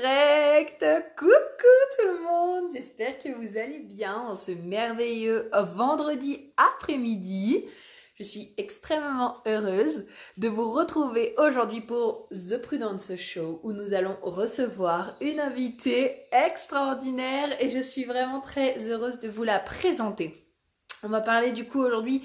Coucou 0.00 1.28
tout 1.28 2.06
le 2.06 2.22
monde 2.22 2.70
J'espère 2.72 3.18
que 3.18 3.28
vous 3.28 3.58
allez 3.58 3.80
bien 3.80 4.16
en 4.16 4.34
ce 4.34 4.52
merveilleux 4.52 5.50
vendredi 5.74 6.52
après-midi. 6.56 7.66
Je 8.18 8.22
suis 8.22 8.54
extrêmement 8.56 9.42
heureuse 9.46 10.06
de 10.38 10.48
vous 10.48 10.70
retrouver 10.70 11.34
aujourd'hui 11.36 11.82
pour 11.82 12.28
The 12.30 12.62
Prudence 12.62 13.14
Show 13.16 13.60
où 13.62 13.72
nous 13.72 13.92
allons 13.92 14.16
recevoir 14.22 15.16
une 15.20 15.38
invitée 15.38 16.22
extraordinaire 16.32 17.62
et 17.62 17.68
je 17.68 17.80
suis 17.80 18.04
vraiment 18.04 18.40
très 18.40 18.90
heureuse 18.90 19.18
de 19.18 19.28
vous 19.28 19.44
la 19.44 19.58
présenter. 19.58 20.46
On 21.02 21.08
va 21.08 21.20
parler 21.20 21.52
du 21.52 21.66
coup 21.66 21.80
aujourd'hui 21.80 22.24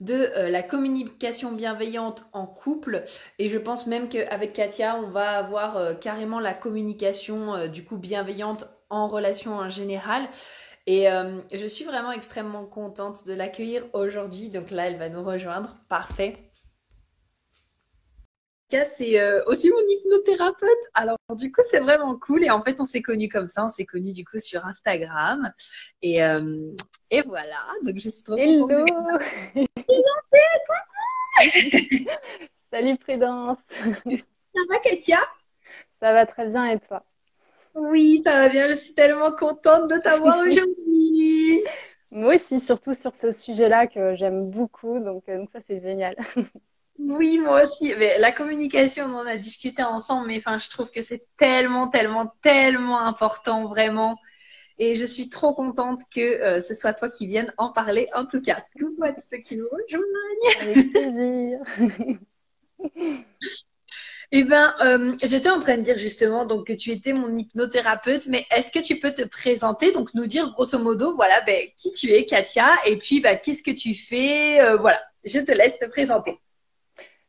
de 0.00 0.14
euh, 0.14 0.48
la 0.50 0.62
communication 0.62 1.52
bienveillante 1.52 2.24
en 2.32 2.46
couple. 2.46 3.04
Et 3.38 3.48
je 3.48 3.58
pense 3.58 3.86
même 3.86 4.08
qu'avec 4.08 4.52
Katia, 4.52 4.96
on 4.96 5.08
va 5.08 5.38
avoir 5.38 5.76
euh, 5.76 5.94
carrément 5.94 6.40
la 6.40 6.54
communication 6.54 7.54
euh, 7.54 7.68
du 7.68 7.84
coup 7.84 7.96
bienveillante 7.96 8.68
en 8.88 9.06
relation 9.06 9.54
en 9.54 9.68
général. 9.68 10.28
Et 10.86 11.06
je 11.52 11.66
suis 11.66 11.84
vraiment 11.84 12.10
extrêmement 12.10 12.64
contente 12.64 13.24
de 13.24 13.32
l'accueillir 13.32 13.84
aujourd'hui. 13.92 14.48
Donc 14.48 14.72
là, 14.72 14.88
elle 14.88 14.96
va 14.96 15.08
nous 15.08 15.22
rejoindre. 15.22 15.76
Parfait 15.88 16.49
c'est 18.84 19.42
aussi 19.46 19.70
mon 19.70 19.80
hypnothérapeute. 19.88 20.68
Alors 20.94 21.18
du 21.30 21.52
coup, 21.52 21.62
c'est 21.64 21.80
vraiment 21.80 22.16
cool. 22.16 22.44
Et 22.44 22.50
en 22.50 22.62
fait, 22.62 22.80
on 22.80 22.84
s'est 22.84 23.02
connus 23.02 23.28
comme 23.28 23.48
ça. 23.48 23.64
On 23.64 23.68
s'est 23.68 23.84
connus 23.84 24.12
du 24.12 24.24
coup 24.24 24.38
sur 24.38 24.64
Instagram. 24.64 25.52
Et, 26.02 26.18
et 27.10 27.22
voilà. 27.22 27.66
Donc 27.84 27.98
je 27.98 28.08
suis 28.08 28.24
trop 28.24 28.36
contente. 28.36 29.22
Salut 32.72 32.96
Prudence. 32.98 33.58
Ça 33.68 34.60
va 34.68 34.78
Katia? 34.78 35.18
Ça 36.00 36.12
va 36.12 36.26
très 36.26 36.46
bien 36.46 36.66
et 36.66 36.78
toi? 36.78 37.04
Oui, 37.74 38.20
ça 38.24 38.32
va 38.32 38.48
bien. 38.48 38.68
Je 38.68 38.74
suis 38.74 38.94
tellement 38.94 39.32
contente 39.32 39.90
de 39.90 39.98
t'avoir 39.98 40.38
aujourd'hui. 40.46 41.64
Moi 42.10 42.34
aussi, 42.34 42.58
surtout 42.58 42.94
sur 42.94 43.14
ce 43.14 43.30
sujet-là 43.30 43.86
que 43.86 44.16
j'aime 44.16 44.50
beaucoup. 44.50 44.98
Donc, 44.98 45.28
euh, 45.28 45.38
donc 45.38 45.50
ça, 45.52 45.60
c'est 45.66 45.80
génial. 45.80 46.16
Oui, 47.08 47.38
moi 47.38 47.62
aussi. 47.62 47.94
Mais 47.98 48.18
la 48.18 48.32
communication, 48.32 49.06
on 49.06 49.18
en 49.20 49.26
a 49.26 49.36
discuté 49.36 49.82
ensemble, 49.82 50.28
mais 50.28 50.36
enfin, 50.36 50.58
je 50.58 50.68
trouve 50.68 50.90
que 50.90 51.00
c'est 51.00 51.26
tellement, 51.36 51.88
tellement, 51.88 52.34
tellement 52.42 53.00
important, 53.00 53.66
vraiment. 53.66 54.16
Et 54.78 54.96
je 54.96 55.04
suis 55.04 55.28
trop 55.28 55.54
contente 55.54 56.00
que 56.14 56.20
euh, 56.20 56.60
ce 56.60 56.74
soit 56.74 56.94
toi 56.94 57.08
qui 57.08 57.26
viennes 57.26 57.52
en 57.58 57.70
parler. 57.70 58.08
En 58.14 58.26
tout 58.26 58.40
cas, 58.40 58.64
coucou 58.78 59.04
à 59.04 59.12
tous 59.12 59.22
ceux 59.28 59.38
qui 59.38 59.56
nous 59.56 59.66
rejoignent. 59.70 60.56
Avec 60.60 60.92
plaisir. 60.92 61.60
Eh 64.32 64.44
bien, 64.44 64.74
euh, 64.80 65.16
j'étais 65.24 65.50
en 65.50 65.58
train 65.58 65.76
de 65.76 65.82
dire 65.82 65.96
justement 65.96 66.46
donc 66.46 66.68
que 66.68 66.72
tu 66.72 66.90
étais 66.92 67.12
mon 67.12 67.34
hypnothérapeute, 67.34 68.28
mais 68.28 68.46
est-ce 68.52 68.70
que 68.70 68.78
tu 68.78 69.00
peux 69.00 69.12
te 69.12 69.22
présenter, 69.22 69.90
donc 69.90 70.14
nous 70.14 70.26
dire 70.26 70.50
grosso 70.52 70.78
modo, 70.78 71.16
voilà, 71.16 71.40
ben, 71.40 71.66
qui 71.76 71.90
tu 71.90 72.12
es, 72.12 72.26
Katia, 72.26 72.78
et 72.86 72.96
puis 72.96 73.20
ben, 73.20 73.40
qu'est-ce 73.42 73.64
que 73.64 73.72
tu 73.72 73.92
fais, 73.92 74.60
euh, 74.60 74.76
voilà, 74.76 75.02
je 75.24 75.40
te 75.40 75.50
laisse 75.50 75.78
te 75.80 75.86
présenter. 75.86 76.38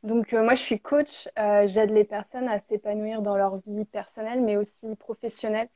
Donc 0.03 0.33
moi, 0.33 0.55
je 0.55 0.61
suis 0.61 0.79
coach, 0.79 1.29
j'aide 1.65 1.91
les 1.91 2.03
personnes 2.03 2.47
à 2.47 2.59
s'épanouir 2.59 3.21
dans 3.21 3.37
leur 3.37 3.57
vie 3.67 3.85
personnelle, 3.85 4.41
mais 4.41 4.57
aussi 4.57 4.95
professionnelle. 4.95 5.69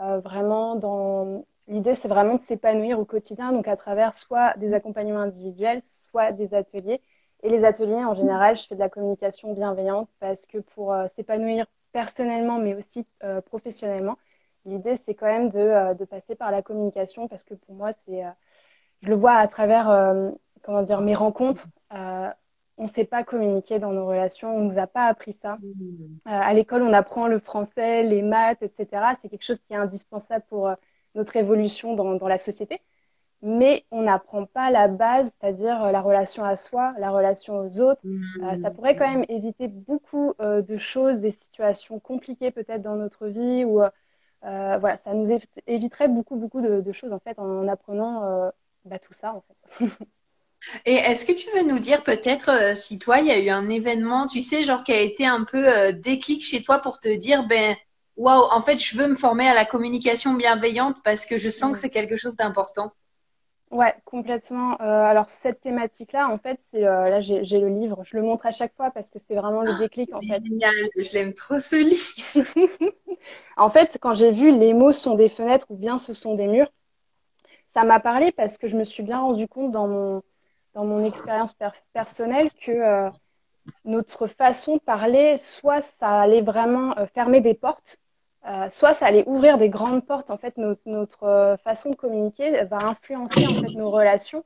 Euh, 0.00 0.18
vraiment 0.20 0.76
dans 0.76 1.44
l'idée, 1.68 1.94
c'est 1.94 2.08
vraiment 2.08 2.34
de 2.34 2.40
s'épanouir 2.40 2.98
au 2.98 3.04
quotidien, 3.04 3.52
donc 3.52 3.68
à 3.68 3.76
travers 3.76 4.14
soit 4.14 4.56
des 4.56 4.72
accompagnements 4.72 5.20
individuels, 5.20 5.82
soit 5.82 6.32
des 6.32 6.54
ateliers. 6.54 7.02
Et 7.42 7.48
les 7.50 7.64
ateliers, 7.64 8.04
en 8.04 8.14
général, 8.14 8.56
je 8.56 8.66
fais 8.66 8.74
de 8.74 8.80
la 8.80 8.88
communication 8.88 9.52
bienveillante 9.54 10.08
parce 10.20 10.46
que 10.46 10.58
pour 10.58 10.92
euh, 10.92 11.06
s'épanouir 11.08 11.66
personnellement, 11.92 12.58
mais 12.58 12.74
aussi 12.74 13.06
euh, 13.24 13.40
professionnellement, 13.42 14.16
l'idée, 14.64 14.96
c'est 14.96 15.14
quand 15.14 15.26
même 15.26 15.50
de, 15.50 15.94
de, 15.94 16.04
passer 16.04 16.34
par 16.34 16.50
la 16.50 16.62
communication 16.62 17.28
parce 17.28 17.44
que 17.44 17.54
pour 17.54 17.74
moi, 17.74 17.92
c'est, 17.92 18.22
je 19.02 19.08
le 19.08 19.16
vois 19.16 19.32
à 19.34 19.48
travers, 19.48 19.86
comment 20.62 20.82
dire, 20.82 21.00
mes 21.00 21.14
rencontres 21.14 21.66
on 22.80 22.84
ne 22.84 22.88
sait 22.88 23.04
pas 23.04 23.24
communiquer 23.24 23.78
dans 23.78 23.92
nos 23.92 24.06
relations, 24.06 24.56
on 24.56 24.60
ne 24.62 24.72
nous 24.72 24.78
a 24.78 24.86
pas 24.86 25.04
appris 25.04 25.34
ça. 25.34 25.58
Mmh. 25.60 25.66
Euh, 26.26 26.30
à 26.30 26.54
l'école, 26.54 26.82
on 26.82 26.94
apprend 26.94 27.28
le 27.28 27.38
français, 27.38 28.02
les 28.02 28.22
maths, 28.22 28.62
etc. 28.62 29.12
C'est 29.20 29.28
quelque 29.28 29.44
chose 29.44 29.60
qui 29.60 29.74
est 29.74 29.76
indispensable 29.76 30.46
pour 30.48 30.66
euh, 30.66 30.74
notre 31.14 31.36
évolution 31.36 31.94
dans, 31.94 32.26
la 32.26 32.38
société. 32.38 32.80
Mais 33.42 33.84
on 33.90 34.02
n'apprend 34.02 34.46
pas 34.46 34.70
la 34.70 34.88
base, 34.88 35.30
c'est-à-dire 35.38 35.84
euh, 35.84 35.92
la 35.92 36.00
relation 36.00 36.42
à 36.42 36.56
soi, 36.56 36.94
la 36.98 37.10
relation 37.10 37.58
aux 37.58 37.80
autres. 37.82 38.00
Mmh. 38.02 38.62
ça 38.62 38.70
pourrait 38.70 38.96
quand 38.96 39.10
même 39.10 39.26
éviter 39.28 39.68
beaucoup 39.68 40.32
de 40.40 40.76
choses, 40.78 41.20
des 41.20 41.30
situations 41.30 42.00
compliquées 42.00 42.50
peut-être 42.50 42.82
dans 42.82 42.96
notre 42.96 43.26
vie. 43.26 43.62
Ou 43.62 43.82
voilà, 44.42 44.96
ça 44.96 45.12
nous 45.12 45.30
éviterait 45.66 46.08
beaucoup, 46.08 46.36
beaucoup 46.36 46.62
de, 46.62 46.92
choses 46.92 47.12
en 47.12 47.18
fait 47.18 47.38
en, 47.38 47.68
apprenant 47.68 48.50
bah, 48.86 48.98
tout 48.98 49.12
ça 49.12 49.34
en 49.34 49.42
fait. 49.42 49.84
Et 50.84 50.94
est-ce 50.94 51.24
que 51.24 51.32
tu 51.32 51.48
veux 51.50 51.62
nous 51.62 51.78
dire 51.78 52.02
peut-être 52.02 52.50
euh, 52.50 52.74
si 52.74 52.98
toi, 52.98 53.18
il 53.18 53.26
y 53.26 53.30
a 53.30 53.38
eu 53.38 53.48
un 53.48 53.68
événement, 53.68 54.26
tu 54.26 54.40
sais, 54.40 54.62
genre 54.62 54.84
qui 54.84 54.92
a 54.92 55.00
été 55.00 55.26
un 55.26 55.44
peu 55.44 55.66
euh, 55.66 55.92
déclic 55.92 56.42
chez 56.42 56.62
toi 56.62 56.78
pour 56.78 57.00
te 57.00 57.08
dire, 57.08 57.46
ben, 57.46 57.76
waouh, 58.16 58.44
en 58.50 58.60
fait, 58.60 58.78
je 58.78 58.96
veux 58.96 59.08
me 59.08 59.14
former 59.14 59.48
à 59.48 59.54
la 59.54 59.64
communication 59.64 60.34
bienveillante 60.34 60.96
parce 61.02 61.26
que 61.26 61.38
je 61.38 61.48
sens 61.48 61.72
que 61.72 61.78
c'est 61.78 61.90
quelque 61.90 62.16
chose 62.16 62.36
d'important. 62.36 62.92
Ouais, 63.70 63.94
complètement. 64.04 64.80
Euh, 64.80 64.84
alors 64.84 65.30
cette 65.30 65.60
thématique-là, 65.60 66.28
en 66.28 66.38
fait, 66.38 66.58
c'est 66.70 66.80
là 66.80 67.20
j'ai 67.20 67.60
le 67.60 67.68
livre, 67.68 68.02
je 68.04 68.16
le 68.16 68.22
montre 68.24 68.44
à 68.46 68.50
chaque 68.50 68.74
fois 68.74 68.90
parce 68.90 69.10
que 69.10 69.20
c'est 69.24 69.36
vraiment 69.36 69.62
le 69.62 69.78
déclic 69.78 70.12
en 70.12 70.20
fait. 70.20 70.44
Génial, 70.44 70.74
je 70.96 71.12
l'aime 71.12 71.34
trop 71.34 71.60
ce 71.60 71.76
livre. 71.76 72.92
en 73.56 73.70
fait, 73.70 73.96
quand 74.00 74.12
j'ai 74.14 74.32
vu 74.32 74.50
les 74.50 74.74
mots 74.74 74.90
sont 74.90 75.14
des 75.14 75.28
fenêtres 75.28 75.66
ou 75.70 75.76
bien 75.76 75.98
ce 75.98 76.14
sont 76.14 76.34
des 76.34 76.48
murs, 76.48 76.72
ça 77.72 77.84
m'a 77.84 78.00
parlé 78.00 78.32
parce 78.32 78.58
que 78.58 78.66
je 78.66 78.76
me 78.76 78.82
suis 78.82 79.04
bien 79.04 79.20
rendu 79.20 79.46
compte 79.46 79.70
dans 79.70 79.86
mon 79.86 80.22
dans 80.74 80.84
mon 80.84 81.04
expérience 81.04 81.56
personnelle 81.92 82.48
que 82.60 82.70
euh, 82.70 83.10
notre 83.84 84.26
façon 84.26 84.76
de 84.76 84.80
parler, 84.80 85.36
soit 85.36 85.80
ça 85.80 86.20
allait 86.20 86.42
vraiment 86.42 86.96
euh, 86.98 87.06
fermer 87.06 87.40
des 87.40 87.54
portes, 87.54 87.98
euh, 88.48 88.68
soit 88.70 88.94
ça 88.94 89.06
allait 89.06 89.24
ouvrir 89.26 89.58
des 89.58 89.68
grandes 89.68 90.04
portes. 90.04 90.30
En 90.30 90.38
fait, 90.38 90.56
notre, 90.56 90.82
notre 90.86 91.56
façon 91.62 91.90
de 91.90 91.96
communiquer 91.96 92.64
va 92.64 92.78
influencer 92.82 93.46
en 93.46 93.60
fait, 93.60 93.74
nos 93.74 93.90
relations, 93.90 94.44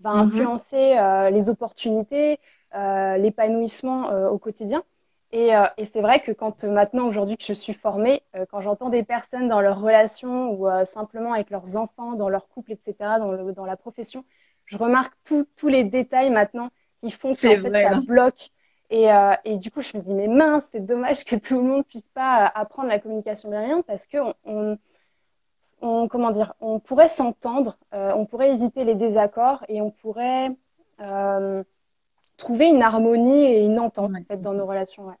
va 0.00 0.14
mhm. 0.14 0.20
influencer 0.20 1.30
les 1.30 1.48
opportunités, 1.50 2.38
l'épanouissement 2.72 4.28
au 4.28 4.38
quotidien. 4.38 4.82
Et, 5.30 5.50
et 5.76 5.84
c'est 5.84 6.00
vrai 6.00 6.20
que 6.20 6.32
quand 6.32 6.64
maintenant, 6.64 7.06
aujourd'hui 7.06 7.36
que 7.36 7.44
je 7.44 7.52
suis 7.52 7.74
formée, 7.74 8.22
quand 8.50 8.62
j'entends 8.62 8.88
des 8.88 9.02
personnes 9.02 9.48
dans 9.48 9.60
leurs 9.60 9.80
relations 9.80 10.52
ou 10.52 10.66
simplement 10.86 11.34
avec 11.34 11.50
leurs 11.50 11.76
enfants, 11.76 12.14
dans 12.14 12.30
leur 12.30 12.48
couple, 12.48 12.72
etc., 12.72 12.94
dans, 13.18 13.30
le, 13.30 13.52
dans 13.52 13.66
la 13.66 13.76
profession, 13.76 14.24
je 14.66 14.76
remarque 14.76 15.14
tous 15.24 15.68
les 15.68 15.84
détails 15.84 16.30
maintenant 16.30 16.70
qui 17.02 17.10
font 17.10 17.30
que 17.30 17.36
fait, 17.36 17.60
ça 17.60 18.00
bloque. 18.06 18.50
Et, 18.90 19.12
euh, 19.12 19.34
et, 19.44 19.56
du 19.56 19.70
coup, 19.70 19.80
je 19.80 19.96
me 19.96 20.02
dis, 20.02 20.14
mais 20.14 20.28
mince, 20.28 20.66
c'est 20.70 20.84
dommage 20.84 21.24
que 21.24 21.36
tout 21.36 21.56
le 21.56 21.62
monde 21.62 21.84
puisse 21.86 22.08
pas 22.08 22.46
apprendre 22.46 22.88
la 22.88 22.98
communication 22.98 23.50
bienveillante 23.50 23.86
parce 23.86 24.06
que 24.06 24.18
on, 24.44 24.78
on, 25.80 26.08
comment 26.08 26.30
dire, 26.30 26.54
on 26.60 26.80
pourrait 26.80 27.08
s'entendre, 27.08 27.78
euh, 27.94 28.12
on 28.14 28.26
pourrait 28.26 28.52
éviter 28.52 28.84
les 28.84 28.94
désaccords 28.94 29.64
et 29.68 29.80
on 29.80 29.90
pourrait 29.90 30.50
euh, 31.00 31.64
trouver 32.36 32.68
une 32.68 32.82
harmonie 32.82 33.46
et 33.46 33.64
une 33.64 33.80
entente 33.80 34.12
en 34.14 34.24
fait, 34.24 34.40
dans 34.40 34.54
nos 34.54 34.66
relations. 34.66 35.06
Ouais. 35.06 35.14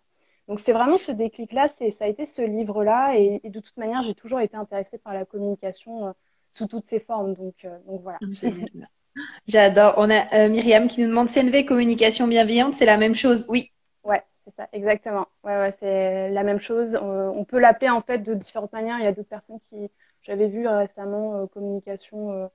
Donc 0.46 0.60
c'est 0.60 0.72
vraiment 0.72 0.98
ce 0.98 1.10
déclic-là, 1.10 1.68
ça 1.68 1.84
a 2.00 2.06
été 2.06 2.26
ce 2.26 2.42
livre-là 2.42 3.16
et, 3.16 3.40
et, 3.42 3.50
de 3.50 3.60
toute 3.60 3.76
manière, 3.78 4.02
j'ai 4.02 4.14
toujours 4.14 4.40
été 4.40 4.56
intéressée 4.56 4.98
par 4.98 5.14
la 5.14 5.24
communication 5.24 6.14
sous 6.50 6.66
toutes 6.66 6.84
ses 6.84 7.00
formes. 7.00 7.32
Donc, 7.32 7.66
donc 7.86 8.02
voilà. 8.02 8.18
J'adore. 9.46 9.94
On 9.96 10.10
a 10.10 10.26
euh, 10.34 10.48
Myriam 10.48 10.88
qui 10.88 11.00
nous 11.00 11.08
demande 11.08 11.28
CNV 11.28 11.64
communication 11.64 12.26
bienveillante, 12.26 12.74
c'est 12.74 12.86
la 12.86 12.96
même 12.96 13.14
chose 13.14 13.46
Oui. 13.48 13.70
Ouais, 14.02 14.22
c'est 14.42 14.54
ça, 14.54 14.68
exactement. 14.72 15.26
Ouais, 15.44 15.56
ouais, 15.58 15.72
c'est 15.72 16.30
la 16.30 16.42
même 16.42 16.58
chose. 16.58 16.96
on 17.00 17.44
peut 17.44 17.58
l'appeler 17.58 17.90
en 17.90 18.00
fait 18.00 18.18
de 18.18 18.34
différentes 18.34 18.72
manières. 18.72 18.98
Il 18.98 19.04
y 19.04 19.08
a 19.08 19.12
d'autres 19.12 19.28
personnes 19.28 19.60
qui, 19.68 19.90
j'avais 20.22 20.48
vu 20.48 20.66
euh, 20.66 20.78
récemment, 20.78 21.36
euh, 21.36 21.46
communication 21.46 22.50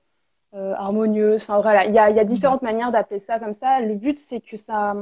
harmonieuse. 0.52 1.42
Enfin 1.42 1.60
voilà, 1.60 1.86
il 1.86 1.94
y 1.94 1.98
a, 1.98 2.10
il 2.10 2.16
y 2.16 2.20
a 2.20 2.24
différentes 2.24 2.62
manières 2.62 2.90
d'appeler 2.90 3.20
ça 3.20 3.38
comme 3.38 3.54
ça. 3.54 3.80
Le 3.80 3.94
but, 3.94 4.18
c'est 4.18 4.40
que 4.40 4.56
ça, 4.56 4.94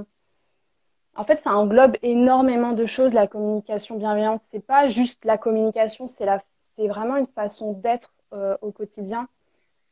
en 1.17 1.25
fait, 1.25 1.41
ça 1.41 1.53
englobe 1.53 1.97
énormément 2.03 2.73
de 2.73 2.85
choses. 2.85 3.15
La 3.15 3.27
communication 3.27 3.97
bienveillante, 3.97 4.43
c'est 4.43 4.61
pas 4.61 4.89
juste 4.89 5.25
la 5.25 5.39
communication, 5.39 6.07
c'est 6.07 6.27
la, 6.27 6.43
c'est 6.63 6.87
vraiment 6.87 7.17
une 7.17 7.27
façon 7.27 7.73
d'être 7.73 8.13
au 8.61 8.71
quotidien 8.73 9.27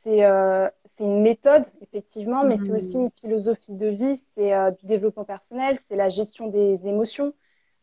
euh, 0.07 0.69
c'est 0.85 1.05
une 1.05 1.23
méthode, 1.23 1.65
effectivement, 1.83 2.45
mais 2.45 2.57
c'est 2.57 2.73
aussi 2.73 2.97
une 2.97 3.11
philosophie 3.11 3.73
de 3.73 3.89
vie, 3.89 4.17
c'est 4.17 4.55
euh, 4.55 4.71
du 4.71 4.87
développement 4.87 5.25
personnel, 5.25 5.79
c'est 5.89 5.97
la 5.97 6.09
gestion 6.09 6.47
des 6.47 6.87
émotions, 6.87 7.35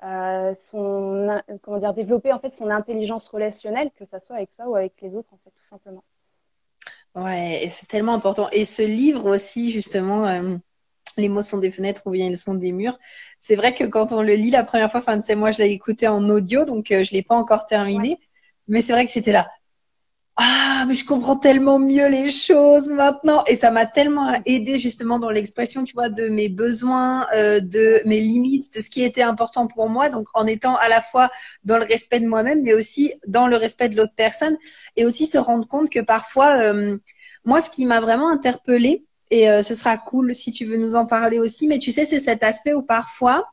euh, 0.04 0.54
son, 0.56 1.42
comment 1.62 1.80
dire, 1.80 1.94
développer 1.94 2.32
en 2.32 2.40
fait 2.40 2.52
son 2.52 2.70
intelligence 2.70 3.28
relationnelle, 3.28 3.92
que 3.98 4.06
ça 4.06 4.22
soit 4.22 4.38
avec 4.38 4.52
soi 4.54 4.68
ou 4.68 4.76
avec 4.76 4.94
les 5.02 5.16
autres, 5.16 5.34
en 5.34 5.40
fait, 5.44 5.52
tout 5.52 5.66
simplement. 5.66 6.04
Ouais, 7.16 7.68
c'est 7.70 7.88
tellement 7.88 8.14
important. 8.14 8.50
Et 8.52 8.64
ce 8.66 8.82
livre 8.84 9.30
aussi, 9.30 9.72
justement, 9.72 10.26
les 11.18 11.30
mots 11.30 11.42
sont 11.44 11.60
des 11.60 11.72
fenêtres 11.72 12.04
ou 12.06 12.12
bien 12.12 12.28
ils 12.28 12.38
sont 12.38 12.56
des 12.56 12.72
murs. 12.72 12.98
C'est 13.38 13.56
vrai 13.56 13.74
que 13.74 13.84
quand 13.84 14.14
on 14.14 14.22
le 14.24 14.34
lit 14.34 14.50
la 14.50 14.64
première 14.64 14.90
fois, 14.90 15.02
enfin, 15.02 15.20
tu 15.20 15.28
sais, 15.28 15.36
moi, 15.36 15.52
je 15.52 15.62
l'ai 15.62 15.72
écouté 15.72 16.08
en 16.08 16.28
audio, 16.30 16.66
donc 16.66 16.88
je 16.90 17.12
l'ai 17.12 17.22
pas 17.22 17.36
encore 17.36 17.66
terminé. 17.66 18.18
Mais 18.68 18.82
c'est 18.82 18.94
vrai 18.94 19.06
que 19.06 19.12
j'étais 19.12 19.34
là. 19.34 19.48
Ah, 20.36 20.86
mais 20.88 20.96
je 20.96 21.06
comprends 21.06 21.38
tellement 21.38 21.78
mieux 21.78 22.08
les 22.08 22.32
choses 22.32 22.92
maintenant. 22.92 23.44
Et 23.46 23.56
ça 23.56 23.70
m'a 23.70 23.86
tellement 23.86 24.42
aidé 24.46 24.80
justement 24.80 25.20
dans 25.20 25.30
l'expression, 25.30 25.84
tu 25.84 25.94
vois, 25.94 26.10
de 26.10 26.28
mes 26.28 26.50
besoins, 26.50 27.28
euh, 27.36 27.60
de 27.60 28.02
mes 28.06 28.20
limites, 28.20 28.74
de 28.74 28.80
ce 28.80 28.90
qui 28.90 29.04
était 29.04 29.22
important 29.22 29.68
pour 29.68 29.90
moi. 29.90 30.10
Donc, 30.10 30.28
en 30.34 30.48
étant 30.48 30.76
à 30.78 30.90
la 30.90 31.02
fois 31.02 31.30
dans 31.64 31.78
le 31.78 31.84
respect 31.84 32.20
de 32.20 32.28
moi-même, 32.28 32.64
mais 32.64 32.74
aussi 32.74 33.14
dans 33.28 33.46
le 33.48 33.58
respect 33.58 33.90
de 33.90 33.98
l'autre 33.98 34.14
personne. 34.16 34.58
Et 34.96 35.06
aussi 35.06 35.28
se 35.28 35.38
rendre 35.38 35.68
compte 35.68 35.90
que 35.92 36.00
parfois, 36.00 36.58
euh, 36.60 36.98
moi, 37.46 37.62
ce 37.62 37.70
qui 37.70 37.86
m'a 37.86 38.02
vraiment 38.02 38.30
interpellée, 38.30 39.06
et 39.30 39.50
euh, 39.50 39.62
ce 39.64 39.76
sera 39.76 39.98
cool 39.98 40.34
si 40.34 40.52
tu 40.52 40.66
veux 40.66 40.78
nous 40.78 40.96
en 40.96 41.06
parler 41.06 41.38
aussi. 41.40 41.68
Mais 41.68 41.78
tu 41.80 41.92
sais, 41.92 42.06
c'est 42.08 42.20
cet 42.20 42.44
aspect 42.44 42.74
où 42.74 42.82
parfois, 42.82 43.48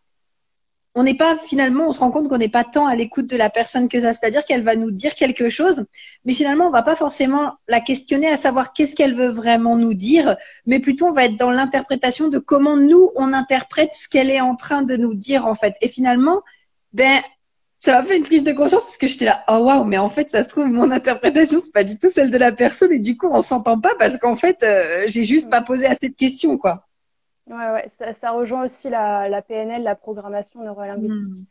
on 0.94 1.04
n'est 1.04 1.16
pas 1.16 1.36
finalement, 1.36 1.86
on 1.88 1.90
se 1.92 2.00
rend 2.00 2.10
compte 2.10 2.28
qu'on 2.28 2.38
n'est 2.38 2.48
pas 2.48 2.64
tant 2.64 2.86
à 2.86 2.96
l'écoute 2.96 3.28
de 3.28 3.36
la 3.36 3.48
personne 3.48 3.88
que 3.88 4.00
ça. 4.00 4.12
C'est-à-dire 4.12 4.44
qu'elle 4.44 4.62
va 4.62 4.74
nous 4.74 4.90
dire 4.90 5.14
quelque 5.14 5.48
chose, 5.48 5.84
mais 6.24 6.34
finalement, 6.34 6.66
on 6.66 6.70
va 6.70 6.82
pas 6.82 6.96
forcément 6.96 7.54
la 7.68 7.80
questionner 7.80 8.28
à 8.28 8.36
savoir 8.36 8.72
qu'est-ce 8.72 8.96
qu'elle 8.96 9.14
veut 9.14 9.28
vraiment 9.28 9.76
nous 9.76 9.94
dire, 9.94 10.36
mais 10.66 10.80
plutôt 10.80 11.06
on 11.06 11.12
va 11.12 11.26
être 11.26 11.36
dans 11.36 11.50
l'interprétation 11.50 12.28
de 12.28 12.38
comment 12.38 12.76
nous 12.76 13.10
on 13.14 13.32
interprète 13.32 13.92
ce 13.92 14.08
qu'elle 14.08 14.30
est 14.30 14.40
en 14.40 14.56
train 14.56 14.82
de 14.82 14.96
nous 14.96 15.14
dire 15.14 15.46
en 15.46 15.54
fait. 15.54 15.74
Et 15.80 15.88
finalement, 15.88 16.42
ben 16.92 17.22
ça 17.78 17.92
m'a 17.92 18.06
fait 18.06 18.18
une 18.18 18.24
prise 18.24 18.44
de 18.44 18.52
conscience 18.52 18.84
parce 18.84 18.98
que 18.98 19.08
j'étais 19.08 19.24
là, 19.24 19.42
oh 19.48 19.58
waouh, 19.58 19.84
mais 19.84 19.96
en 19.96 20.10
fait, 20.10 20.28
ça 20.28 20.42
se 20.42 20.48
trouve, 20.48 20.66
mon 20.66 20.90
interprétation, 20.90 21.60
c'est 21.64 21.72
pas 21.72 21.82
du 21.82 21.96
tout 21.96 22.10
celle 22.10 22.30
de 22.30 22.36
la 22.36 22.52
personne 22.52 22.92
et 22.92 22.98
du 22.98 23.16
coup, 23.16 23.28
on 23.32 23.40
s'entend 23.40 23.80
pas 23.80 23.94
parce 23.98 24.18
qu'en 24.18 24.36
fait, 24.36 24.62
euh, 24.62 25.04
j'ai 25.06 25.24
juste 25.24 25.48
pas 25.48 25.62
posé 25.62 25.86
assez 25.86 26.10
de 26.10 26.14
questions, 26.14 26.58
quoi. 26.58 26.89
Ouais, 27.50 27.70
ouais, 27.72 27.88
ça, 27.88 28.12
ça 28.12 28.30
rejoint 28.30 28.64
aussi 28.64 28.88
la, 28.90 29.28
la, 29.28 29.42
PNL, 29.42 29.82
la 29.82 29.96
programmation 29.96 30.62
neurolinguistique. 30.62 31.18
Hmm. 31.18 31.44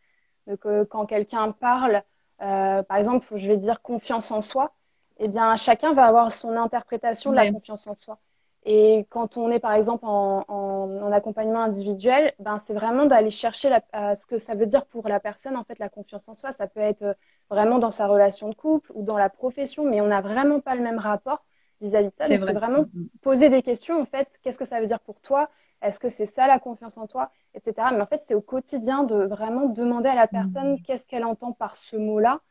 Donc, 0.48 0.66
euh, 0.66 0.86
quand 0.86 1.06
quelqu'un 1.06 1.52
parle, 1.52 2.04
euh, 2.42 2.82
par 2.84 2.98
exemple, 2.98 3.28
je 3.36 3.48
vais 3.48 3.58
dire 3.58 3.82
confiance 3.82 4.32
en 4.32 4.42
soi, 4.42 4.74
eh 5.18 5.28
bien, 5.28 5.56
chacun 5.58 5.94
va 5.94 6.06
avoir 6.06 6.32
son 6.32 6.56
interprétation 6.56 7.32
de 7.32 7.36
la 7.36 7.52
confiance 7.52 7.88
en 7.88 7.96
soi. 7.96 8.18
Et 8.64 9.06
quand 9.10 9.38
on 9.38 9.52
est 9.52 9.60
par 9.60 9.74
exemple 9.74 10.06
en, 10.06 10.44
en, 10.48 11.02
en 11.02 11.12
accompagnement 11.12 11.62
individuel, 11.62 12.34
ben 12.40 12.60
c'est 12.60 12.74
vraiment 12.74 13.06
d'aller 13.06 13.32
chercher 13.32 13.70
la, 13.70 14.16
ce 14.16 14.26
que 14.26 14.38
ça 14.38 14.54
veut 14.54 14.66
dire 14.66 14.86
pour 14.86 15.08
la 15.08 15.20
personne 15.20 15.56
en 15.56 15.64
fait 15.64 15.80
la 15.80 15.88
confiance 15.90 16.28
en 16.28 16.34
soi. 16.34 16.52
Ça 16.52 16.68
peut 16.68 16.82
être 16.82 17.04
euh, 17.04 17.14
vraiment 17.50 17.80
dans 17.80 17.92
sa 17.92 18.08
relation 18.08 18.50
de 18.50 18.56
couple 18.56 18.92
ou 18.96 19.04
dans 19.04 19.18
la 19.18 19.30
profession, 19.30 19.86
mais 19.90 20.02
on 20.02 20.08
n'a 20.08 20.22
vraiment 20.22 20.60
pas 20.60 20.76
le 20.76 20.82
même 20.82 21.00
rapport 21.00 21.46
vis-à-vis 21.80 22.10
de 22.10 22.14
ça. 22.18 22.26
C'est 22.28 22.38
vraiment 22.38 22.82
mm, 22.82 22.90
mm. 22.94 23.08
poser 23.22 23.50
des 23.50 23.62
questions 23.62 24.02
en 24.02 24.06
fait. 24.06 24.40
Qu'est-ce 24.44 24.60
que 24.60 24.66
ça 24.66 24.82
veut 24.82 24.88
dire 24.88 25.00
pour 25.00 25.22
toi? 25.22 25.50
Est-ce 25.82 26.00
que 26.00 26.10
c'est 26.10 26.26
ça 26.26 26.48
la 26.48 26.60
confiance 26.60 26.98
en 26.98 27.08
toi, 27.08 27.32
etc. 27.54 27.88
Mais 27.94 28.02
en 28.02 28.06
fait 28.06 28.22
c'est 28.22 28.36
au 28.36 28.42
quotidien 28.42 29.04
de 29.04 29.16
vraiment 29.26 29.68
demander 29.68 30.10
à 30.10 30.16
la 30.16 30.28
personne 30.28 30.74
mmh. 30.74 30.82
qu'est-ce 30.82 31.06
qu'elle 31.06 31.26
entend 31.26 31.52
par 31.52 31.76
ce 31.76 31.96
mot-là. 31.96 32.42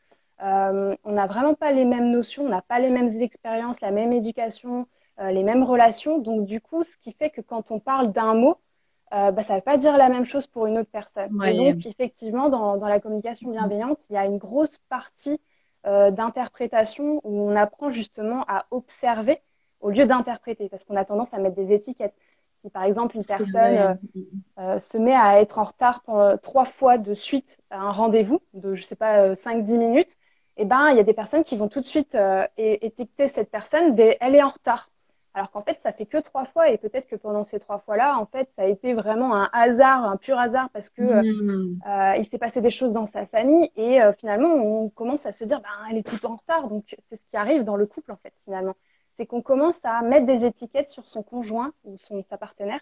Euh, 0.41 0.95
on 1.03 1.11
n'a 1.11 1.27
vraiment 1.27 1.53
pas 1.53 1.71
les 1.71 1.85
mêmes 1.85 2.11
notions, 2.11 2.45
on 2.45 2.49
n'a 2.49 2.61
pas 2.61 2.79
les 2.79 2.89
mêmes 2.89 3.09
expériences, 3.21 3.81
la 3.81 3.91
même 3.91 4.13
éducation. 4.13 4.87
Euh, 5.19 5.31
les 5.31 5.43
mêmes 5.43 5.63
relations. 5.63 6.17
Donc, 6.19 6.45
du 6.45 6.61
coup, 6.61 6.81
ce 6.81 6.95
qui 6.95 7.11
fait 7.11 7.29
que 7.29 7.41
quand 7.41 7.71
on 7.71 7.79
parle 7.81 8.13
d'un 8.13 8.35
mot, 8.35 8.55
euh, 9.13 9.31
bah, 9.31 9.41
ça 9.41 9.55
ne 9.55 9.57
veut 9.57 9.63
pas 9.63 9.75
dire 9.75 9.97
la 9.97 10.07
même 10.07 10.23
chose 10.23 10.47
pour 10.47 10.65
une 10.65 10.77
autre 10.77 10.89
personne. 10.89 11.29
Et 11.45 11.73
donc, 11.73 11.85
effectivement, 11.85 12.47
dans, 12.47 12.77
dans, 12.77 12.87
la 12.87 13.01
communication 13.01 13.51
bienveillante, 13.51 14.09
il 14.09 14.13
y 14.13 14.17
a 14.17 14.25
une 14.25 14.37
grosse 14.37 14.77
partie 14.77 15.41
d'interprétation 15.83 17.19
où 17.25 17.49
on 17.49 17.55
apprend 17.55 17.89
justement 17.89 18.45
à 18.47 18.65
observer 18.71 19.41
au 19.81 19.89
lieu 19.89 20.05
d'interpréter, 20.05 20.69
parce 20.69 20.85
qu'on 20.85 20.95
a 20.95 21.05
tendance 21.05 21.33
à 21.33 21.37
mettre 21.37 21.55
des 21.55 21.73
étiquettes. 21.73 22.15
Si 22.61 22.69
par 22.69 22.83
exemple 22.83 23.15
une 23.15 23.25
personne 23.25 23.97
euh, 24.57 24.79
se 24.79 24.97
met 24.97 25.15
à 25.15 25.41
être 25.41 25.59
en 25.59 25.63
retard 25.63 26.01
pour, 26.03 26.21
trois 26.41 26.65
fois 26.65 26.97
de 26.97 27.13
suite 27.13 27.59
à 27.69 27.79
un 27.79 27.91
rendez-vous 27.91 28.41
de, 28.53 28.75
je 28.75 28.83
sais 28.83 28.95
pas, 28.95 29.33
5-10 29.33 29.77
minutes, 29.77 30.17
eh 30.57 30.65
ben, 30.65 30.89
il 30.89 30.97
y 30.97 30.99
a 30.99 31.03
des 31.03 31.13
personnes 31.13 31.43
qui 31.43 31.55
vont 31.55 31.69
tout 31.69 31.79
de 31.79 31.85
suite 31.85 32.17
étiqueter 32.57 33.27
cette 33.27 33.49
personne 33.49 33.95
des 33.95 34.17
elle 34.19 34.35
est 34.35 34.43
en 34.43 34.49
retard 34.49 34.89
alors 35.33 35.51
qu'en 35.51 35.61
fait 35.61 35.79
ça 35.79 35.93
fait 35.93 36.05
que 36.05 36.17
trois 36.17 36.45
fois 36.45 36.69
et 36.69 36.77
peut-être 36.77 37.07
que 37.07 37.15
pendant 37.15 37.43
ces 37.43 37.59
trois 37.59 37.79
fois-là, 37.79 38.17
en 38.17 38.25
fait, 38.25 38.49
ça 38.55 38.63
a 38.63 38.65
été 38.65 38.93
vraiment 38.93 39.35
un 39.35 39.49
hasard, 39.53 40.03
un 40.03 40.17
pur 40.17 40.37
hasard 40.37 40.69
parce 40.71 40.89
que 40.89 41.01
mmh. 41.01 41.79
euh, 41.87 42.15
il 42.17 42.25
s'est 42.25 42.37
passé 42.37 42.61
des 42.61 42.71
choses 42.71 42.93
dans 42.93 43.05
sa 43.05 43.25
famille 43.25 43.69
et 43.75 44.01
euh, 44.01 44.11
finalement 44.13 44.49
on 44.49 44.89
commence 44.89 45.25
à 45.25 45.31
se 45.31 45.43
dire, 45.43 45.61
ben 45.61 45.69
elle 45.89 45.97
est 45.97 46.03
tout 46.03 46.25
en 46.25 46.35
retard, 46.35 46.67
donc 46.67 46.95
c'est 47.07 47.15
ce 47.15 47.25
qui 47.27 47.37
arrive 47.37 47.63
dans 47.63 47.75
le 47.75 47.85
couple 47.85 48.11
en 48.11 48.17
fait 48.17 48.33
finalement, 48.43 48.75
c'est 49.19 49.25
qu'on 49.25 49.41
commence 49.41 49.81
à 49.83 50.01
mettre 50.01 50.25
des 50.25 50.45
étiquettes 50.45 50.87
sur 50.87 51.05
son 51.05 51.23
conjoint 51.23 51.73
ou 51.83 51.97
son 51.97 52.23
sa 52.23 52.37
partenaire 52.37 52.79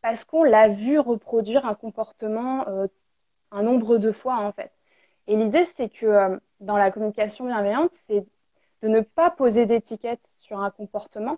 parce 0.00 0.24
qu'on 0.24 0.42
l'a 0.42 0.68
vu 0.68 0.98
reproduire 0.98 1.66
un 1.66 1.74
comportement 1.74 2.66
euh, 2.66 2.86
un 3.50 3.62
nombre 3.62 3.98
de 3.98 4.10
fois 4.10 4.38
en 4.38 4.52
fait. 4.52 4.72
Et 5.26 5.36
l'idée 5.36 5.66
c'est 5.66 5.90
que 5.90 6.40
dans 6.60 6.78
la 6.78 6.90
communication 6.90 7.44
bienveillante, 7.44 7.90
c'est 7.92 8.24
de 8.80 8.88
ne 8.88 9.00
pas 9.00 9.30
poser 9.30 9.66
d'étiquette 9.66 10.24
sur 10.24 10.60
un 10.60 10.70
comportement 10.70 11.36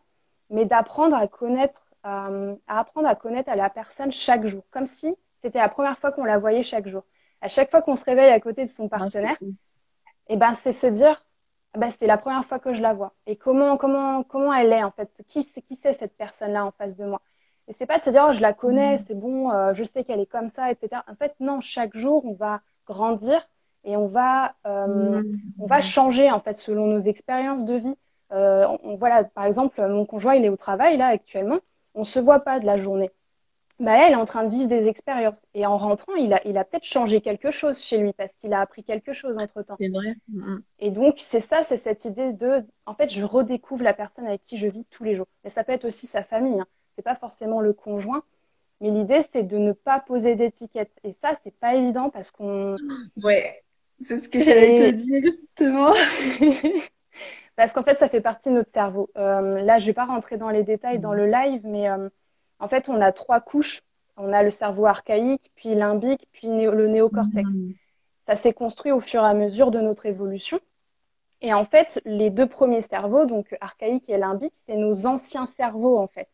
mais 0.50 0.66
d'apprendre 0.66 1.16
à 1.16 1.26
connaître, 1.26 1.82
euh, 2.06 2.54
à 2.68 2.78
apprendre 2.78 3.08
à 3.08 3.16
connaître 3.16 3.50
à 3.50 3.56
la 3.56 3.68
personne 3.68 4.12
chaque 4.12 4.46
jour, 4.46 4.62
comme 4.70 4.86
si 4.86 5.16
c'était 5.42 5.58
la 5.58 5.68
première 5.68 5.98
fois 5.98 6.12
qu'on 6.12 6.24
la 6.24 6.38
voyait 6.38 6.62
chaque 6.62 6.86
jour. 6.86 7.02
À 7.40 7.48
chaque 7.48 7.72
fois 7.72 7.82
qu'on 7.82 7.96
se 7.96 8.04
réveille 8.04 8.30
à 8.30 8.38
côté 8.38 8.62
de 8.62 8.70
son 8.70 8.86
ah, 8.92 8.98
partenaire, 8.98 9.36
et 9.42 10.34
eh 10.34 10.36
ben 10.36 10.54
c'est 10.54 10.72
se 10.72 10.86
dire, 10.86 11.24
ah 11.74 11.78
ben, 11.78 11.90
c'est 11.90 12.06
la 12.06 12.18
première 12.18 12.44
fois 12.44 12.58
que 12.58 12.72
je 12.72 12.80
la 12.80 12.94
vois. 12.94 13.12
Et 13.26 13.36
comment 13.36 13.76
comment 13.76 14.22
comment 14.22 14.52
elle 14.54 14.72
est 14.72 14.82
en 14.82 14.90
fait? 14.90 15.10
Qui 15.28 15.42
c'est 15.42 15.62
qui 15.62 15.76
c'est 15.76 15.92
cette 15.92 16.16
personne-là 16.16 16.64
en 16.64 16.70
face 16.72 16.96
de 16.96 17.04
moi? 17.04 17.20
Et 17.68 17.72
c'est 17.74 17.86
pas 17.86 17.98
de 17.98 18.02
se 18.02 18.10
dire, 18.10 18.26
oh, 18.28 18.32
je 18.32 18.40
la 18.40 18.54
connais, 18.54 18.94
mmh. 18.94 18.98
c'est 18.98 19.14
bon, 19.14 19.50
euh, 19.52 19.74
je 19.74 19.84
sais 19.84 20.02
qu'elle 20.02 20.20
est 20.20 20.26
comme 20.26 20.48
ça, 20.48 20.70
etc. 20.70 21.02
En 21.06 21.14
fait, 21.14 21.34
non, 21.40 21.60
chaque 21.60 21.94
jour 21.96 22.24
on 22.24 22.32
va 22.32 22.62
grandir 22.86 23.46
et 23.84 23.96
on 23.96 24.08
va 24.08 24.54
euh, 24.66 25.20
mmh. 25.22 25.40
on 25.60 25.66
va 25.66 25.80
changer 25.82 26.30
en 26.30 26.40
fait 26.40 26.56
selon 26.56 26.86
nos 26.86 27.00
expériences 27.00 27.64
de 27.64 27.74
vie. 27.74 27.96
Euh, 28.32 28.66
on, 28.82 28.96
voilà, 28.96 29.24
par 29.24 29.44
exemple, 29.44 29.80
mon 29.86 30.06
conjoint, 30.06 30.34
il 30.34 30.44
est 30.44 30.48
au 30.48 30.56
travail 30.56 30.96
là 30.96 31.08
actuellement. 31.08 31.58
On 31.94 32.04
se 32.04 32.18
voit 32.18 32.40
pas 32.40 32.60
de 32.60 32.66
la 32.66 32.76
journée. 32.76 33.10
Bah, 33.80 33.96
elle 33.96 34.12
est 34.12 34.16
en 34.16 34.24
train 34.24 34.44
de 34.44 34.50
vivre 34.50 34.68
des 34.68 34.88
expériences. 34.88 35.46
Et 35.54 35.64
en 35.64 35.76
rentrant, 35.76 36.14
il 36.14 36.32
a, 36.32 36.40
il 36.44 36.58
a 36.58 36.64
peut-être 36.64 36.84
changé 36.84 37.20
quelque 37.20 37.52
chose 37.52 37.80
chez 37.80 37.98
lui 37.98 38.12
parce 38.12 38.36
qu'il 38.36 38.52
a 38.52 38.60
appris 38.60 38.82
quelque 38.82 39.12
chose 39.12 39.38
entre 39.38 39.62
temps. 39.62 39.76
C'est 39.80 39.88
vrai. 39.88 40.16
Et 40.80 40.90
donc, 40.90 41.16
c'est 41.18 41.40
ça, 41.40 41.62
c'est 41.62 41.76
cette 41.76 42.04
idée 42.04 42.32
de, 42.32 42.64
en 42.86 42.94
fait, 42.94 43.08
je 43.08 43.24
redécouvre 43.24 43.84
la 43.84 43.94
personne 43.94 44.26
avec 44.26 44.44
qui 44.44 44.56
je 44.56 44.66
vis 44.66 44.84
tous 44.90 45.04
les 45.04 45.14
jours. 45.14 45.28
Et 45.44 45.48
ça 45.48 45.62
peut 45.62 45.72
être 45.72 45.84
aussi 45.84 46.06
sa 46.08 46.24
famille. 46.24 46.58
Hein. 46.58 46.66
C'est 46.96 47.02
pas 47.02 47.14
forcément 47.14 47.60
le 47.60 47.72
conjoint. 47.72 48.24
Mais 48.80 48.90
l'idée, 48.90 49.22
c'est 49.22 49.44
de 49.44 49.58
ne 49.58 49.72
pas 49.72 50.00
poser 50.00 50.34
d'étiquette. 50.34 50.92
Et 51.04 51.14
ça, 51.22 51.32
c'est 51.44 51.54
pas 51.54 51.74
évident 51.74 52.10
parce 52.10 52.30
qu'on. 52.30 52.74
Ouais. 53.22 53.62
C'est 54.04 54.20
ce 54.20 54.28
que 54.28 54.40
j'allais 54.40 54.92
te 54.92 54.96
dire, 54.96 55.22
justement. 55.22 55.92
Parce 57.56 57.72
qu'en 57.72 57.82
fait, 57.82 57.98
ça 57.98 58.08
fait 58.08 58.20
partie 58.20 58.50
de 58.50 58.54
notre 58.54 58.70
cerveau. 58.70 59.10
Euh, 59.16 59.60
là, 59.62 59.80
je 59.80 59.84
ne 59.84 59.86
vais 59.90 59.92
pas 59.92 60.04
rentrer 60.04 60.36
dans 60.36 60.50
les 60.50 60.62
détails 60.62 61.00
dans 61.00 61.12
le 61.12 61.26
live, 61.26 61.62
mais 61.64 61.90
euh, 61.90 62.08
en 62.58 62.68
fait, 62.68 62.88
on 62.88 63.00
a 63.00 63.12
trois 63.12 63.40
couches. 63.40 63.82
On 64.16 64.32
a 64.32 64.42
le 64.42 64.50
cerveau 64.50 64.86
archaïque, 64.86 65.52
puis 65.54 65.74
limbique, 65.76 66.26
puis 66.32 66.48
le 66.48 66.88
néocortex. 66.88 67.48
Mmh. 67.48 67.72
Ça 68.26 68.34
s'est 68.34 68.52
construit 68.52 68.90
au 68.90 69.00
fur 69.00 69.22
et 69.22 69.26
à 69.26 69.34
mesure 69.34 69.70
de 69.70 69.80
notre 69.80 70.06
évolution. 70.06 70.58
Et 71.40 71.54
en 71.54 71.64
fait, 71.64 72.00
les 72.04 72.30
deux 72.30 72.48
premiers 72.48 72.80
cerveaux, 72.80 73.26
donc 73.26 73.56
archaïque 73.60 74.10
et 74.10 74.18
limbique, 74.18 74.54
c'est 74.66 74.76
nos 74.76 75.06
anciens 75.06 75.46
cerveaux, 75.46 75.98
en 75.98 76.08
fait. 76.08 76.28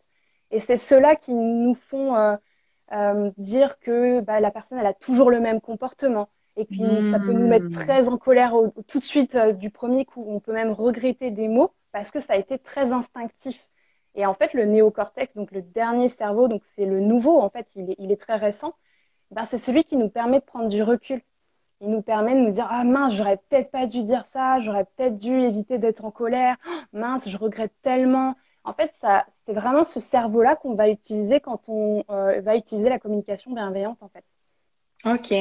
Et 0.50 0.61
c'est 0.61 0.78
ceux-là 0.78 1.14
qui 1.14 1.35
nous 1.35 1.75
font 1.75 2.16
euh, 2.16 3.31
dire 3.37 3.78
que 3.81 4.21
bah, 4.21 4.40
la 4.40 4.50
personne, 4.50 4.78
elle 4.78 4.87
a 4.87 4.95
toujours 4.95 5.31
le 5.31 5.40
même 5.40 5.61
comportement 5.61 6.28
et 6.57 6.64
puis, 6.64 6.81
ça 7.11 7.19
peut 7.19 7.33
nous 7.33 7.49
mettre 7.49 7.66
hmm. 7.66 7.73
très 7.73 8.09
en 8.09 8.16
colère 8.16 8.54
tout 8.87 8.99
de 8.99 9.04
suite 9.04 9.35
euh, 9.35 9.52
du 9.52 9.71
premier 9.71 10.04
coup. 10.04 10.25
On 10.28 10.38
peut 10.38 10.52
même 10.52 10.71
regretter 10.71 11.31
des 11.31 11.49
mots 11.49 11.73
parce 11.90 12.11
que 12.11 12.21
ça 12.21 12.35
a 12.35 12.37
été 12.37 12.59
très 12.59 12.93
instinctif. 12.93 13.69
Et 14.14 14.26
en 14.26 14.35
fait, 14.35 14.54
le 14.54 14.64
néocortex, 14.64 15.35
donc 15.35 15.50
le 15.52 15.62
dernier 15.62 16.09
cerveau, 16.09 16.49
donc 16.49 16.64
c'est 16.64 16.85
le 16.87 17.00
nouveau, 17.00 17.40
en 17.40 17.50
fait, 17.50 17.75
il 17.76 18.12
est, 18.12 18.21
très 18.21 18.37
récent, 18.37 18.75
ben, 19.30 19.44
c'est 19.44 19.59
celui 19.59 19.85
qui 19.85 19.97
nous 19.97 20.09
permet 20.09 20.40
de 20.40 20.44
prendre 20.44 20.68
du 20.68 20.83
recul. 20.83 21.23
Il 21.80 21.90
nous 21.90 22.02
permet 22.02 22.35
de 22.35 22.40
nous 22.40 22.50
dire 22.50 22.68
Ah 22.71 22.85
mince, 22.85 23.14
j'aurais 23.14 23.38
peut-être 23.38 23.71
pas 23.71 23.87
dû 23.87 24.04
dire 24.04 24.26
ça, 24.26 24.61
j'aurais 24.61 24.85
peut-être 24.85 25.18
dû 25.18 25.33
éviter 25.40 25.78
d'être 25.78 26.04
en 26.04 26.11
colère, 26.11 26.56
oh, 26.66 26.71
mince, 26.92 27.28
je 27.28 27.37
regrette 27.37 27.73
tellement. 27.83 28.37
En 28.64 28.73
fait, 28.75 28.92
c'est 29.44 29.52
vraiment 29.52 29.85
ce 29.85 30.00
cerveau-là 30.00 30.56
qu'on 30.56 30.75
va 30.75 30.88
utiliser 30.88 31.40
quand 31.40 31.68
on 31.68 32.04
euh, 32.11 32.40
va 32.40 32.56
utiliser 32.56 32.88
la 32.88 32.99
communication 32.99 33.52
bienveillante, 33.52 34.02
en 34.02 34.09
fait. 34.09 34.25
Ok, 35.06 35.34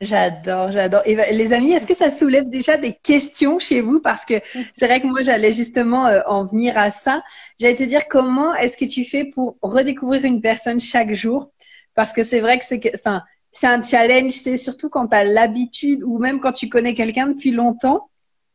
j'adore, 0.00 0.70
j'adore. 0.70 1.02
Ben, 1.04 1.34
les 1.34 1.52
amis, 1.52 1.72
est-ce 1.72 1.86
que 1.86 1.94
ça 1.94 2.12
soulève 2.12 2.48
déjà 2.48 2.76
des 2.76 2.92
questions 2.92 3.58
chez 3.58 3.80
vous? 3.80 4.00
Parce 4.00 4.24
que 4.24 4.34
c'est 4.72 4.86
vrai 4.86 5.00
que 5.00 5.08
moi, 5.08 5.22
j'allais 5.22 5.50
justement 5.50 6.06
euh, 6.06 6.20
en 6.26 6.44
venir 6.44 6.78
à 6.78 6.92
ça. 6.92 7.22
J'allais 7.58 7.74
te 7.74 7.82
dire 7.82 8.06
comment 8.08 8.54
est-ce 8.54 8.76
que 8.76 8.84
tu 8.84 9.04
fais 9.04 9.24
pour 9.24 9.56
redécouvrir 9.62 10.24
une 10.24 10.40
personne 10.40 10.78
chaque 10.78 11.12
jour? 11.12 11.50
Parce 11.94 12.12
que 12.12 12.22
c'est 12.22 12.38
vrai 12.40 12.58
que 12.58 12.64
c'est, 12.64 12.80
enfin, 12.94 13.24
c'est 13.50 13.66
un 13.66 13.82
challenge. 13.82 14.32
C'est 14.32 14.56
surtout 14.56 14.88
quand 14.88 15.08
tu 15.08 15.16
as 15.16 15.24
l'habitude 15.24 16.04
ou 16.04 16.18
même 16.18 16.38
quand 16.38 16.52
tu 16.52 16.68
connais 16.68 16.94
quelqu'un 16.94 17.26
depuis 17.28 17.50
longtemps. 17.50 18.08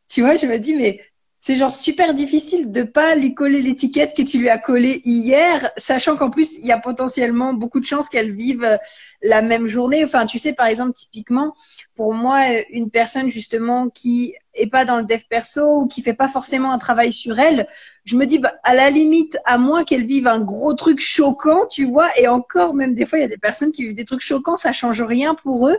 Tu 0.08 0.22
vois, 0.22 0.38
je 0.38 0.46
me 0.46 0.58
dis 0.58 0.74
mais 0.74 1.01
c'est 1.39 1.55
genre 1.55 1.72
super 1.74 2.13
difficile 2.13 2.69
de 2.72 2.84
pas 2.84 3.15
lui 3.15 3.34
coller 3.34 3.62
l'étiquette 3.62 4.13
que 4.15 4.22
tu 4.22 4.39
lui 4.39 4.50
as 4.50 4.58
collée 4.58 5.01
hier, 5.05 5.72
sachant 5.77 6.17
qu'en 6.17 6.29
plus 6.29 6.58
il 6.60 6.65
y 6.65 6.72
a 6.72 6.77
potentiellement 6.79 7.53
beaucoup 7.53 7.79
de 7.79 7.86
chances 7.86 8.10
qu'elle 8.10 8.34
vive 8.36 8.77
la 9.22 9.41
même 9.41 9.67
journée. 9.67 10.03
Enfin, 10.03 10.25
tu 10.25 10.38
sais, 10.38 10.53
par 10.53 10.67
exemple, 10.67 10.93
typiquement, 10.93 11.55
pour 11.96 12.13
moi, 12.13 12.46
une 12.72 12.89
personne 12.91 13.29
justement 13.29 13.89
qui 13.89 14.34
est 14.53 14.67
pas 14.67 14.86
dans 14.86 14.98
le 14.98 15.05
dev 15.05 15.22
perso 15.29 15.81
ou 15.81 15.88
qui 15.88 16.01
fait 16.01 16.13
pas 16.13 16.27
forcément 16.27 16.72
un 16.72 16.77
travail 16.77 17.12
sur 17.13 17.39
elle, 17.39 17.67
je 18.03 18.15
me 18.15 18.25
dis, 18.25 18.39
bah, 18.39 18.55
à 18.63 18.74
la 18.74 18.89
limite, 18.89 19.38
à 19.46 19.58
moins 19.58 19.84
qu'elle 19.84 20.05
vive 20.05 20.27
un 20.27 20.39
gros 20.39 20.74
truc 20.74 21.00
choquant, 21.01 21.67
tu 21.67 21.86
vois, 21.86 22.10
et 22.19 22.27
encore, 22.27 22.74
même 22.74 22.93
des 22.93 23.05
fois, 23.05 23.19
il 23.19 23.22
y 23.22 23.25
a 23.25 23.27
des 23.29 23.38
personnes 23.38 23.72
qui 23.72 23.84
vivent 23.84 23.96
des 23.96 24.05
trucs 24.05 24.22
choquants, 24.22 24.58
ça 24.58 24.72
change 24.74 25.01
rien 25.01 25.36
pour 25.36 25.67
eux. 25.69 25.77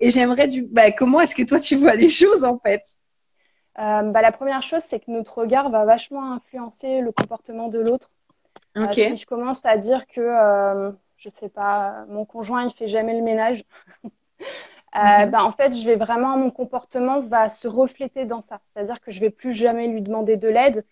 Et 0.00 0.10
j'aimerais 0.10 0.48
du, 0.48 0.62
bah, 0.62 0.90
comment 0.92 1.20
est-ce 1.20 1.34
que 1.34 1.42
toi 1.42 1.60
tu 1.60 1.76
vois 1.76 1.94
les 1.94 2.08
choses 2.20 2.44
en 2.44 2.58
fait? 2.58 2.82
euh, 2.82 2.99
bah, 3.80 4.22
La 4.22 4.32
première 4.32 4.62
chose, 4.62 4.82
c'est 4.82 5.00
que 5.00 5.10
notre 5.10 5.38
regard 5.38 5.70
va 5.70 5.84
vachement 5.84 6.32
influencer 6.32 7.00
le 7.00 7.12
comportement 7.12 7.68
de 7.68 7.78
l'autre. 7.78 8.10
Euh, 8.76 8.90
si 8.92 9.16
je 9.16 9.26
commence 9.26 9.64
à 9.64 9.76
dire 9.76 10.06
que, 10.06 10.20
euh, 10.20 10.92
je 11.16 11.28
sais 11.28 11.48
pas, 11.48 12.04
mon 12.08 12.24
conjoint, 12.24 12.64
il 12.64 12.72
fait 12.72 12.88
jamais 12.88 13.14
le 13.14 13.22
ménage, 13.22 13.64
mhm. 14.04 14.10
bah, 15.30 15.44
en 15.44 15.52
fait, 15.52 15.72
je 15.76 15.84
vais 15.84 15.96
vraiment, 15.96 16.36
mon 16.36 16.50
comportement 16.50 17.20
va 17.20 17.48
se 17.48 17.66
refléter 17.68 18.26
dans 18.26 18.40
ça. 18.40 18.60
C'est-à-dire 18.66 19.00
que 19.00 19.10
je 19.10 19.20
vais 19.20 19.30
plus 19.30 19.52
jamais 19.52 19.88
lui 19.88 20.02
demander 20.02 20.36
de 20.36 20.48
l'aide. 20.48 20.84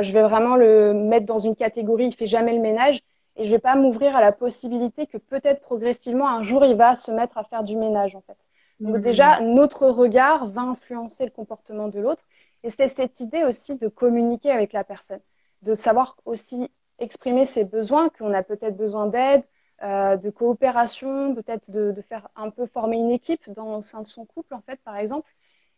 je 0.00 0.12
vais 0.12 0.22
vraiment 0.22 0.56
le 0.56 0.92
mettre 0.92 1.26
dans 1.26 1.38
une 1.38 1.56
catégorie, 1.56 2.06
il 2.06 2.14
fait 2.14 2.26
jamais 2.26 2.54
le 2.54 2.60
ménage. 2.60 3.00
Et 3.36 3.44
je 3.44 3.50
vais 3.50 3.58
pas 3.58 3.76
m'ouvrir 3.76 4.14
à 4.14 4.20
la 4.20 4.32
possibilité 4.32 5.06
que 5.06 5.16
peut-être 5.16 5.62
progressivement, 5.62 6.28
un 6.28 6.42
jour, 6.42 6.64
il 6.66 6.76
va 6.76 6.94
se 6.94 7.10
mettre 7.10 7.38
à 7.38 7.44
faire 7.44 7.62
du 7.62 7.76
ménage, 7.76 8.14
en 8.14 8.20
fait. 8.20 8.36
Donc 8.82 8.98
déjà, 8.98 9.40
notre 9.40 9.86
regard 9.86 10.48
va 10.48 10.62
influencer 10.62 11.24
le 11.24 11.30
comportement 11.30 11.86
de 11.86 12.00
l'autre. 12.00 12.24
Et 12.64 12.70
c'est 12.70 12.88
cette 12.88 13.20
idée 13.20 13.44
aussi 13.44 13.78
de 13.78 13.86
communiquer 13.86 14.50
avec 14.50 14.72
la 14.72 14.82
personne, 14.82 15.20
de 15.62 15.74
savoir 15.74 16.16
aussi 16.24 16.68
exprimer 16.98 17.44
ses 17.44 17.64
besoins, 17.64 18.08
qu'on 18.08 18.34
a 18.34 18.42
peut-être 18.42 18.76
besoin 18.76 19.06
d'aide, 19.06 19.44
euh, 19.84 20.16
de 20.16 20.30
coopération, 20.30 21.32
peut-être 21.34 21.70
de, 21.70 21.94
faire 22.02 22.28
un 22.34 22.50
peu 22.50 22.66
former 22.66 22.98
une 22.98 23.12
équipe 23.12 23.48
dans, 23.50 23.78
au 23.78 23.82
sein 23.82 24.00
de 24.00 24.06
son 24.06 24.24
couple, 24.24 24.54
en 24.54 24.60
fait, 24.60 24.80
par 24.84 24.96
exemple, 24.96 25.32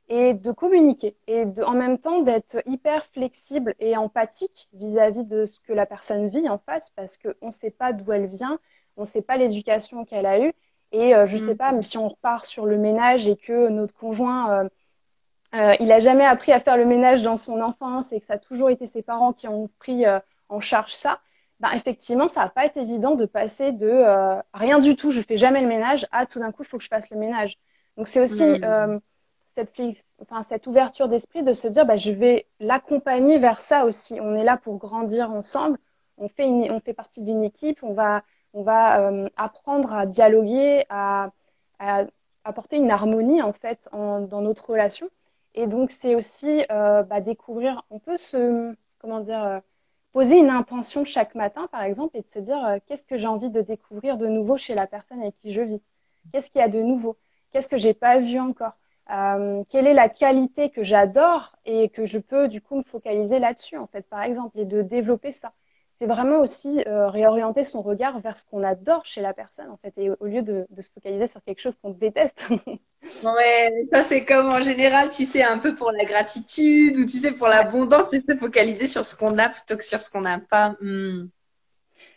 et 0.08 0.32
de 0.32 0.52
communiquer. 0.52 1.14
Et 1.26 1.44
en 1.62 1.73
même 1.73 1.99
temps, 1.99 2.20
d'être 2.20 2.62
hyper 2.66 3.04
flexible 3.06 3.75
et 3.80 3.99
empathique 3.99 4.68
vis-à-vis 4.73 5.25
de 5.25 5.44
ce 5.44 5.61
que 5.61 5.75
la 5.75 5.84
personne 5.84 6.28
vit 6.28 6.49
en 6.49 6.58
face, 6.58 6.88
parce 6.88 7.18
qu'on 7.18 7.46
ne 7.46 7.52
sait 7.52 7.70
pas 7.70 7.92
d'où 7.92 8.12
elle 8.12 8.26
vient, 8.26 8.58
on 8.96 9.02
ne 9.02 9.06
sait 9.06 9.23
pas 9.23 9.37
l'éducation 9.37 10.04
qu'elle 10.06 10.26
a 10.26 10.40
eue. 10.40 10.54
Et 10.94 11.12
euh, 11.12 11.26
je 11.26 11.34
ne 11.34 11.38
sais 11.40 11.54
mm. 11.54 11.58
pas, 11.58 11.72
mais 11.72 11.82
si 11.82 11.98
on 11.98 12.08
repart 12.08 12.46
sur 12.46 12.66
le 12.66 12.78
ménage 12.78 13.26
et 13.26 13.36
que 13.36 13.68
notre 13.68 13.92
conjoint, 13.94 14.50
euh, 14.52 14.68
euh, 15.54 15.74
il 15.80 15.88
n'a 15.88 15.98
jamais 15.98 16.24
appris 16.24 16.52
à 16.52 16.60
faire 16.60 16.76
le 16.76 16.86
ménage 16.86 17.22
dans 17.22 17.36
son 17.36 17.60
enfance 17.60 18.12
et 18.12 18.20
que 18.20 18.26
ça 18.26 18.34
a 18.34 18.38
toujours 18.38 18.70
été 18.70 18.86
ses 18.86 19.02
parents 19.02 19.32
qui 19.32 19.48
ont 19.48 19.68
pris 19.80 20.04
en 20.48 20.60
charge 20.60 20.94
ça, 20.94 21.18
ben, 21.60 21.70
effectivement, 21.72 22.28
ça 22.28 22.40
n'a 22.40 22.48
pas 22.48 22.64
été 22.64 22.80
évident 22.80 23.16
de 23.16 23.26
passer 23.26 23.72
de 23.72 24.04
rien 24.52 24.78
du 24.78 24.94
tout, 24.94 25.10
je 25.10 25.20
fais 25.20 25.36
jamais 25.36 25.60
le 25.60 25.68
ménage, 25.68 26.06
à 26.12 26.26
tout 26.26 26.38
d'un 26.38 26.52
coup, 26.52 26.62
il 26.62 26.66
faut 26.66 26.78
que 26.78 26.84
je 26.84 26.88
fasse 26.88 27.10
le 27.10 27.18
ménage. 27.18 27.58
Donc 27.96 28.08
c'est 28.08 28.20
aussi 28.20 28.44
mm. 28.44 29.00
cette, 29.48 29.72
enfin, 30.22 30.44
cette 30.44 30.66
ouverture 30.68 31.08
d'esprit 31.08 31.42
de 31.42 31.52
se 31.52 31.66
dire, 31.66 31.86
bah, 31.86 31.96
je 31.96 32.12
vais 32.12 32.46
l'accompagner 32.60 33.38
vers 33.38 33.60
ça 33.60 33.84
aussi. 33.84 34.20
On 34.20 34.36
est 34.36 34.44
là 34.44 34.56
pour 34.56 34.78
grandir 34.78 35.32
ensemble, 35.32 35.78
on 36.18 36.28
fait, 36.28 36.46
on 36.46 36.80
fait 36.80 36.94
partie 36.94 37.22
d'une 37.22 37.42
équipe, 37.42 37.82
on 37.82 37.94
va 37.94 38.22
on 38.54 38.62
va 38.62 39.00
euh, 39.00 39.28
apprendre 39.37 39.92
à 39.92 40.06
dialoguer, 40.06 40.84
à, 40.88 41.30
apporter 42.44 42.76
une 42.76 42.90
harmonie 42.90 43.42
en 43.42 43.52
fait 43.52 43.88
dans 43.92 44.40
notre 44.40 44.70
relation. 44.70 45.11
Et 45.54 45.66
donc 45.66 45.90
c'est 45.90 46.14
aussi 46.14 46.64
euh, 46.70 47.02
bah, 47.02 47.20
découvrir, 47.20 47.84
on 47.90 47.99
peut 47.99 48.16
se, 48.16 48.75
comment 48.99 49.20
dire, 49.20 49.42
euh, 49.44 49.61
poser 50.12 50.38
une 50.38 50.50
intention 50.50 51.04
chaque 51.04 51.34
matin 51.34 51.68
par 51.73 51.82
exemple 51.82 52.16
et 52.16 52.23
se 52.23 52.38
dire 52.38 52.78
qu'est-ce 52.87 53.06
que 53.06 53.18
j'ai 53.18 53.26
envie 53.26 53.50
de 53.50 53.61
découvrir 53.61 54.16
de 54.16 54.26
nouveau 54.28 54.56
chez 54.56 54.75
la 54.75 54.87
personne 54.87 55.20
avec 55.20 55.37
qui 55.38 55.52
je 55.52 55.62
vis, 55.62 55.82
qu'est-ce 56.32 56.50
qu'il 56.50 56.61
y 56.61 56.64
a 56.64 56.68
de 56.68 56.80
nouveau, 56.80 57.16
qu'est-ce 57.52 57.68
que 57.68 57.78
j'ai 57.78 57.94
pas 57.94 58.20
vu 58.20 58.38
encore? 58.38 58.73
quelle 59.68 59.87
est 59.87 59.92
la 59.92 60.08
qualité 60.08 60.70
que 60.70 60.82
j'adore 60.82 61.56
et 61.66 61.90
que 61.90 62.06
je 62.06 62.18
peux 62.18 62.49
du 62.49 62.62
coup 62.62 62.76
me 62.76 62.82
focaliser 62.82 63.38
là-dessus 63.38 63.76
en 63.76 63.87
fait 63.87 64.08
par 64.08 64.23
exemple 64.23 64.58
et 64.58 64.64
de 64.64 64.80
développer 64.80 65.30
ça 65.30 65.52
c'est 65.98 66.06
vraiment 66.06 66.40
aussi 66.40 66.82
euh, 66.86 67.08
réorienter 67.08 67.62
son 67.64 67.82
regard 67.82 68.18
vers 68.20 68.36
ce 68.36 68.44
qu'on 68.44 68.62
adore 68.62 69.06
chez 69.06 69.20
la 69.20 69.32
personne, 69.32 69.70
en 69.70 69.76
fait, 69.76 69.92
et 69.96 70.10
au 70.10 70.26
lieu 70.26 70.42
de, 70.42 70.66
se 70.80 70.90
focaliser 70.92 71.26
sur 71.26 71.42
quelque 71.42 71.60
chose 71.60 71.76
qu'on 71.80 71.90
déteste. 71.90 72.44
ouais, 73.24 73.86
ça 73.92 74.02
c'est 74.02 74.24
comme 74.24 74.48
en 74.48 74.60
général, 74.60 75.08
tu 75.08 75.24
sais, 75.24 75.42
un 75.42 75.58
peu 75.58 75.74
pour 75.74 75.92
la 75.92 76.04
gratitude 76.04 76.96
ou 76.96 77.02
tu 77.02 77.18
sais, 77.18 77.32
pour 77.32 77.46
l'abondance, 77.46 78.08
c'est 78.10 78.20
se 78.20 78.36
focaliser 78.36 78.86
sur 78.86 79.06
ce 79.06 79.16
qu'on 79.16 79.38
a 79.38 79.48
plutôt 79.48 79.76
que 79.76 79.84
sur 79.84 80.00
ce 80.00 80.10
qu'on 80.10 80.22
n'a 80.22 80.40
pas. 80.40 80.76
Hmm. 80.80 81.28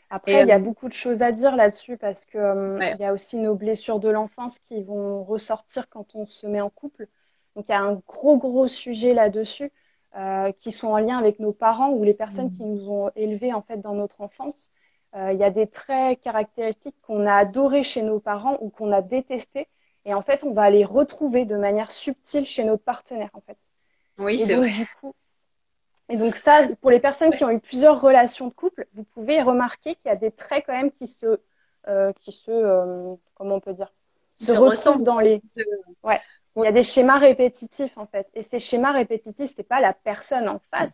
Après, 0.09 0.41
il 0.41 0.47
y 0.47 0.51
a 0.51 0.55
euh, 0.55 0.59
beaucoup 0.59 0.87
de 0.87 0.93
choses 0.93 1.21
à 1.21 1.31
dire 1.31 1.55
là-dessus 1.55 1.97
parce 1.97 2.25
que 2.25 2.37
euh, 2.37 2.79
il 2.93 3.01
y 3.01 3.05
a 3.05 3.13
aussi 3.13 3.37
nos 3.37 3.55
blessures 3.55 3.99
de 3.99 4.09
l'enfance 4.09 4.57
qui 4.59 4.81
vont 4.83 5.23
ressortir 5.23 5.89
quand 5.89 6.15
on 6.15 6.25
se 6.25 6.47
met 6.47 6.61
en 6.61 6.69
couple. 6.69 7.07
Donc 7.55 7.65
il 7.67 7.71
y 7.71 7.75
a 7.75 7.81
un 7.81 8.01
gros 8.07 8.37
gros 8.37 8.67
sujet 8.67 9.13
là-dessus. 9.13 9.71
Euh, 10.17 10.51
qui 10.51 10.71
sont 10.71 10.87
en 10.87 10.97
lien 10.97 11.19
avec 11.19 11.37
nos 11.37 11.51
parents 11.51 11.91
ou 11.91 12.03
les 12.03 12.15
personnes 12.15 12.51
qui 12.51 12.63
nous 12.63 12.89
ont 12.89 13.11
élevés 13.15 13.53
en 13.53 13.61
fait 13.61 13.77
dans 13.81 13.93
notre 13.93 14.21
enfance. 14.21 14.71
Euh, 15.15 15.31
il 15.31 15.37
y 15.37 15.43
a 15.43 15.51
des 15.51 15.67
traits 15.67 16.19
caractéristiques 16.21 16.95
qu'on 17.03 17.27
a 17.27 17.35
adorés 17.35 17.83
chez 17.83 18.01
nos 18.01 18.19
parents 18.19 18.57
ou 18.61 18.71
qu'on 18.71 18.91
a 18.91 19.03
détestés. 19.03 19.67
Et 20.05 20.15
en 20.15 20.23
fait, 20.23 20.43
on 20.43 20.53
va 20.53 20.71
les 20.71 20.85
retrouver 20.85 21.45
de 21.45 21.55
manière 21.55 21.91
subtile 21.91 22.47
chez 22.47 22.63
notre 22.63 22.83
partenaire, 22.83 23.29
en 23.33 23.41
fait. 23.41 23.57
Oui, 24.17 24.39
c'est 24.39 24.55
vrai. 24.55 24.71
et 26.09 26.17
donc 26.17 26.35
ça, 26.35 26.67
pour 26.81 26.89
les 26.89 26.99
personnes 26.99 27.29
qui 27.29 27.43
ont 27.43 27.51
eu 27.51 27.59
plusieurs 27.59 28.01
relations 28.01 28.47
de 28.47 28.53
couple, 28.55 28.87
vous 28.95 29.03
pouvez 29.03 29.43
remarquer 29.43 29.93
qu'il 29.93 30.09
y 30.09 30.11
a 30.11 30.15
des 30.15 30.31
traits 30.31 30.63
quand 30.65 30.73
même 30.73 30.91
qui 30.91 31.05
se, 31.05 31.39
euh, 31.87 32.11
qui 32.21 32.31
se, 32.31 33.15
comment 33.35 33.55
on 33.55 33.59
peut 33.59 33.73
dire, 33.73 33.93
se, 34.35 34.51
retrouvent 34.53 35.03
dans 35.03 35.19
les. 35.19 35.43
Ouais. 36.01 36.19
Il 36.57 36.63
y 36.63 36.67
a 36.67 36.71
des 36.71 36.83
schémas 36.83 37.19
répétitifs 37.19 37.97
en 37.97 38.07
fait. 38.07 38.27
Et 38.33 38.43
ces 38.43 38.59
schémas 38.59 38.91
répétitifs, 38.91 39.51
c'est 39.55 39.63
pas 39.63 39.79
la 39.79 39.93
personne 39.93 40.49
en 40.49 40.59
face, 40.71 40.91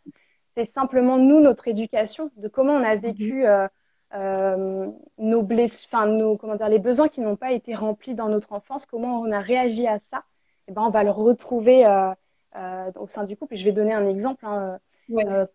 c'est 0.56 0.66
simplement 0.66 1.18
nous, 1.18 1.40
notre 1.40 1.68
éducation, 1.68 2.32
de 2.38 2.48
comment 2.48 2.74
on 2.74 2.84
a 2.84 2.96
vécu 2.96 3.42
mhm. 3.42 3.46
euh, 3.46 3.68
euh, 4.16 4.88
nos 5.18 5.42
blessures, 5.42 5.90
enfin 5.92 6.06
nos, 6.06 6.38
comment 6.38 6.56
dire, 6.56 6.70
les 6.70 6.80
besoins 6.80 7.08
qui 7.08 7.22
n'ont 7.22 7.36
pas 7.36 7.52
été 7.52 7.74
remplis 7.74 8.14
dans 8.14 8.30
notre 8.30 8.54
enfance, 8.54 8.86
comment 8.86 9.22
on 9.22 9.32
a 9.32 9.40
réagi 9.40 9.88
à 9.88 10.00
ça. 10.00 10.24
Et 10.68 10.72
eh 10.72 10.74
ben, 10.74 10.84
on 10.84 10.90
va 10.90 11.04
le 11.04 11.12
retrouver 11.12 11.86
euh, 11.86 12.92
au 12.96 13.08
sein 13.08 13.24
du 13.24 13.36
couple. 13.36 13.56
Et 13.56 13.58
je 13.58 13.66
vais 13.66 13.72
donner 13.72 13.94
un 13.94 14.08
exemple, 14.08 14.46
hein, 14.46 14.80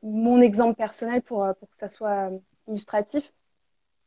mon 0.02 0.40
exemple 0.40 0.74
personnel 0.74 1.22
pour, 1.22 1.46
pour 1.58 1.70
que 1.70 1.76
ça 1.76 1.88
soit 1.88 2.30
illustratif 2.66 3.32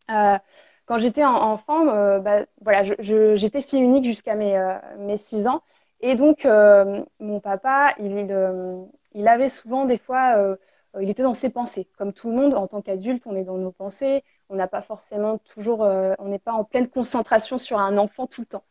quand 0.08 0.98
j'étais 0.98 1.24
enfant, 1.24 1.86
bah, 2.20 2.46
voilà, 2.60 2.84
j'étais 2.84 3.62
fille 3.62 3.80
unique 3.80 4.04
jusqu'à 4.04 4.36
mes, 4.36 4.60
mes 4.98 5.18
6 5.18 5.48
ans. 5.48 5.64
Et 6.02 6.16
donc, 6.16 6.46
euh, 6.46 7.04
mon 7.20 7.40
papa, 7.40 7.94
il, 8.00 8.28
euh, 8.32 8.84
il, 9.14 9.28
avait 9.28 9.50
souvent 9.50 9.86
des 9.86 10.00
fois, 10.00 10.36
euh, 10.38 10.56
il 11.00 11.10
était 11.10 11.24
dans 11.24 11.36
ses 11.36 11.50
pensées. 11.50 11.88
Comme 11.98 12.12
tout 12.12 12.30
le 12.30 12.36
monde, 12.36 12.56
en 12.56 12.68
tant 12.68 12.82
qu'adulte, 12.82 13.28
on 13.28 13.36
est 13.36 13.44
dans 13.44 13.58
nos 13.58 13.72
pensées. 13.72 14.24
On 14.50 14.56
n'a 14.56 14.68
pas 14.68 14.82
forcément 14.82 15.38
toujours, 15.38 15.82
on 15.82 16.28
n'est 16.28 16.40
pas 16.40 16.52
en 16.52 16.66
pleine 16.66 16.90
concentration 16.90 17.58
sur 17.58 17.80
un 17.80 17.98
enfant 17.98 18.28
tout 18.28 18.42
le 18.42 18.48
temps. 18.48 18.66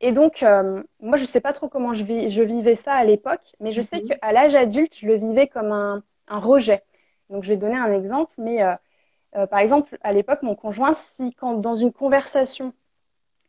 Et 0.00 0.12
donc, 0.12 0.42
moi, 0.42 1.16
je 1.16 1.22
ne 1.22 1.26
sais 1.26 1.40
pas 1.40 1.52
trop 1.52 1.68
comment 1.68 1.92
je, 1.92 2.04
vis, 2.04 2.30
je 2.30 2.42
vivais 2.42 2.76
ça 2.76 2.92
à 2.92 3.04
l'époque, 3.04 3.56
mais 3.58 3.72
je 3.72 3.82
sais 3.82 4.02
mhm. 4.02 4.08
qu'à 4.08 4.32
l'âge 4.32 4.54
adulte, 4.54 4.94
je 4.96 5.06
le 5.06 5.16
vivais 5.16 5.48
comme 5.48 5.72
un, 5.72 6.04
un, 6.28 6.38
rejet. 6.38 6.84
Donc, 7.30 7.42
je 7.42 7.48
vais 7.48 7.56
donner 7.56 7.76
un 7.76 7.92
exemple, 7.92 8.32
mais 8.38 8.60
par 9.32 9.58
exemple, 9.58 9.98
à 10.02 10.12
l'époque, 10.12 10.42
mon 10.42 10.54
conjoint, 10.54 10.92
si 10.92 11.34
quand 11.34 11.54
dans 11.54 11.74
une 11.74 11.92
conversation, 11.92 12.72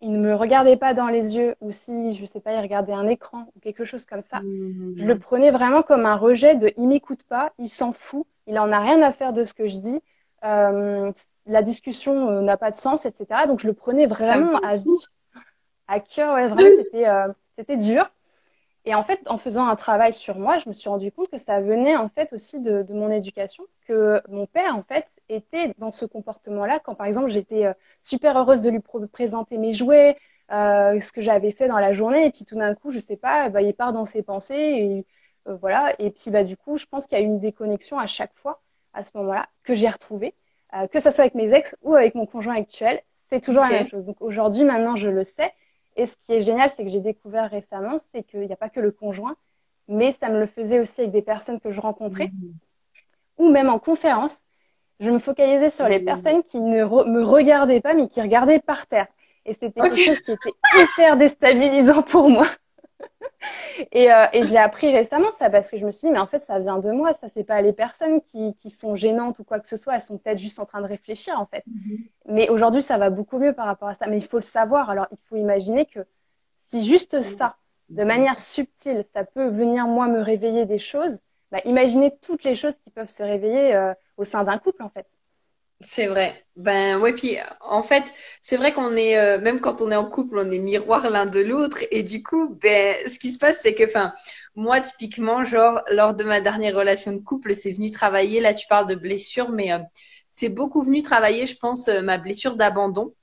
il 0.01 0.11
ne 0.11 0.19
me 0.19 0.35
regardait 0.35 0.77
pas 0.77 0.93
dans 0.93 1.07
les 1.07 1.35
yeux 1.35 1.55
ou 1.61 1.71
si, 1.71 2.15
je 2.15 2.25
sais 2.25 2.39
pas, 2.39 2.53
il 2.53 2.59
regardait 2.59 2.93
un 2.93 3.07
écran 3.07 3.47
ou 3.55 3.59
quelque 3.59 3.85
chose 3.85 4.05
comme 4.05 4.21
ça, 4.21 4.39
mmh. 4.39 4.95
je 4.97 5.05
le 5.05 5.17
prenais 5.17 5.51
vraiment 5.51 5.83
comme 5.83 6.05
un 6.05 6.15
rejet 6.15 6.55
de 6.55 6.71
il 6.77 6.87
m'écoute 6.87 7.23
pas, 7.23 7.53
il 7.57 7.69
s'en 7.69 7.91
fout, 7.93 8.25
il 8.47 8.59
en 8.59 8.71
a 8.71 8.79
rien 8.79 9.01
à 9.01 9.11
faire 9.11 9.33
de 9.33 9.43
ce 9.43 9.53
que 9.53 9.67
je 9.67 9.77
dis, 9.77 10.01
euh, 10.43 11.11
la 11.47 11.61
discussion 11.61 12.29
euh, 12.29 12.41
n'a 12.41 12.57
pas 12.57 12.71
de 12.71 12.75
sens, 12.75 13.05
etc. 13.05 13.41
Donc 13.47 13.59
je 13.59 13.67
le 13.67 13.73
prenais 13.73 14.05
vraiment 14.05 14.57
à 14.59 14.77
vie, 14.77 15.05
à 15.87 15.99
cœur, 15.99 16.35
ouais, 16.35 16.47
vraiment, 16.47 16.75
c'était, 16.77 17.07
euh, 17.07 17.27
c'était 17.57 17.77
dur. 17.77 18.09
Et 18.87 18.93
en 18.93 19.03
fait, 19.03 19.19
en 19.27 19.37
faisant 19.37 19.65
un 19.65 19.75
travail 19.75 20.13
sur 20.13 20.37
moi, 20.37 20.59
je 20.59 20.69
me 20.69 20.73
suis 20.73 20.89
rendu 20.89 21.11
compte 21.11 21.29
que 21.29 21.37
ça 21.37 21.59
venait 21.59 21.97
en 21.97 22.07
fait 22.07 22.33
aussi 22.33 22.61
de, 22.61 22.83
de 22.83 22.93
mon 22.93 23.09
éducation, 23.09 23.63
que 23.87 24.21
mon 24.29 24.45
père, 24.45 24.75
en 24.75 24.83
fait, 24.83 25.07
était 25.29 25.73
dans 25.77 25.91
ce 25.91 26.05
comportement-là 26.05 26.79
quand, 26.79 26.95
par 26.95 27.07
exemple, 27.07 27.29
j'étais 27.29 27.65
euh, 27.65 27.73
super 28.01 28.37
heureuse 28.37 28.61
de 28.61 28.69
lui 28.69 28.81
présenter 29.11 29.57
mes 29.57 29.73
jouets, 29.73 30.17
euh, 30.51 30.99
ce 30.99 31.11
que 31.11 31.21
j'avais 31.21 31.51
fait 31.51 31.67
dans 31.67 31.79
la 31.79 31.93
journée, 31.93 32.25
et 32.25 32.31
puis 32.31 32.45
tout 32.45 32.55
d'un 32.55 32.75
coup, 32.75 32.91
je 32.91 32.99
sais 32.99 33.17
pas, 33.17 33.49
bah, 33.49 33.61
il 33.61 33.73
part 33.73 33.93
dans 33.93 34.05
ses 34.05 34.21
pensées, 34.21 34.55
et 34.55 35.05
euh, 35.47 35.55
voilà. 35.55 35.93
Et 35.99 36.11
puis, 36.11 36.31
bah, 36.31 36.43
du 36.43 36.57
coup, 36.57 36.77
je 36.77 36.85
pense 36.85 37.07
qu'il 37.07 37.17
y 37.17 37.21
a 37.21 37.23
eu 37.23 37.27
une 37.27 37.39
déconnexion 37.39 37.97
à 37.99 38.07
chaque 38.07 38.33
fois, 38.35 38.61
à 38.93 39.03
ce 39.03 39.11
moment-là, 39.17 39.47
que 39.63 39.73
j'ai 39.73 39.89
retrouvée, 39.89 40.33
que 40.91 40.99
ce 40.99 41.09
soit 41.09 41.23
avec 41.23 41.35
mes 41.35 41.53
ex 41.53 41.75
ou 41.83 41.95
avec 41.95 42.15
mon 42.15 42.25
conjoint 42.25 42.55
actuel, 42.55 43.01
c'est 43.13 43.39
toujours 43.39 43.63
la 43.63 43.69
même 43.69 43.87
chose. 43.87 44.05
Donc 44.05 44.17
aujourd'hui, 44.19 44.65
maintenant, 44.65 44.97
je 44.97 45.07
le 45.07 45.23
sais. 45.23 45.53
Et 45.95 46.05
ce 46.05 46.17
qui 46.17 46.33
est 46.33 46.41
génial, 46.41 46.69
c'est 46.69 46.83
que 46.83 46.89
j'ai 46.89 46.99
découvert 46.99 47.49
récemment, 47.49 47.97
c'est 47.97 48.23
qu'il 48.23 48.41
n'y 48.41 48.51
a 48.51 48.57
pas 48.57 48.69
que 48.69 48.81
le 48.81 48.91
conjoint, 48.91 49.35
mais 49.87 50.11
ça 50.11 50.29
me 50.29 50.39
le 50.39 50.47
faisait 50.47 50.79
aussi 50.79 51.01
avec 51.01 51.11
des 51.11 51.21
personnes 51.21 51.59
que 51.59 51.71
je 51.71 51.79
rencontrais, 51.79 52.27
mmh. 52.27 53.43
ou 53.43 53.49
même 53.49 53.69
en 53.69 53.79
conférence. 53.79 54.39
Je 54.99 55.09
me 55.09 55.19
focalisais 55.19 55.69
sur 55.69 55.87
les 55.89 55.99
personnes 55.99 56.43
qui 56.43 56.59
ne 56.59 56.85
me 56.85 57.23
regardaient 57.23 57.81
pas, 57.81 57.93
mais 57.93 58.07
qui 58.07 58.21
regardaient 58.21 58.59
par 58.59 58.87
terre. 58.87 59.07
Et 59.45 59.53
c'était 59.53 59.81
quelque 59.81 59.97
chose 59.97 60.19
qui 60.19 60.31
était 60.31 60.53
hyper 60.75 61.17
déstabilisant 61.17 62.01
pour 62.01 62.29
moi. 62.29 62.47
et, 63.91 64.11
euh, 64.11 64.25
et 64.33 64.43
je 64.43 64.51
l'ai 64.51 64.57
appris 64.57 64.91
récemment, 64.91 65.31
ça, 65.31 65.49
parce 65.49 65.69
que 65.69 65.77
je 65.77 65.85
me 65.85 65.91
suis 65.91 66.07
dit, 66.07 66.11
mais 66.11 66.19
en 66.19 66.25
fait, 66.25 66.39
ça 66.39 66.59
vient 66.59 66.79
de 66.79 66.91
moi, 66.91 67.13
ça, 67.13 67.27
c'est 67.27 67.43
pas 67.43 67.61
les 67.61 67.73
personnes 67.73 68.21
qui, 68.21 68.55
qui, 68.55 68.69
sont 68.69 68.95
gênantes 68.95 69.39
ou 69.39 69.43
quoi 69.43 69.59
que 69.59 69.67
ce 69.67 69.77
soit, 69.77 69.95
elles 69.95 70.01
sont 70.01 70.17
peut-être 70.17 70.39
juste 70.39 70.59
en 70.59 70.65
train 70.65 70.81
de 70.81 70.87
réfléchir, 70.87 71.39
en 71.39 71.45
fait. 71.45 71.63
Mhm. 71.67 71.97
Mais 72.27 72.49
aujourd'hui, 72.49 72.81
ça 72.81 72.97
va 72.97 73.09
beaucoup 73.09 73.37
mieux 73.37 73.53
par 73.53 73.65
rapport 73.65 73.89
à 73.89 73.93
ça. 73.93 74.07
Mais 74.07 74.17
il 74.17 74.25
faut 74.25 74.37
le 74.37 74.43
savoir. 74.43 74.89
Alors, 74.89 75.07
il 75.11 75.17
faut 75.29 75.35
imaginer 75.35 75.85
que 75.85 75.99
si 76.57 76.83
juste 76.83 77.21
ça, 77.21 77.57
de 77.89 78.03
manière 78.03 78.39
subtile, 78.39 79.03
ça 79.03 79.23
peut 79.23 79.47
venir, 79.47 79.85
moi, 79.87 80.07
me 80.07 80.19
réveiller 80.19 80.65
des 80.65 80.79
choses, 80.79 81.21
bah, 81.51 81.61
imaginez 81.65 82.13
toutes 82.21 82.43
les 82.43 82.55
choses 82.55 82.75
qui 82.83 82.89
peuvent 82.89 83.09
se 83.09 83.23
réveiller 83.23 83.75
euh, 83.75 83.93
au 84.17 84.23
sein 84.23 84.43
d'un 84.43 84.57
couple, 84.57 84.83
en 84.83 84.89
fait. 84.89 85.07
C'est 85.81 86.07
vrai. 86.07 86.45
Ben 86.55 86.99
ouais, 86.99 87.13
puis 87.13 87.37
en 87.59 87.83
fait, 87.83 88.03
c'est 88.41 88.55
vrai 88.55 88.73
qu'on 88.73 88.95
est 88.95 89.17
euh, 89.17 89.39
même 89.41 89.59
quand 89.59 89.81
on 89.81 89.91
est 89.91 89.95
en 89.95 90.09
couple, 90.09 90.39
on 90.39 90.49
est 90.49 90.59
miroir 90.59 91.09
l'un 91.09 91.25
de 91.25 91.41
l'autre 91.41 91.79
et 91.91 92.01
du 92.01 92.23
coup, 92.23 92.55
ben 92.61 92.95
ce 93.05 93.19
qui 93.19 93.31
se 93.33 93.37
passe 93.37 93.59
c'est 93.61 93.73
que 93.73 93.83
enfin 93.83 94.13
moi 94.55 94.79
typiquement 94.79 95.43
genre 95.43 95.81
lors 95.91 96.15
de 96.15 96.23
ma 96.23 96.39
dernière 96.39 96.75
relation 96.75 97.11
de 97.11 97.19
couple, 97.19 97.53
c'est 97.53 97.73
venu 97.73 97.91
travailler 97.91 98.39
là 98.39 98.53
tu 98.53 98.67
parles 98.67 98.87
de 98.87 98.95
blessure 98.95 99.49
mais 99.49 99.73
euh, 99.73 99.79
c'est 100.31 100.49
beaucoup 100.49 100.81
venu 100.81 101.03
travailler 101.03 101.45
je 101.45 101.57
pense 101.57 101.89
euh, 101.89 102.01
ma 102.01 102.17
blessure 102.17 102.55
d'abandon 102.55 103.13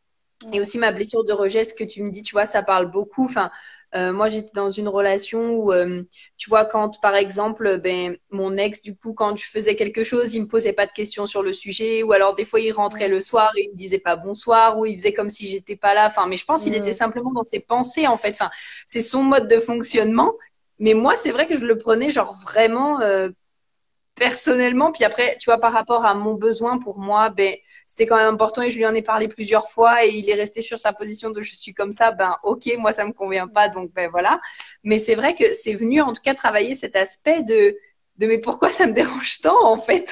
et 0.53 0.61
aussi 0.61 0.79
ma 0.79 0.93
blessure 0.93 1.25
de 1.25 1.33
rejet, 1.33 1.65
ce 1.65 1.75
que 1.75 1.85
tu 1.85 2.03
me 2.03 2.11
dis, 2.11 2.23
tu 2.23 2.33
vois, 2.33 2.47
ça 2.47 2.63
parle 2.63 2.91
beaucoup. 2.91 3.25
Enfin, 3.25 3.51
euh, 3.95 4.13
moi, 4.13 4.29
j'étais 4.29 4.53
dans 4.55 4.71
une 4.71 4.89
relation 4.89 5.51
où, 5.51 5.73
euh, 5.73 6.03
tu 6.39 6.49
vois, 6.49 6.65
quand, 6.65 7.01
par 7.01 7.15
exemple, 7.15 7.79
ben, 7.79 8.17
mon 8.31 8.57
ex, 8.57 8.83
du 8.83 8.97
coup, 8.97 9.13
quand 9.13 9.37
je 9.37 9.45
faisais 9.45 9.77
quelque 9.77 10.03
chose, 10.03 10.35
il 10.35 10.43
me 10.43 10.49
posait 10.49 10.73
pas 10.73 10.87
de 10.87 10.93
questions 10.93 11.27
sur 11.27 11.43
le 11.43 11.53
sujet, 11.53 12.03
ou 12.03 12.13
alors 12.13 12.35
des 12.35 12.45
fois, 12.45 12.61
il 12.61 12.73
rentrait 12.73 13.09
le 13.09 13.21
soir 13.21 13.53
et 13.57 13.65
il 13.65 13.71
me 13.71 13.77
disait 13.77 13.99
pas 13.99 14.17
bonsoir, 14.17 14.79
ou 14.79 14.87
il 14.87 14.97
faisait 14.97 15.13
comme 15.13 15.31
si 15.31 15.47
j'étais 15.47 15.77
pas 15.77 15.95
là. 15.95 16.07
Enfin, 16.07 16.27
mais 16.27 16.37
je 16.37 16.45
pense 16.45 16.65
qu'il 16.65 16.75
était 16.75 16.93
simplement 16.93 17.33
dans 17.33 17.45
ses 17.45 17.61
pensées, 17.61 18.07
en 18.07 18.17
fait. 18.17 18.31
Enfin, 18.31 18.51
c'est 18.87 19.03
son 19.03 19.23
mode 19.23 19.49
de 19.49 19.59
fonctionnement. 19.59 20.33
Mais 20.79 20.95
moi, 20.95 21.15
c'est 21.17 21.31
vrai 21.31 21.47
que 21.47 21.57
je 21.57 21.65
le 21.65 21.79
prenais 21.79 22.11
genre 22.11 22.35
vraiment 22.43 23.01
euh, 23.03 23.29
personnellement, 24.23 24.93
puis 24.93 25.03
après, 25.03 25.37
tu 25.41 25.47
vois, 25.47 25.59
par 25.59 25.73
rapport 25.73 26.05
à 26.05 26.15
mon 26.15 26.35
besoin 26.35 26.79
pour 26.79 27.01
moi, 27.01 27.31
ben, 27.31 27.57
c'était 27.89 28.07
quand 28.07 28.17
même 28.17 28.33
important 28.33 28.63
et 28.63 28.71
je 28.71 28.77
lui 28.77 28.87
en 28.87 28.95
ai 28.95 29.03
parlé 29.03 29.27
plusieurs 29.27 29.69
fois 29.69 30.05
et 30.05 30.11
il 30.11 30.31
est 30.31 30.35
resté 30.35 30.63
sur 30.63 30.79
sa 30.79 30.93
position 30.93 31.31
de 31.31 31.43
je 31.43 31.57
suis 31.57 31.75
comme 31.75 31.91
ça, 31.91 32.13
ben, 32.13 32.37
ok, 32.45 32.71
moi 32.79 32.93
ça 32.93 33.05
me 33.05 33.13
convient 33.13 33.49
pas, 33.49 33.69
donc 33.69 33.93
ben 33.93 34.09
voilà. 34.09 34.41
Mais 34.85 34.99
c'est 34.99 35.17
vrai 35.17 35.35
que 35.35 35.53
c'est 35.53 35.75
venu 35.75 36.01
en 36.01 36.13
tout 36.13 36.23
cas 36.23 36.35
travailler 36.35 36.75
cet 36.75 36.95
aspect 36.95 37.43
de, 37.43 37.77
de 38.19 38.27
mais 38.29 38.39
pourquoi 38.39 38.71
ça 38.71 38.87
me 38.87 38.93
dérange 38.93 39.41
tant 39.41 39.61
en 39.67 39.77
fait? 39.77 40.09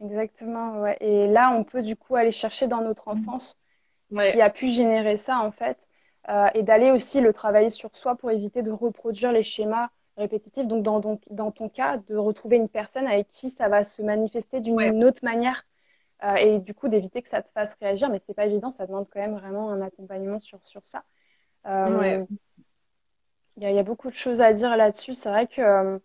Exactement, 0.00 0.80
ouais. 0.80 0.96
Et 1.00 1.26
là, 1.26 1.50
on 1.50 1.64
peut 1.64 1.82
du 1.82 1.96
coup 1.96 2.14
aller 2.14 2.30
chercher 2.32 2.68
dans 2.68 2.82
notre 2.82 3.08
enfance 3.08 3.58
qui 4.30 4.40
a 4.40 4.50
pu 4.50 4.68
générer 4.68 5.16
ça 5.16 5.40
en 5.40 5.50
fait, 5.50 5.88
euh, 6.28 6.46
et 6.54 6.62
d'aller 6.62 6.92
aussi 6.92 7.20
le 7.20 7.32
travailler 7.32 7.70
sur 7.70 7.96
soi 7.96 8.14
pour 8.14 8.30
éviter 8.30 8.62
de 8.62 8.70
reproduire 8.70 9.32
les 9.32 9.42
schémas 9.42 9.88
répétitif. 10.16 10.66
Donc, 10.66 10.82
dans, 10.82 11.00
dans 11.30 11.50
ton 11.50 11.68
cas, 11.68 11.98
de 11.98 12.16
retrouver 12.16 12.56
une 12.56 12.68
personne 12.68 13.06
avec 13.06 13.28
qui 13.28 13.50
ça 13.50 13.68
va 13.68 13.84
se 13.84 14.02
manifester 14.02 14.60
d'une 14.60 15.04
autre 15.04 15.20
manière 15.22 15.64
euh, 16.24 16.34
et 16.36 16.58
du 16.60 16.72
coup 16.72 16.88
d'éviter 16.88 17.20
que 17.20 17.28
ça 17.28 17.42
te 17.42 17.50
fasse 17.50 17.76
réagir. 17.80 18.08
Mais 18.10 18.20
c'est 18.26 18.34
pas 18.34 18.46
évident, 18.46 18.70
ça 18.70 18.86
demande 18.86 19.06
quand 19.10 19.20
même 19.20 19.34
vraiment 19.34 19.70
un 19.70 19.80
accompagnement 19.80 20.40
sur, 20.40 20.60
sur 20.64 20.82
ça. 20.86 21.04
Euh, 21.66 22.24
il 23.58 23.70
y, 23.70 23.78
a 23.78 23.82
beaucoup 23.82 24.08
de 24.08 24.14
choses 24.14 24.40
à 24.40 24.52
dire 24.52 24.76
là-dessus. 24.76 25.12
C'est 25.14 25.28
vrai 25.28 25.46
que 25.46 26.00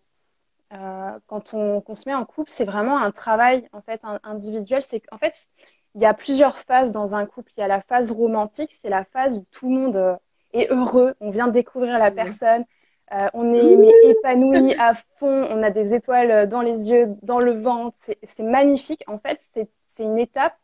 euh, 0.74 1.20
quand 1.28 1.54
on, 1.54 1.96
se 1.96 2.10
met 2.10 2.14
en 2.14 2.26
couple, 2.26 2.50
c'est 2.50 2.66
vraiment 2.66 2.98
un 2.98 3.12
travail 3.12 3.70
en 3.72 3.82
fait 3.82 4.02
individuel. 4.24 4.84
C'est 4.84 5.00
qu'en 5.00 5.18
fait, 5.18 5.48
il 5.96 6.02
y 6.02 6.06
a 6.06 6.14
plusieurs 6.14 6.60
phases 6.60 6.92
dans 6.92 7.16
un 7.16 7.26
couple. 7.26 7.52
Il 7.56 7.62
y 7.62 7.64
a 7.64 7.68
la 7.68 7.82
phase 7.82 8.12
romantique, 8.12 8.74
c'est 8.74 8.90
la 8.90 9.06
phase 9.06 9.38
où 9.38 9.46
tout 9.52 9.70
le 9.70 9.76
monde 9.76 10.20
est 10.54 10.70
heureux, 10.72 11.16
on 11.22 11.32
vient 11.32 11.48
de 11.48 11.54
découvrir 11.54 11.98
la 11.98 12.12
personne, 12.12 12.66
euh, 13.14 13.28
on 13.34 13.54
est 13.54 13.76
mais, 13.76 13.94
épanoui 14.04 14.76
à 14.76 14.94
fond, 14.94 15.48
on 15.50 15.64
a 15.64 15.70
des 15.70 15.94
étoiles 15.94 16.48
dans 16.50 16.62
les 16.62 16.90
yeux, 16.90 17.16
dans 17.22 17.40
le 17.40 17.54
ventre, 17.54 17.98
c'est 18.24 18.44
magnifique. 18.44 19.04
En 19.08 19.18
fait, 19.18 19.40
c'est 19.42 20.04
une 20.04 20.20
étape 20.20 20.58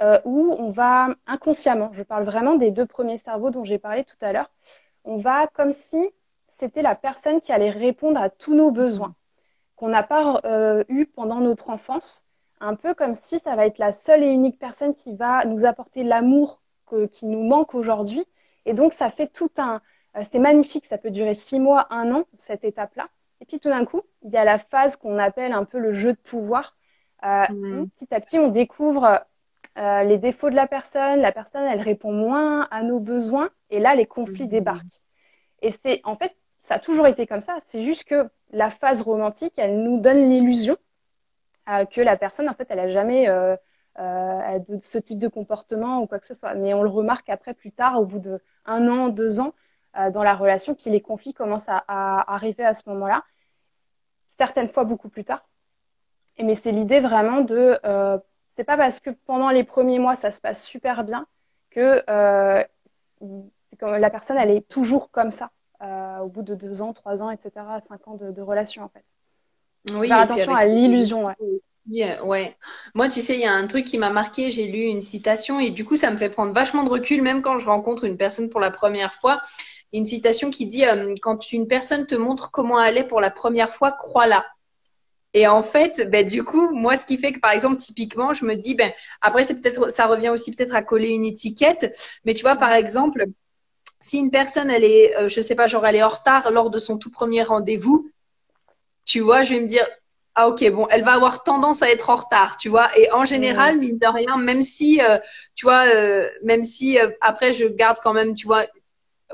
euh, 0.00 0.20
où 0.24 0.54
on 0.58 0.70
va 0.70 1.08
inconsciemment, 1.26 1.90
je 1.92 2.02
parle 2.02 2.24
vraiment 2.24 2.54
des 2.54 2.70
deux 2.70 2.86
premiers 2.86 3.18
cerveaux 3.18 3.50
dont 3.50 3.64
j'ai 3.64 3.78
parlé 3.78 4.04
tout 4.04 4.16
à 4.20 4.32
l'heure, 4.32 4.50
on 5.04 5.18
va 5.18 5.48
comme 5.48 5.72
si 5.72 6.10
c'était 6.48 6.82
la 6.82 6.94
personne 6.94 7.40
qui 7.40 7.52
allait 7.52 7.70
répondre 7.70 8.20
à 8.20 8.30
tous 8.30 8.54
nos 8.54 8.70
besoins 8.70 9.14
qu'on 9.76 9.88
n'a 9.88 10.02
pas 10.02 10.40
euh, 10.44 10.84
eu 10.88 11.06
pendant 11.06 11.40
notre 11.40 11.68
enfance, 11.68 12.24
un 12.60 12.76
peu 12.76 12.94
comme 12.94 13.14
si 13.14 13.38
ça 13.38 13.56
va 13.56 13.66
être 13.66 13.78
la 13.78 13.92
seule 13.92 14.22
et 14.22 14.28
unique 14.28 14.58
personne 14.58 14.94
qui 14.94 15.14
va 15.14 15.44
nous 15.44 15.64
apporter 15.64 16.04
l'amour 16.04 16.62
qui 17.10 17.26
nous 17.26 17.42
manque 17.42 17.74
aujourd'hui. 17.74 18.24
Et 18.66 18.74
donc, 18.74 18.92
ça 18.92 19.10
fait 19.10 19.26
tout 19.26 19.50
un, 19.56 19.76
euh, 19.76 19.78
c'est 20.22 20.38
magnifique, 20.38 20.84
ça 20.86 20.98
peut 20.98 21.10
durer 21.10 21.34
six 21.34 21.58
mois, 21.58 21.86
un 21.90 22.12
an, 22.12 22.24
cette 22.34 22.64
étape-là. 22.64 23.08
Et 23.40 23.44
puis 23.44 23.58
tout 23.58 23.68
d'un 23.68 23.84
coup, 23.84 24.02
il 24.22 24.30
y 24.30 24.36
a 24.36 24.44
la 24.44 24.58
phase 24.58 24.96
qu'on 24.96 25.18
appelle 25.18 25.52
un 25.52 25.64
peu 25.64 25.78
le 25.78 25.92
jeu 25.92 26.12
de 26.12 26.18
pouvoir. 26.18 26.76
Euh, 27.24 27.44
mmh. 27.48 27.88
Petit 27.90 28.14
à 28.14 28.20
petit, 28.20 28.38
on 28.38 28.48
découvre 28.48 29.20
euh, 29.78 30.02
les 30.04 30.18
défauts 30.18 30.50
de 30.50 30.54
la 30.54 30.66
personne. 30.66 31.20
La 31.20 31.32
personne, 31.32 31.64
elle 31.64 31.80
répond 31.80 32.12
moins 32.12 32.68
à 32.70 32.82
nos 32.82 33.00
besoins. 33.00 33.50
Et 33.70 33.80
là, 33.80 33.94
les 33.94 34.06
conflits 34.06 34.44
mmh. 34.44 34.48
débarquent. 34.48 35.02
Et 35.62 35.70
c'est, 35.70 36.00
en 36.04 36.14
fait, 36.14 36.36
ça 36.60 36.74
a 36.74 36.78
toujours 36.78 37.06
été 37.06 37.26
comme 37.26 37.40
ça. 37.40 37.56
C'est 37.60 37.82
juste 37.82 38.04
que 38.04 38.28
la 38.52 38.70
phase 38.70 39.02
romantique, 39.02 39.54
elle 39.56 39.82
nous 39.82 40.00
donne 40.00 40.28
l'illusion 40.28 40.76
que 41.90 42.00
la 42.00 42.16
personne, 42.16 42.48
en 42.48 42.54
fait, 42.54 42.66
elle 42.70 42.80
a 42.80 42.90
jamais 42.90 43.26
de 43.28 44.78
ce 44.80 44.98
type 44.98 45.18
de 45.18 45.28
comportement 45.28 46.00
ou 46.00 46.06
quoi 46.06 46.18
que 46.18 46.26
ce 46.26 46.34
soit. 46.34 46.54
Mais 46.54 46.74
on 46.74 46.82
le 46.82 46.88
remarque 46.88 47.28
après, 47.28 47.54
plus 47.54 47.72
tard, 47.72 48.00
au 48.00 48.04
bout 48.04 48.18
de 48.18 48.40
un 48.66 48.88
an, 48.88 49.08
deux 49.08 49.40
ans, 49.40 49.52
euh, 49.52 49.61
dans 50.12 50.22
la 50.22 50.34
relation, 50.34 50.74
puis 50.74 50.90
les 50.90 51.00
conflits 51.00 51.34
commencent 51.34 51.68
à, 51.68 51.84
arriver 52.32 52.64
à 52.64 52.72
ce 52.72 52.88
moment-là, 52.88 53.22
certaines 54.28 54.68
fois 54.68 54.84
beaucoup 54.84 55.08
plus 55.08 55.24
tard. 55.24 55.44
Et, 56.36 56.44
mais 56.44 56.54
c'est 56.54 56.72
l'idée 56.72 57.00
vraiment 57.00 57.42
de, 57.42 57.78
euh, 57.84 58.18
c'est 58.56 58.64
pas 58.64 58.76
parce 58.76 59.00
que 59.00 59.10
pendant 59.10 59.50
les 59.50 59.64
premiers 59.64 59.98
mois 59.98 60.14
ça 60.14 60.30
se 60.30 60.40
passe 60.40 60.64
super 60.64 61.04
bien 61.04 61.26
que 61.70 62.02
euh, 62.08 62.64
comme 63.78 63.96
la 63.96 64.10
personne 64.10 64.36
elle 64.38 64.50
est 64.50 64.66
toujours 64.68 65.10
comme 65.10 65.30
ça 65.30 65.50
euh, 65.82 66.18
au 66.20 66.28
bout 66.28 66.42
de 66.42 66.54
deux 66.54 66.80
ans, 66.80 66.92
trois 66.92 67.22
ans, 67.22 67.30
etc., 67.30 67.50
cinq 67.80 68.06
ans 68.08 68.16
de, 68.16 68.40
relation 68.40 68.84
en 68.84 68.88
fait. 68.88 69.04
Oui, 69.98 70.08
Faire 70.08 70.18
attention 70.18 70.54
à 70.54 70.64
l'illusion. 70.64 71.26
Ouais. 71.26 72.20
ouais. 72.20 72.56
Moi, 72.94 73.08
tu 73.08 73.20
sais, 73.20 73.34
il 73.34 73.40
y 73.40 73.46
a 73.46 73.52
un 73.52 73.66
truc 73.66 73.84
qui 73.84 73.98
m'a 73.98 74.10
marqué. 74.10 74.52
J'ai 74.52 74.68
lu 74.68 74.82
une 74.82 75.00
citation 75.00 75.58
et 75.58 75.70
du 75.70 75.84
coup, 75.84 75.96
ça 75.96 76.12
me 76.12 76.16
fait 76.16 76.28
prendre 76.28 76.52
vachement 76.52 76.84
de 76.84 76.88
recul, 76.88 77.20
même 77.20 77.42
quand 77.42 77.58
je 77.58 77.66
rencontre 77.66 78.04
une 78.04 78.16
personne 78.16 78.48
pour 78.48 78.60
la 78.60 78.70
première 78.70 79.12
fois 79.12 79.42
une 79.92 80.04
citation 80.04 80.50
qui 80.50 80.66
dit 80.66 80.84
euh, 80.84 81.14
quand 81.20 81.52
une 81.52 81.68
personne 81.68 82.06
te 82.06 82.14
montre 82.14 82.50
comment 82.50 82.82
elle 82.82 82.96
est 82.96 83.06
pour 83.06 83.20
la 83.20 83.30
première 83.30 83.70
fois, 83.70 83.92
crois-la. 83.92 84.46
Et 85.34 85.46
en 85.46 85.62
fait, 85.62 86.10
ben, 86.10 86.26
du 86.26 86.44
coup, 86.44 86.70
moi, 86.74 86.96
ce 86.96 87.06
qui 87.06 87.16
fait 87.16 87.32
que, 87.32 87.40
par 87.40 87.52
exemple, 87.52 87.76
typiquement, 87.76 88.34
je 88.34 88.44
me 88.44 88.54
dis, 88.54 88.74
ben, 88.74 88.92
après, 89.22 89.44
c'est 89.44 89.60
peut-être, 89.60 89.90
ça 89.90 90.06
revient 90.06 90.28
aussi 90.28 90.54
peut-être 90.54 90.74
à 90.74 90.82
coller 90.82 91.08
une 91.08 91.24
étiquette. 91.24 91.96
Mais 92.24 92.34
tu 92.34 92.42
vois, 92.42 92.56
par 92.56 92.72
exemple, 92.72 93.24
si 94.00 94.18
une 94.18 94.30
personne, 94.30 94.70
elle 94.70 94.84
est, 94.84 95.16
euh, 95.16 95.28
je 95.28 95.40
sais 95.40 95.54
pas, 95.54 95.66
genre, 95.66 95.86
elle 95.86 95.96
est 95.96 96.02
en 96.02 96.08
retard 96.08 96.50
lors 96.50 96.70
de 96.70 96.78
son 96.78 96.98
tout 96.98 97.10
premier 97.10 97.42
rendez-vous, 97.42 98.10
tu 99.06 99.20
vois, 99.20 99.42
je 99.42 99.54
vais 99.54 99.60
me 99.60 99.66
dire, 99.66 99.86
ah 100.34 100.48
ok, 100.48 100.70
bon, 100.70 100.86
elle 100.90 101.02
va 101.02 101.12
avoir 101.12 101.44
tendance 101.44 101.82
à 101.82 101.90
être 101.90 102.10
en 102.10 102.16
retard, 102.16 102.56
tu 102.56 102.68
vois. 102.68 102.96
Et 102.98 103.10
en 103.12 103.24
général, 103.24 103.78
mine 103.78 103.98
de 103.98 104.06
rien, 104.06 104.36
même 104.38 104.62
si, 104.62 105.00
euh, 105.02 105.18
tu 105.54 105.66
vois, 105.66 105.84
même 106.42 106.64
si 106.64 106.98
après 107.20 107.52
je 107.52 107.66
garde 107.66 107.98
quand 108.02 108.14
même, 108.14 108.32
tu 108.34 108.46
vois, 108.46 108.66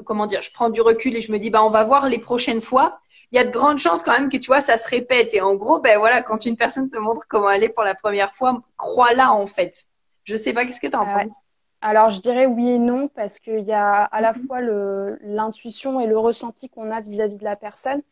comment 0.05 0.27
dire, 0.27 0.43
je 0.43 0.51
prends 0.53 0.71
du 0.71 0.81
recul 0.81 1.17
et 1.17 1.21
je 1.21 1.33
me 1.33 1.39
dis, 1.39 1.51
bah, 1.51 1.65
on 1.65 1.71
va 1.71 1.85
voir 1.85 2.09
les 2.09 2.19
prochaines 2.19 2.61
fois. 2.61 3.01
Il 3.31 3.37
y 3.37 3.39
a 3.39 3.45
de 3.45 3.51
grandes 3.51 3.79
chances 3.79 4.03
quand 4.03 4.13
même 4.13 4.31
que 4.31 4.37
tu 4.39 4.47
vois, 4.47 4.61
ça 4.61 4.77
se 4.77 4.89
répète. 4.89 5.35
Et 5.35 5.41
en 5.41 5.55
gros, 5.55 5.81
ben 5.81 5.99
voilà, 5.99 6.23
quand 6.23 6.47
une 6.47 6.57
personne 6.57 6.89
te 6.89 6.97
montre 6.97 7.23
comment 7.29 7.51
elle 7.51 7.63
est 7.63 7.69
pour 7.69 7.85
la 7.85 7.95
première 7.95 8.33
fois, 8.33 8.63
crois-la 8.77 9.33
en 9.33 9.47
fait. 9.47 9.85
Je 10.25 10.37
sais 10.37 10.53
pas, 10.53 10.65
qu'est-ce 10.65 10.81
que 10.81 10.87
tu 10.87 10.97
en 10.97 11.05
penses? 11.05 11.43
Alors, 11.81 12.11
je 12.11 12.21
dirais 12.21 12.47
oui 12.47 12.71
et 12.71 12.79
non, 12.79 13.09
parce 13.09 13.39
qu'il 13.39 13.61
y 13.61 13.73
a 13.73 14.03
à 14.03 14.21
la 14.21 14.33
mhm. 14.33 14.47
fois 14.47 14.61
l'intuition 14.61 16.01
et 16.01 16.07
le 16.07 16.19
ressenti 16.19 16.69
qu'on 16.69 16.91
a 16.91 17.01
vis-à-vis 17.01 17.39
de 17.39 17.45
la 17.45 17.57
personne. 17.57 18.03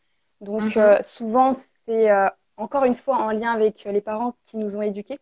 Donc, 0.41 0.75
mhm. 0.75 0.81
euh, 0.81 1.01
souvent, 1.01 1.51
c'est 1.53 2.09
euh, 2.09 2.27
encore 2.55 2.85
une 2.85 2.95
fois 2.95 3.17
en 3.17 3.31
lien 3.31 3.51
avec 3.51 3.83
les 3.83 4.01
parents 4.01 4.35
qui 4.43 4.57
nous 4.57 4.77
ont 4.77 4.81
éduqués. 4.81 5.19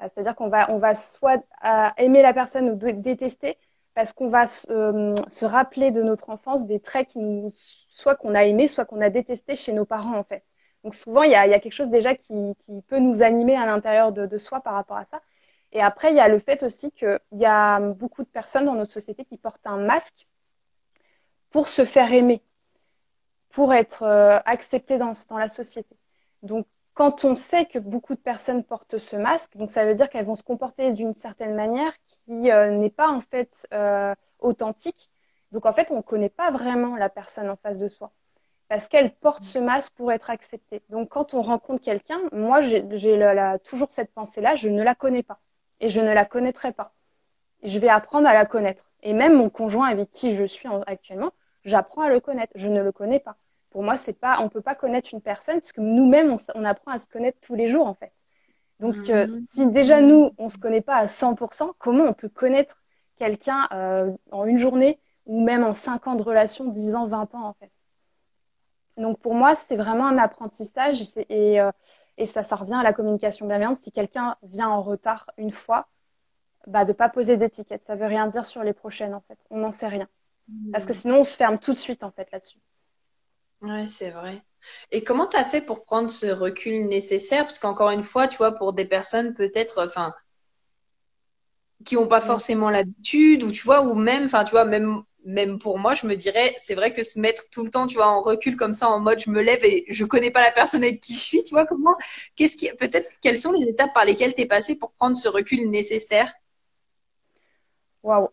Euh, 0.00 0.08
c'est-à-dire 0.08 0.34
qu'on 0.34 0.48
va, 0.48 0.70
on 0.70 0.78
va 0.78 0.94
soit 0.94 1.44
aimer 1.98 2.22
la 2.22 2.32
personne 2.32 2.70
ou 2.70 2.74
détester, 2.74 3.58
parce 3.94 4.12
qu'on 4.12 4.28
va 4.28 4.44
euh, 4.70 5.14
se 5.28 5.44
rappeler 5.44 5.90
de 5.90 6.02
notre 6.02 6.30
enfance 6.30 6.66
des 6.66 6.80
traits 6.80 7.08
qui 7.08 7.18
nous, 7.18 7.48
soit 7.50 8.16
qu'on 8.16 8.34
a 8.34 8.44
aimé, 8.44 8.68
soit 8.68 8.84
qu'on 8.84 9.00
a 9.00 9.10
détesté 9.10 9.56
chez 9.56 9.72
nos 9.72 9.84
parents 9.84 10.16
en 10.18 10.24
fait. 10.24 10.44
Donc 10.82 10.94
souvent 10.94 11.22
il 11.22 11.30
y 11.30 11.34
a, 11.36 11.48
quelque 11.60 11.72
chose 11.72 11.90
déjà 11.90 12.14
qui, 12.14 12.34
peut 12.88 12.98
nous 12.98 13.22
animer 13.22 13.56
à 13.56 13.66
l'intérieur 13.66 14.12
de, 14.12 14.38
soi 14.38 14.60
par 14.60 14.74
rapport 14.74 14.96
à 14.96 15.04
ça. 15.04 15.22
Et 15.72 15.80
après 15.80 16.10
il 16.10 16.16
y 16.16 16.20
a 16.20 16.28
le 16.28 16.38
fait 16.38 16.62
aussi 16.62 16.92
qu'il 16.92 17.18
y 17.32 17.46
a 17.46 17.80
beaucoup 17.80 18.22
de 18.22 18.28
personnes 18.28 18.66
dans 18.66 18.74
notre 18.74 18.92
société 18.92 19.24
qui 19.24 19.38
portent 19.38 19.66
un 19.66 19.78
masque 19.78 20.26
pour 21.50 21.68
se 21.68 21.84
faire 21.84 22.12
aimer, 22.12 22.42
pour 23.50 23.72
être 23.72 24.02
euh, 24.02 24.38
acceptées 24.44 24.98
dans, 24.98 25.12
dans 25.28 25.38
la 25.38 25.48
société. 25.48 25.96
Donc, 26.42 26.66
quand 26.94 27.24
on 27.24 27.36
sait 27.36 27.66
que 27.66 27.78
beaucoup 27.78 28.14
de 28.14 28.20
personnes 28.20 28.64
portent 28.64 28.98
ce 28.98 29.16
masque, 29.16 29.56
donc 29.56 29.70
ça 29.70 29.84
veut 29.84 29.94
dire 29.94 30.08
qu'elles 30.08 30.26
vont 30.26 30.36
se 30.36 30.44
comporter 30.44 30.92
d'une 30.92 31.14
certaine 31.14 31.54
manière 31.54 31.92
qui 32.06 32.50
euh, 32.50 32.70
n'est 32.70 32.90
pas 32.90 33.08
en 33.10 33.20
fait 33.20 33.66
euh, 33.74 34.14
authentique. 34.38 35.10
Donc 35.52 35.66
en 35.66 35.72
fait, 35.72 35.90
on 35.90 35.98
ne 35.98 36.02
connaît 36.02 36.28
pas 36.28 36.50
vraiment 36.50 36.96
la 36.96 37.08
personne 37.08 37.50
en 37.50 37.56
face 37.56 37.78
de 37.78 37.88
soi 37.88 38.12
parce 38.68 38.88
qu'elle 38.88 39.14
porte 39.14 39.42
ce 39.42 39.58
masque 39.58 39.92
pour 39.94 40.10
être 40.12 40.30
acceptée. 40.30 40.82
Donc 40.88 41.10
quand 41.10 41.34
on 41.34 41.42
rencontre 41.42 41.82
quelqu'un, 41.82 42.20
moi 42.32 42.60
j'ai 42.62 42.82
toujours 43.64 43.90
cette 43.90 44.12
pensée-là, 44.12 44.56
je 44.56 44.68
ne 44.68 44.82
la 44.82 44.94
connais 44.94 45.22
pas 45.22 45.40
et 45.80 45.90
je 45.90 46.00
ne 46.00 46.12
la 46.12 46.24
connaîtrai 46.24 46.72
pas. 46.72 46.92
je 47.62 47.78
vais 47.78 47.88
apprendre 47.88 48.28
à 48.28 48.34
la 48.34 48.46
connaître. 48.46 48.90
Et 49.02 49.12
même 49.12 49.34
mon 49.36 49.50
conjoint 49.50 49.88
avec 49.88 50.10
qui 50.10 50.34
je 50.34 50.44
suis 50.44 50.68
actuellement, 50.86 51.32
j'apprends 51.64 52.02
à 52.02 52.08
le 52.08 52.20
connaître. 52.20 52.52
Je 52.56 52.68
ne 52.68 52.82
le 52.82 52.92
connais 52.92 53.20
pas 53.20 53.36
pour 53.74 53.82
moi, 53.82 53.96
c'est 53.96 54.12
pas, 54.12 54.38
on 54.40 54.48
peut 54.48 54.60
pas 54.60 54.76
connaître 54.76 55.08
une 55.12 55.20
personne 55.20 55.58
puisque 55.58 55.78
nous-mêmes, 55.78 56.36
on, 56.54 56.64
apprend 56.64 56.92
à 56.92 56.98
se 57.00 57.08
connaître 57.08 57.38
tous 57.40 57.56
les 57.56 57.66
jours 57.66 57.88
en 57.88 57.94
fait. 57.94 58.12
Donc, 58.78 58.94
euh, 59.10 59.26
mmh. 59.26 59.44
si 59.48 59.66
déjà 59.66 60.00
nous, 60.00 60.30
on 60.38 60.48
se 60.48 60.58
connaît 60.58 60.80
pas 60.80 60.94
à 60.94 61.06
100%, 61.06 61.72
comment 61.80 62.04
on 62.04 62.12
peut 62.12 62.28
connaître 62.28 62.84
quelqu'un 63.18 63.66
euh, 63.72 64.12
en 64.30 64.44
une 64.44 64.58
journée 64.58 65.00
ou 65.26 65.44
même 65.44 65.64
en 65.64 65.72
5 65.72 66.06
ans 66.06 66.14
de 66.14 66.22
relation, 66.22 66.66
10 66.66 66.94
ans, 66.94 67.06
20 67.06 67.34
ans 67.34 67.48
en 67.48 67.54
fait? 67.54 67.72
Donc, 68.96 69.18
pour 69.18 69.34
moi, 69.34 69.56
c'est 69.56 69.76
vraiment 69.76 70.06
un 70.06 70.18
apprentissage 70.18 71.02
et, 71.28 71.60
euh, 71.60 71.72
et, 72.16 72.26
ça, 72.26 72.44
ça 72.44 72.54
revient 72.54 72.76
à 72.76 72.84
la 72.84 72.92
communication 72.92 73.48
bienveillante. 73.48 73.78
Si 73.78 73.90
quelqu'un 73.90 74.36
vient 74.44 74.68
en 74.68 74.82
retard 74.82 75.32
une 75.36 75.50
fois, 75.50 75.88
bah, 76.68 76.84
de 76.84 76.92
pas 76.92 77.08
poser 77.08 77.36
d'étiquette. 77.36 77.82
Ça 77.82 77.96
veut 77.96 78.06
rien 78.06 78.28
dire 78.28 78.46
sur 78.46 78.62
les 78.62 78.72
prochaines 78.72 79.14
en 79.14 79.20
fait. 79.22 79.38
On 79.50 79.58
n'en 79.58 79.72
sait 79.72 79.88
rien. 79.88 80.06
Parce 80.70 80.86
que 80.86 80.92
mmh. 80.92 80.94
sinon, 80.94 81.18
on 81.18 81.24
se 81.24 81.36
ferme 81.36 81.58
tout 81.58 81.72
de 81.72 81.78
suite 81.78 82.04
en 82.04 82.12
fait 82.12 82.30
là-dessus. 82.30 82.60
Ouais, 83.64 83.88
c'est 83.88 84.10
vrai. 84.10 84.44
Et 84.92 85.02
comment 85.02 85.26
tu 85.26 85.36
as 85.36 85.44
fait 85.44 85.60
pour 85.60 85.84
prendre 85.84 86.08
ce 86.10 86.26
recul 86.26 86.86
nécessaire? 86.86 87.42
Parce 87.44 87.58
qu'encore 87.58 87.90
une 87.90 88.04
fois, 88.04 88.28
tu 88.28 88.36
vois, 88.36 88.52
pour 88.54 88.72
des 88.72 88.84
personnes 88.84 89.34
peut-être, 89.34 89.84
enfin, 89.84 90.14
qui 91.84 91.96
n'ont 91.96 92.08
pas 92.08 92.20
forcément 92.20 92.70
l'habitude, 92.70 93.42
ou 93.42 93.50
tu 93.52 93.62
vois, 93.62 93.82
ou 93.86 93.94
même, 93.94 94.24
enfin, 94.24 94.44
tu 94.44 94.52
vois, 94.52 94.64
même, 94.64 95.02
même 95.24 95.58
pour 95.58 95.78
moi, 95.78 95.94
je 95.94 96.06
me 96.06 96.14
dirais, 96.16 96.54
c'est 96.56 96.74
vrai 96.74 96.92
que 96.92 97.02
se 97.02 97.18
mettre 97.20 97.42
tout 97.50 97.64
le 97.64 97.70
temps, 97.70 97.86
tu 97.86 97.96
vois, 97.96 98.06
en 98.08 98.22
recul 98.22 98.56
comme 98.56 98.74
ça, 98.74 98.88
en 98.88 99.00
mode, 99.00 99.20
je 99.20 99.30
me 99.30 99.42
lève 99.42 99.64
et 99.64 99.84
je 99.88 100.04
connais 100.04 100.30
pas 100.30 100.40
la 100.42 100.50
personne 100.52 100.82
avec 100.82 101.00
qui 101.00 101.14
je 101.14 101.20
suis, 101.20 101.44
tu 101.44 101.50
vois, 101.54 101.66
comment, 101.66 101.96
qu'est-ce 102.36 102.56
qui, 102.56 102.70
peut-être, 102.78 103.16
quelles 103.22 103.38
sont 103.38 103.52
les 103.52 103.66
étapes 103.68 103.92
par 103.94 104.04
lesquelles 104.04 104.34
tu 104.34 104.42
es 104.42 104.46
passé 104.46 104.78
pour 104.78 104.92
prendre 104.92 105.16
ce 105.16 105.28
recul 105.28 105.70
nécessaire? 105.70 106.32
Waouh. 108.02 108.28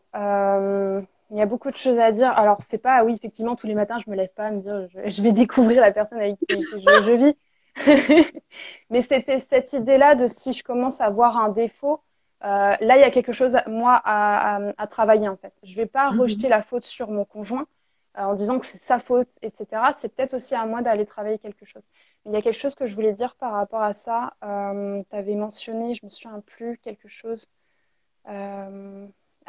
Euh, 1.32 1.36
il 1.36 1.38
y 1.38 1.42
a 1.42 1.46
beaucoup 1.46 1.72
de 1.72 1.76
choses 1.76 1.98
à 1.98 2.12
dire. 2.12 2.32
Alors, 2.32 2.58
c'est 2.62 2.78
pas, 2.78 3.04
oui, 3.04 3.14
effectivement, 3.14 3.56
tous 3.56 3.68
les 3.68 3.76
matins, 3.76 3.98
je 4.04 4.10
me 4.10 4.16
lève 4.16 4.34
pas 4.34 4.48
à 4.48 4.52
me 4.52 4.62
dire, 4.62 4.88
je, 5.06 5.22
vais 5.22 5.32
découvrir 5.32 5.82
la 5.82 5.92
personne 5.92 6.20
avec 6.20 6.38
qui, 6.38 6.46
je, 6.60 7.12
vis. 7.14 7.36
Mais 8.90 9.02
c'était 9.02 9.40
cette 9.40 9.74
idée-là 9.74 10.16
de 10.16 10.28
si 10.28 10.54
je 10.54 10.64
commence 10.64 11.02
à 11.02 11.10
voir 11.10 11.38
un 11.38 11.50
défaut, 11.50 12.02
euh, 12.44 12.76
là, 12.80 12.98
il 12.98 13.02
y 13.02 13.04
a 13.04 13.12
quelque 13.12 13.34
chose, 13.34 13.58
moi, 13.68 14.02
à, 14.04 14.72
à, 14.78 14.88
travailler, 14.88 15.28
en 15.28 15.38
fait. 15.38 15.54
Je 15.64 15.76
vais 15.76 15.86
pas 15.86 16.12
mhm. 16.12 16.22
rejeter 16.22 16.50
la 16.50 16.62
faute 16.62 16.84
sur 16.84 17.10
mon 17.10 17.26
conjoint 17.26 17.68
euh, 18.18 18.24
en 18.24 18.34
disant 18.34 18.60
que 18.60 18.66
c'est 18.66 18.82
sa 18.82 19.00
faute, 19.00 19.38
etc. 19.42 19.92
C'est 19.94 20.14
peut-être 20.14 20.34
aussi 20.34 20.56
à 20.56 20.66
moi 20.66 20.82
d'aller 20.82 21.06
travailler 21.06 21.38
quelque 21.38 21.66
chose. 21.66 21.84
Mais 22.26 22.32
il 22.32 22.34
y 22.36 22.38
a 22.38 22.42
quelque 22.42 22.60
chose 22.60 22.76
que 22.76 22.86
je 22.86 22.96
voulais 22.96 23.14
dire 23.14 23.36
par 23.36 23.54
rapport 23.54 23.82
à 23.82 23.94
ça. 23.94 24.34
Euh, 24.44 25.02
tu 25.10 25.16
avais 25.16 25.36
mentionné, 25.36 25.96
je 25.96 26.06
me 26.06 26.10
souviens 26.10 26.42
plus, 26.46 26.78
quelque 26.80 27.08
chose. 27.08 27.48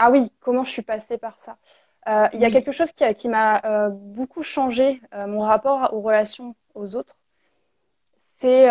Euh, 0.02 0.06
ah 0.06 0.10
oui, 0.10 0.32
comment 0.40 0.64
je 0.64 0.70
suis 0.70 0.82
passée 0.82 1.18
par 1.18 1.38
ça? 1.38 1.56
Euh, 2.08 2.28
Il 2.32 2.40
y 2.40 2.44
a 2.44 2.50
quelque 2.50 2.72
chose 2.72 2.92
qui, 2.92 3.14
qui 3.14 3.28
m'a 3.28 3.64
euh, 3.64 3.88
beaucoup 3.90 4.42
changé 4.42 5.00
euh, 5.14 5.26
mon 5.26 5.40
rapport 5.40 5.94
aux 5.94 6.00
relations 6.00 6.56
aux 6.74 6.96
autres. 6.96 7.16
C'est 8.16 8.70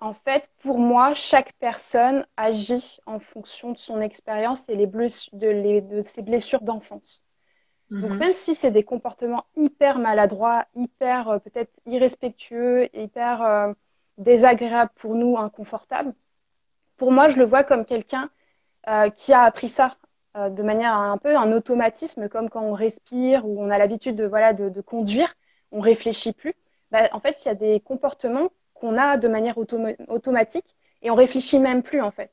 en 0.00 0.14
fait, 0.14 0.50
pour 0.58 0.80
moi, 0.80 1.14
chaque 1.14 1.52
personne 1.60 2.26
agit 2.36 2.98
en 3.06 3.20
fonction 3.20 3.70
de 3.70 3.78
son 3.78 4.00
expérience 4.00 4.68
et 4.68 4.74
les 4.74 4.88
de, 4.88 5.80
de, 5.80 6.00
ses 6.00 6.22
blessures 6.22 6.62
d'enfance. 6.62 7.24
Donc 7.90 8.10
mhm. 8.10 8.18
même 8.18 8.32
si 8.32 8.56
c'est 8.56 8.72
des 8.72 8.82
comportements 8.82 9.44
hyper 9.56 10.00
maladroits, 10.00 10.64
hyper 10.74 11.40
peut-être 11.42 11.70
irrespectueux, 11.86 12.88
hyper 12.96 13.74
désagréables 14.18 14.90
pour 14.96 15.14
nous, 15.14 15.38
inconfortables, 15.38 16.14
pour 16.96 17.12
moi, 17.12 17.28
je 17.28 17.36
le 17.38 17.44
vois 17.44 17.62
comme 17.62 17.84
quelqu'un 17.84 18.28
euh, 18.88 19.10
qui 19.10 19.32
a 19.32 19.42
appris 19.42 19.68
ça 19.68 19.96
euh, 20.36 20.48
de 20.48 20.62
manière 20.62 20.94
un 20.94 21.18
peu 21.18 21.36
un 21.36 21.52
automatisme, 21.52 22.28
comme 22.28 22.48
quand 22.48 22.62
on 22.62 22.72
respire 22.72 23.46
ou 23.46 23.62
on 23.62 23.70
a 23.70 23.78
l'habitude 23.78 24.16
de, 24.16 24.24
voilà, 24.24 24.52
de, 24.52 24.80
conduire, 24.80 25.34
on 25.70 25.80
réfléchit 25.80 26.32
plus. 26.32 26.54
Bah, 26.90 27.08
en 27.12 27.20
fait, 27.20 27.44
il 27.44 27.48
y 27.48 27.50
a 27.50 27.54
des 27.54 27.80
comportements 27.80 28.48
qu'on 28.74 28.98
a 28.98 29.16
de 29.18 29.28
manière 29.28 29.56
automatique 29.58 30.76
et 31.02 31.10
on 31.10 31.14
réfléchit 31.14 31.58
même 31.58 31.82
plus 31.82 32.00
en 32.00 32.10
fait. 32.10 32.30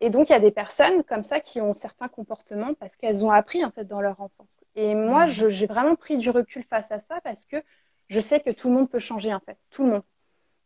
Et 0.00 0.10
donc, 0.10 0.30
il 0.30 0.32
y 0.32 0.34
a 0.34 0.40
des 0.40 0.50
personnes 0.50 1.04
comme 1.04 1.22
ça 1.22 1.38
qui 1.38 1.60
ont 1.60 1.74
certains 1.74 2.08
comportements 2.08 2.74
parce 2.74 2.96
qu'elles 2.96 3.24
ont 3.24 3.30
appris 3.30 3.64
en 3.64 3.70
fait 3.70 3.84
dans 3.84 4.00
leur 4.00 4.20
enfance. 4.20 4.58
Et 4.74 4.94
moi, 4.94 5.26
mmh. 5.26 5.48
j'ai 5.48 5.66
vraiment 5.66 5.94
pris 5.94 6.18
du 6.18 6.30
recul 6.30 6.64
face 6.64 6.90
à 6.90 6.98
ça 6.98 7.20
parce 7.22 7.44
que 7.44 7.62
je 8.08 8.20
sais 8.20 8.40
que 8.40 8.50
tout 8.50 8.68
le 8.68 8.74
monde 8.74 8.90
peut 8.90 8.98
changer 8.98 9.32
en 9.32 9.40
fait, 9.40 9.58
tout 9.70 9.84
le 9.84 9.90
monde. 9.90 10.02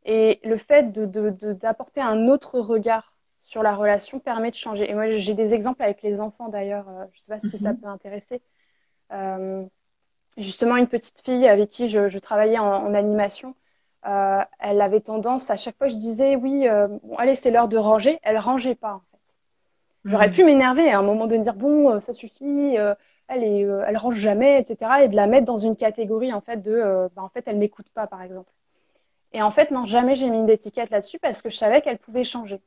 Et 0.05 0.41
le 0.45 0.57
fait 0.57 0.93
d'apporter 0.93 2.01
de, 2.01 2.07
un 2.07 2.29
autre 2.29 2.61
regard 2.61 3.16
sur 3.47 3.63
la 3.63 3.75
relation 3.75 4.19
permet 4.19 4.51
de 4.51 4.57
changer. 4.57 4.91
Et 4.91 4.95
moi, 4.95 5.09
j'ai 5.09 5.35
des 5.35 5.55
exemples 5.55 5.83
avec 5.83 6.03
les 6.03 6.21
enfants 6.21 6.49
d'ailleurs. 6.49 6.89
Euh, 6.89 7.05
je 7.13 7.21
ne 7.21 7.23
sais 7.23 7.33
pas 7.33 7.39
si 7.39 7.57
ça 7.57 7.73
mhm. 7.73 7.81
peut 7.81 7.87
intéresser. 7.87 8.43
Euh, 9.13 9.65
justement, 10.37 10.77
une 10.77 10.89
petite 10.89 11.23
fille 11.25 11.47
avec 11.47 11.71
qui 11.71 11.89
je, 11.89 12.19
travaillais 12.19 12.59
en, 12.59 12.93
animation, 12.93 13.55
euh, 14.07 14.41
elle 14.59 14.81
avait 14.81 15.01
tendance, 15.01 15.49
à 15.49 15.57
chaque 15.57 15.79
fois, 15.79 15.87
je 15.87 15.95
disais 15.95 16.35
oui, 16.35 16.67
bon, 17.05 17.15
allez, 17.17 17.37
c'est 17.37 17.53
l'heure 17.53 17.69
de 17.69 17.77
ranger. 17.79 18.19
Elle 18.25 18.37
rangeait 18.37 18.75
pas 18.75 18.95
en 18.95 19.03
fait. 19.13 19.19
J'aurais 20.05 20.29
mhm. 20.29 20.35
pu 20.35 20.45
m'énerver 20.45 20.91
à 20.91 20.99
un 20.99 21.03
moment 21.03 21.29
de 21.29 21.37
dire 21.37 21.55
bon, 21.55 22.01
ça 22.01 22.13
suffit. 22.13 22.77
elle 23.29 23.45
est, 23.45 23.61
elle 23.61 23.97
range 23.97 24.17
jamais, 24.17 24.61
etc. 24.61 25.05
Et 25.05 25.09
de 25.09 25.17
la 25.17 25.29
mettre 25.29 25.47
dans 25.47 25.57
une 25.57 25.77
catégorie 25.77 26.33
en 26.33 26.41
fait 26.41 26.61
de, 26.63 27.09
bah, 27.15 27.23
en 27.23 27.29
fait, 27.29 27.45
elle 27.47 27.59
m'écoute 27.59 27.89
pas, 27.95 28.09
par 28.09 28.23
exemple. 28.23 28.51
Et 29.33 29.41
en 29.41 29.53
fait, 29.53 29.71
non, 29.71 29.85
jamais 29.85 30.17
j'ai 30.17 30.31
mis 30.31 30.41
une 30.41 30.51
étiquette 30.51 30.91
là-dessus 30.91 31.21
parce 31.21 31.43
que 31.43 31.51
je 31.51 31.57
savais 31.57 31.81
qu'elle 31.81 31.99
pouvait 31.99 32.25
changer. 32.25 32.61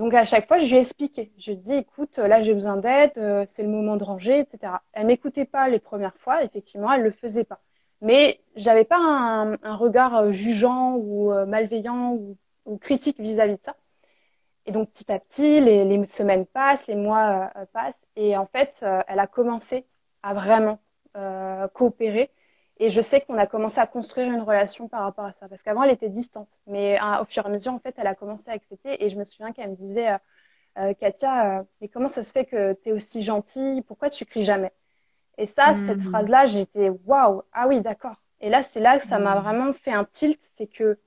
Donc 0.00 0.14
à 0.14 0.24
chaque 0.24 0.48
fois, 0.48 0.58
je 0.58 0.66
lui 0.66 0.76
ai 0.76 0.80
expliqué. 0.80 1.30
Je 1.36 1.52
lui 1.52 1.72
ai 1.72 1.76
écoute, 1.76 2.16
là 2.16 2.40
j'ai 2.40 2.54
besoin 2.54 2.78
d'aide, 2.78 3.12
euh, 3.18 3.44
c'est 3.46 3.62
le 3.62 3.68
moment 3.68 3.98
de 3.98 4.04
ranger, 4.04 4.38
etc. 4.38 4.72
Elle 4.94 5.06
m'écoutait 5.08 5.44
pas 5.44 5.68
les 5.68 5.78
premières 5.78 6.16
fois, 6.16 6.42
effectivement, 6.42 6.90
elle 6.90 7.02
le 7.02 7.10
faisait 7.10 7.44
pas. 7.44 7.60
Mais 8.00 8.40
j'avais 8.56 8.86
pas 8.86 8.96
un, 8.96 9.76
regard 9.76 10.16
euh, 10.16 10.30
jugeant 10.30 10.94
ou 10.96 11.30
euh, 11.34 11.44
malveillant 11.44 12.14
ou, 12.14 12.38
critique 12.78 13.20
vis-à-vis 13.20 13.56
de 13.58 13.62
ça. 13.62 13.76
Et 14.64 14.72
donc 14.72 14.90
petit 14.90 15.12
à 15.12 15.18
petit, 15.18 15.60
les, 15.60 16.06
semaines 16.06 16.46
passent, 16.46 16.86
les 16.86 16.96
mois 16.96 17.52
passent, 17.74 18.06
et 18.16 18.38
en 18.38 18.46
fait, 18.46 18.82
elle 19.06 19.18
a 19.18 19.26
commencé 19.26 19.86
à 20.22 20.32
vraiment 20.34 20.78
coopérer 21.74 22.30
et 22.82 22.88
je 22.88 23.02
sais 23.02 23.20
qu'on 23.20 23.36
a 23.36 23.46
commencé 23.46 23.78
à 23.78 23.86
construire 23.86 24.32
une 24.32 24.40
relation 24.40 24.88
par 24.88 25.02
rapport 25.02 25.26
à 25.26 25.32
ça. 25.32 25.48
Parce 25.48 25.62
qu'avant, 25.62 25.82
elle 25.82 25.90
était 25.90 26.08
distante. 26.08 26.58
Mais 26.66 26.98
au 27.20 27.26
fur 27.26 27.44
et 27.44 27.46
à 27.46 27.50
mesure, 27.50 27.74
en 27.74 27.78
fait, 27.78 27.94
elle 27.98 28.06
a 28.06 28.14
commencé 28.14 28.50
à 28.50 28.54
accepter. 28.54 29.04
Et 29.04 29.10
je 29.10 29.16
me 29.16 29.24
souviens 29.24 29.52
qu'elle 29.52 29.68
me 29.68 29.76
disait, 29.76 30.12
euh, 30.12 30.18
euh, 30.78 30.94
Katia, 30.94 31.58
euh, 31.58 31.62
mais 31.82 31.88
comment 31.88 32.08
ça 32.08 32.22
se 32.22 32.32
fait 32.32 32.46
que 32.46 32.72
tu 32.72 32.88
es 32.88 32.92
aussi 32.92 33.22
gentille? 33.22 33.82
Pourquoi 33.82 34.08
tu 34.08 34.24
cries 34.24 34.44
jamais? 34.44 34.72
Et 35.36 35.44
ça, 35.44 35.74
cette 35.74 35.98
hmm. 35.98 36.10
phrase-là, 36.10 36.46
j'étais, 36.46 36.88
waouh, 37.04 37.42
ah 37.52 37.68
oui, 37.68 37.82
d'accord. 37.82 38.16
Et 38.40 38.48
là, 38.48 38.62
c'est 38.62 38.80
là 38.80 38.96
que 38.96 39.04
ça 39.04 39.18
m'a 39.18 39.36
hmm. 39.36 39.42
vraiment 39.42 39.72
fait 39.74 39.92
un 39.92 40.04
tilt. 40.04 40.40
C'est 40.40 40.66
que 40.66 40.98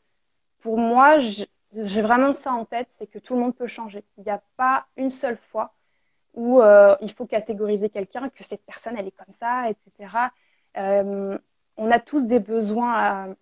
pour 0.60 0.78
moi, 0.78 1.18
j'ai 1.18 2.02
vraiment 2.04 2.34
ça 2.34 2.54
en 2.54 2.66
tête, 2.66 2.90
c'est 2.92 3.08
que 3.08 3.18
tout 3.18 3.34
le 3.34 3.40
monde 3.40 3.56
peut 3.56 3.66
changer. 3.66 4.06
Il 4.20 4.26
n'y 4.26 4.32
a 4.32 4.44
pas 4.58 4.86
une 4.96 5.10
seule 5.10 5.38
fois 5.38 5.74
où 6.36 6.62
il 7.02 7.12
faut 7.12 7.26
catégoriser 7.26 7.90
quelqu'un, 7.90 8.30
que 8.30 8.44
cette 8.44 8.64
personne, 8.64 8.96
elle 8.98 9.08
est 9.08 9.12
comme 9.12 9.34
ça, 9.34 9.70
etc 9.70 10.30
on 11.78 11.92
a 11.92 12.00
tous 12.00 12.26
des 12.26 12.40
besoins 12.40 13.36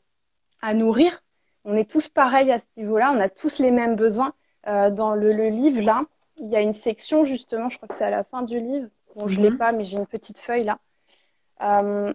à, 0.62 0.74
nourrir. 0.74 1.24
On 1.66 1.76
est 1.76 1.90
tous 1.90 2.10
pareils 2.10 2.52
à 2.52 2.60
ce 2.60 2.66
niveau-là. 2.78 3.12
On 3.16 3.20
a 3.20 3.30
tous 3.30 3.60
les 3.60 3.72
mêmes 3.72 3.96
besoins. 3.96 4.34
Euh, 4.68 4.90
dans 4.90 5.16
le, 5.16 5.32
livre, 5.50 5.82
là, 5.82 6.04
il 6.38 6.50
y 6.50 6.56
a 6.56 6.62
une 6.62 6.74
section, 6.74 7.24
justement, 7.24 7.70
je 7.70 7.78
crois 7.78 7.88
que 7.88 7.96
c'est 7.96 8.06
à 8.06 8.10
la 8.10 8.24
fin 8.24 8.44
du 8.44 8.60
livre. 8.60 8.88
Bon, 9.16 9.28
je 9.28 9.40
ne 9.40 9.46
l'ai 9.46 9.52
mhm. 9.52 9.58
pas, 9.58 9.72
mais 9.72 9.84
j'ai 9.84 9.98
une 9.98 10.08
petite 10.08 10.40
feuille 10.40 10.64
là. 10.64 10.78
Euh, 11.62 12.14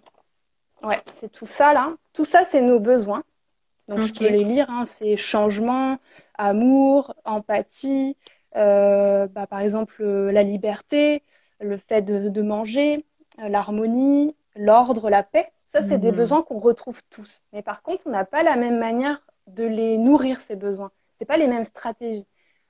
ouais, 0.83 1.01
c'est 1.11 1.31
tout 1.31 1.45
ça, 1.45 1.73
là. 1.73 1.93
Tout 2.13 2.25
ça, 2.25 2.43
c'est 2.43 2.61
nos 2.61 2.79
besoins. 2.79 3.23
Donc, 3.87 4.01
je 4.01 4.13
peux 4.13 4.27
les 4.27 4.43
lire. 4.43 4.69
Hein. 4.69 4.85
C'est 4.85 5.15
changement, 5.17 5.97
amour, 6.37 7.13
empathie, 7.23 8.17
euh, 8.55 9.27
bah, 9.27 9.47
par 9.47 9.59
exemple, 9.59 10.03
la 10.03 10.43
liberté, 10.43 11.23
le 11.59 11.77
fait 11.77 12.01
de 12.01 12.41
manger, 12.41 12.97
l'harmonie, 13.37 14.35
l'ordre, 14.55 15.09
la 15.09 15.23
paix. 15.23 15.51
Ça, 15.81 15.87
c'est 15.87 15.97
des 15.97 16.11
mhm. 16.11 16.17
besoins 16.17 16.41
qu'on 16.41 16.59
retrouve 16.59 17.01
tous. 17.09 17.43
Mais 17.53 17.61
par 17.61 17.81
contre, 17.81 18.07
on 18.07 18.11
n'a 18.11 18.25
pas 18.25 18.43
la 18.43 18.55
même 18.55 18.79
manière 18.79 19.21
de 19.47 19.63
les 19.63 19.97
nourrir, 19.97 20.41
ces 20.41 20.55
besoins. 20.55 20.91
Ce 21.19 21.25
pas 21.25 21.37
les 21.37 21.47
mêmes 21.47 21.63
stratégies. 21.63 22.25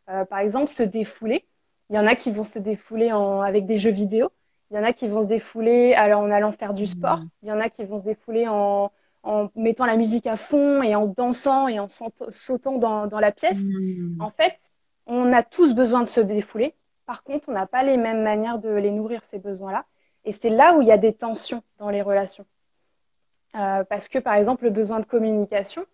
Euh, 0.10 0.26
par 0.26 0.40
exemple, 0.40 0.70
se 0.70 0.84
défouler. 0.84 1.46
Il 1.90 1.96
y 1.96 2.00
en 2.00 2.06
a 2.06 2.16
qui 2.16 2.32
vont 2.32 2.44
se 2.44 2.60
défouler 2.60 3.12
avec 3.12 3.66
des 3.66 3.78
jeux 3.78 3.92
vidéo. 3.92 4.30
Il 4.72 4.78
y 4.78 4.80
en 4.80 4.84
a 4.84 4.92
qui 4.92 5.08
vont 5.08 5.22
se 5.22 5.28
défouler 5.28 5.96
en 5.98 6.30
allant 6.32 6.52
faire 6.52 6.74
du 6.74 6.86
sport. 6.86 7.20
Mhm. 7.20 7.30
Il 7.44 7.50
y 7.50 7.52
en 7.52 7.60
a 7.62 7.70
qui 7.70 7.86
vont 7.86 7.98
se 7.98 8.04
défouler 8.04 8.48
en, 8.48 8.92
en 9.24 9.50
mettant 9.56 9.86
la 9.86 9.96
musique 9.96 10.28
à 10.28 10.36
fond 10.36 10.82
et 10.82 10.96
en 10.96 11.08
dansant 11.08 11.68
et 11.68 11.80
en 11.80 11.88
sautant 11.88 12.78
dans, 12.78 13.08
dans 13.08 13.20
la 13.20 13.32
pièce. 13.32 13.62
Hmm. 13.62 14.22
En 14.22 14.30
fait, 14.30 14.58
on 15.06 15.32
a 15.34 15.44
tous 15.44 15.74
besoin 15.74 16.02
de 16.02 16.08
se 16.08 16.22
défouler. 16.22 16.76
Par 17.06 17.24
contre, 17.24 17.50
on 17.50 17.54
n'a 17.54 17.68
pas 17.68 17.84
les 17.84 17.98
mêmes 17.98 18.22
manières 18.22 18.60
de 18.60 18.70
les 18.70 18.92
nourrir, 18.92 19.24
ces 19.24 19.40
besoins-là. 19.40 19.86
Et 20.26 20.34
c'est 20.34 20.50
là 20.50 20.76
où 20.76 20.82
il 20.82 20.88
y 20.88 20.92
a 20.92 20.98
des 20.98 21.14
tensions 21.14 21.64
dans 21.78 21.90
les 21.90 22.02
relations. 22.02 22.46
Euh, 23.56 23.84
parce 23.84 24.08
que, 24.08 24.20
par 24.20 24.36
exemple, 24.36 24.66
le 24.66 24.70
besoin 24.70 25.00
de 25.00 25.06
communication, 25.06 25.86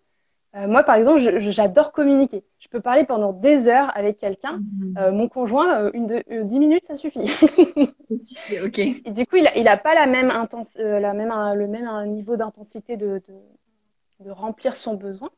euh, 0.56 0.68
moi, 0.68 0.82
par 0.82 0.96
exemple, 0.96 1.20
j'adore 1.38 1.92
communiquer. 1.92 2.44
Je 2.58 2.68
peux 2.68 2.80
parler 2.80 3.04
pendant 3.04 3.32
des 3.32 3.68
heures 3.68 3.90
avec 3.96 4.18
quelqu'un. 4.18 4.58
Mhm. 4.58 4.94
Euh, 4.98 5.12
mon 5.12 5.28
conjoint, 5.28 5.90
une 5.92 6.06
de, 6.06 6.42
dix 6.42 6.58
minutes, 6.58 6.84
ça 6.84 6.96
suffit. 6.96 7.30
ok. 8.64 8.78
Et 8.78 9.10
du 9.10 9.26
coup, 9.26 9.36
il 9.36 9.44
n'a 9.44 9.56
il 9.56 9.66
a 9.68 9.76
pas 9.76 9.94
la 9.94 10.06
même 10.06 10.28
la 10.76 11.14
même, 11.14 11.32
le 11.54 11.66
même 11.66 12.12
niveau 12.12 12.36
d'intensité 12.36 12.96
de, 12.96 13.22
de, 13.28 14.24
de, 14.26 14.30
remplir 14.30 14.76
son 14.76 14.94
besoin. 14.94 15.30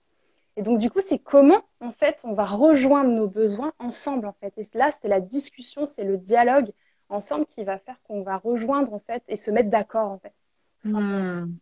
Et 0.58 0.62
donc, 0.62 0.78
du 0.78 0.90
coup, 0.90 1.00
c'est 1.00 1.18
comment, 1.18 1.62
en 1.80 1.92
fait, 1.92 2.20
on 2.24 2.32
va 2.32 2.46
rejoindre 2.46 3.10
nos 3.10 3.28
besoins 3.28 3.72
ensemble, 3.78 4.26
en 4.26 4.32
fait. 4.32 4.54
Et 4.56 4.66
là, 4.76 4.90
c'est 4.90 5.08
la 5.08 5.20
discussion, 5.20 5.86
c'est 5.86 6.04
le 6.04 6.16
dialogue 6.16 6.70
ensemble 7.08 7.46
qui 7.46 7.62
va 7.62 7.78
faire 7.78 7.96
qu'on 8.04 8.22
va 8.22 8.38
rejoindre, 8.38 8.92
en 8.92 8.98
fait, 8.98 9.22
et 9.28 9.36
se 9.36 9.50
mettre 9.50 9.70
d'accord, 9.70 10.10
en 10.10 10.18
fait. 10.18 10.32
Hmm. 10.84 11.56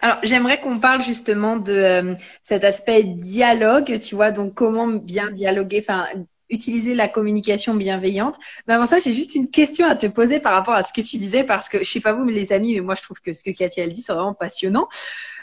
Alors, 0.00 0.18
j'aimerais 0.22 0.60
qu'on 0.60 0.78
parle 0.78 1.02
justement 1.02 1.56
de 1.56 1.72
euh, 1.72 2.14
cet 2.42 2.64
aspect 2.64 3.04
dialogue, 3.04 3.98
tu 4.00 4.14
vois, 4.14 4.30
donc 4.30 4.54
comment 4.54 4.86
bien 4.86 5.30
dialoguer, 5.30 5.78
enfin, 5.80 6.06
utiliser 6.50 6.94
la 6.94 7.08
communication 7.08 7.74
bienveillante. 7.74 8.36
Mais 8.66 8.74
avant 8.74 8.86
ça, 8.86 8.98
j'ai 8.98 9.12
juste 9.12 9.34
une 9.34 9.48
question 9.48 9.86
à 9.86 9.96
te 9.96 10.06
poser 10.06 10.40
par 10.40 10.52
rapport 10.52 10.74
à 10.74 10.82
ce 10.82 10.92
que 10.92 11.00
tu 11.00 11.18
disais, 11.18 11.44
parce 11.44 11.68
que 11.68 11.78
je 11.78 11.90
sais 11.90 12.00
pas 12.00 12.12
vous, 12.12 12.24
mais 12.24 12.32
les 12.32 12.52
amis, 12.52 12.74
mais 12.74 12.80
moi 12.80 12.94
je 12.94 13.02
trouve 13.02 13.20
que 13.20 13.32
ce 13.32 13.42
que 13.42 13.50
Katia 13.50 13.84
elle 13.84 13.90
dit, 13.90 14.02
c'est 14.02 14.12
vraiment 14.12 14.34
passionnant. 14.34 14.88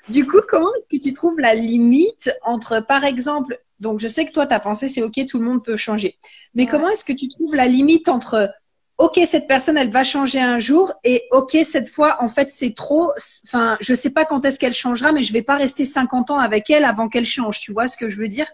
Du 0.09 0.25
coup, 0.27 0.39
comment 0.47 0.69
est-ce 0.75 0.97
que 0.97 1.01
tu 1.01 1.13
trouves 1.13 1.39
la 1.39 1.53
limite 1.53 2.31
entre, 2.43 2.85
par 2.85 3.03
exemple, 3.05 3.59
donc 3.79 3.99
je 3.99 4.07
sais 4.07 4.25
que 4.25 4.31
toi, 4.31 4.45
ta 4.45 4.59
pensée, 4.59 4.87
c'est 4.87 5.01
OK, 5.01 5.19
tout 5.27 5.39
le 5.39 5.45
monde 5.45 5.63
peut 5.63 5.77
changer. 5.77 6.17
Mais 6.53 6.65
comment 6.65 6.89
est-ce 6.89 7.03
que 7.03 7.13
tu 7.13 7.27
trouves 7.27 7.55
la 7.55 7.67
limite 7.67 8.07
entre 8.07 8.49
ok 8.97 9.19
cette 9.25 9.47
personne 9.47 9.77
elle 9.77 9.91
va 9.91 10.03
changer 10.03 10.39
un 10.39 10.59
jour 10.59 10.91
et 11.03 11.23
ok 11.31 11.57
cette 11.63 11.89
fois 11.89 12.17
en 12.21 12.27
fait 12.27 12.49
c'est 12.51 12.75
trop 12.75 13.11
enfin 13.45 13.77
je 13.81 13.93
sais 13.93 14.11
pas 14.11 14.25
quand 14.25 14.45
est-ce 14.45 14.59
qu'elle 14.59 14.73
changera 14.73 15.11
mais 15.11 15.23
je 15.23 15.33
vais 15.33 15.41
pas 15.41 15.55
rester 15.55 15.85
50 15.85 16.31
ans 16.31 16.39
avec 16.39 16.69
elle 16.69 16.85
avant 16.85 17.09
qu'elle 17.09 17.25
change 17.25 17.59
tu 17.59 17.71
vois 17.71 17.87
ce 17.87 17.97
que 17.97 18.09
je 18.09 18.19
veux 18.19 18.27
dire? 18.27 18.51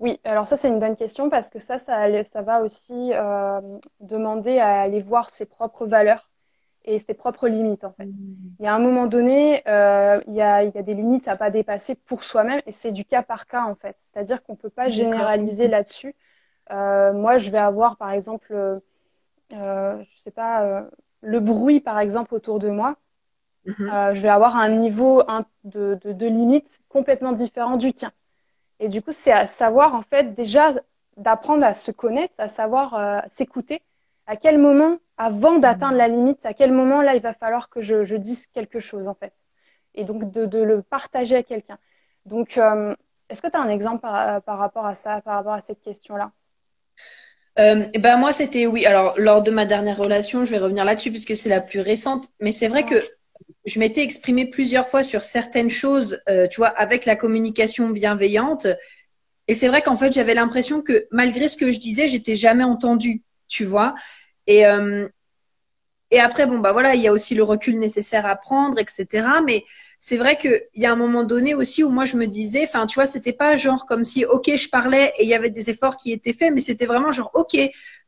Oui 0.00 0.20
alors 0.24 0.46
ça 0.48 0.56
c'est 0.56 0.68
une 0.68 0.80
bonne 0.80 0.96
question 0.96 1.30
parce 1.30 1.50
que 1.50 1.58
ça 1.58 1.78
ça, 1.78 2.24
ça 2.24 2.42
va 2.42 2.60
aussi 2.60 3.12
euh, 3.14 3.60
demander 4.00 4.58
à 4.58 4.80
aller 4.82 5.00
voir 5.00 5.30
ses 5.30 5.46
propres 5.46 5.86
valeurs 5.86 6.30
et 6.84 6.98
ses 6.98 7.14
propres 7.14 7.48
limites 7.48 7.84
en 7.84 7.92
fait. 7.92 8.04
Mmh. 8.04 8.56
il 8.58 8.64
y 8.64 8.68
a 8.68 8.74
un 8.74 8.78
moment 8.78 9.06
donné 9.06 9.66
euh, 9.66 10.20
il, 10.26 10.34
y 10.34 10.42
a, 10.42 10.64
il 10.64 10.74
y 10.74 10.78
a 10.78 10.82
des 10.82 10.94
limites 10.94 11.28
à 11.28 11.36
pas 11.36 11.50
dépasser 11.50 11.94
pour 11.94 12.24
soi-même 12.24 12.60
et 12.66 12.72
c'est 12.72 12.92
du 12.92 13.06
cas 13.06 13.22
par 13.22 13.46
cas 13.46 13.64
en 13.64 13.74
fait. 13.74 13.96
C'est-à-dire 13.98 14.42
qu'on 14.42 14.56
peut 14.56 14.68
pas 14.68 14.90
généraliser 14.90 15.68
là-dessus 15.68 16.14
moi, 16.70 17.38
je 17.38 17.50
vais 17.50 17.58
avoir, 17.58 17.96
par 17.96 18.10
exemple, 18.10 18.52
euh, 18.52 18.78
euh 19.52 20.02
je 20.14 20.20
sais 20.20 20.30
pas, 20.30 20.64
euh, 20.64 20.90
le 21.22 21.40
bruit, 21.40 21.80
par 21.80 21.98
exemple, 21.98 22.34
autour 22.34 22.58
de 22.58 22.70
moi. 22.70 22.96
Mhm. 23.66 24.14
je 24.14 24.20
vais 24.20 24.28
avoir 24.28 24.56
un 24.56 24.68
niveau 24.68 25.22
de, 25.64 25.98
de, 26.02 26.12
de, 26.12 26.26
limite 26.26 26.80
complètement 26.90 27.32
différent 27.32 27.78
du 27.78 27.94
tien. 27.94 28.12
Et 28.78 28.88
du 28.88 29.00
coup, 29.00 29.12
c'est 29.12 29.32
à 29.32 29.46
savoir, 29.46 29.94
en 29.94 30.02
fait, 30.02 30.34
déjà 30.34 30.74
d'apprendre 31.16 31.64
à 31.64 31.72
se 31.72 31.90
connaître, 31.90 32.34
à 32.36 32.48
savoir 32.48 33.24
s'écouter. 33.30 33.80
À 34.26 34.36
quel 34.36 34.58
moment, 34.58 34.98
avant 35.16 35.58
d'atteindre 35.58 35.96
la 35.96 36.08
limite, 36.08 36.44
à 36.44 36.52
quel 36.52 36.72
moment, 36.72 37.00
là, 37.00 37.14
il 37.14 37.22
va 37.22 37.32
falloir 37.32 37.70
que 37.70 37.80
je, 37.80 38.04
je 38.04 38.16
dise 38.16 38.48
quelque 38.48 38.80
chose, 38.80 39.08
en 39.08 39.14
fait. 39.14 39.32
Et 39.94 40.04
donc, 40.04 40.30
de, 40.30 40.44
de 40.44 40.58
le 40.58 40.82
partager 40.82 41.36
à 41.36 41.42
quelqu'un. 41.42 41.78
Donc, 42.26 42.60
est-ce 43.30 43.40
que 43.40 43.48
tu 43.48 43.56
as 43.56 43.60
un 43.60 43.70
exemple 43.70 44.00
par, 44.00 44.42
par, 44.42 44.58
rapport 44.58 44.84
à 44.84 44.94
ça, 44.94 45.22
par 45.22 45.36
rapport 45.36 45.54
à 45.54 45.62
cette 45.62 45.80
question-là? 45.80 46.32
Euh, 47.58 47.84
ben 47.98 48.16
moi 48.16 48.32
c'était 48.32 48.66
oui. 48.66 48.84
Alors 48.86 49.14
lors 49.16 49.42
de 49.42 49.50
ma 49.50 49.64
dernière 49.64 49.96
relation, 49.96 50.44
je 50.44 50.50
vais 50.50 50.58
revenir 50.58 50.84
là-dessus 50.84 51.10
puisque 51.10 51.36
c'est 51.36 51.48
la 51.48 51.60
plus 51.60 51.80
récente. 51.80 52.28
Mais 52.40 52.52
c'est 52.52 52.68
vrai 52.68 52.84
que 52.84 52.96
je 53.64 53.78
m'étais 53.78 54.02
exprimée 54.02 54.46
plusieurs 54.46 54.86
fois 54.86 55.02
sur 55.02 55.24
certaines 55.24 55.70
choses, 55.70 56.20
euh, 56.28 56.48
tu 56.48 56.56
vois, 56.56 56.68
avec 56.68 57.04
la 57.06 57.16
communication 57.16 57.88
bienveillante. 57.90 58.66
Et 59.46 59.54
c'est 59.54 59.68
vrai 59.68 59.82
qu'en 59.82 59.96
fait 59.96 60.12
j'avais 60.12 60.34
l'impression 60.34 60.82
que 60.82 61.06
malgré 61.10 61.48
ce 61.48 61.56
que 61.56 61.72
je 61.72 61.78
disais, 61.78 62.08
j'étais 62.08 62.34
jamais 62.34 62.64
entendue, 62.64 63.22
tu 63.48 63.64
vois. 63.64 63.94
Et 64.46 64.66
euh, 64.66 65.08
et 66.10 66.20
après 66.20 66.46
bon 66.46 66.58
bah 66.58 66.72
voilà, 66.72 66.94
il 66.94 67.02
y 67.02 67.08
a 67.08 67.12
aussi 67.12 67.34
le 67.34 67.42
recul 67.42 67.78
nécessaire 67.78 68.26
à 68.26 68.36
prendre, 68.36 68.78
etc. 68.78 69.26
Mais 69.44 69.64
c'est 70.06 70.18
vrai 70.18 70.36
qu'il 70.36 70.60
y 70.74 70.84
a 70.84 70.92
un 70.92 70.96
moment 70.96 71.24
donné 71.24 71.54
aussi 71.54 71.82
où 71.82 71.88
moi 71.88 72.04
je 72.04 72.18
me 72.18 72.26
disais, 72.26 72.64
enfin 72.64 72.84
tu 72.84 72.96
vois, 72.96 73.06
c'était 73.06 73.32
pas 73.32 73.56
genre 73.56 73.86
comme 73.86 74.04
si 74.04 74.26
ok 74.26 74.54
je 74.54 74.68
parlais 74.68 75.14
et 75.16 75.22
il 75.22 75.28
y 75.30 75.32
avait 75.32 75.48
des 75.48 75.70
efforts 75.70 75.96
qui 75.96 76.12
étaient 76.12 76.34
faits, 76.34 76.52
mais 76.52 76.60
c'était 76.60 76.84
vraiment 76.84 77.10
genre 77.10 77.30
ok, 77.32 77.56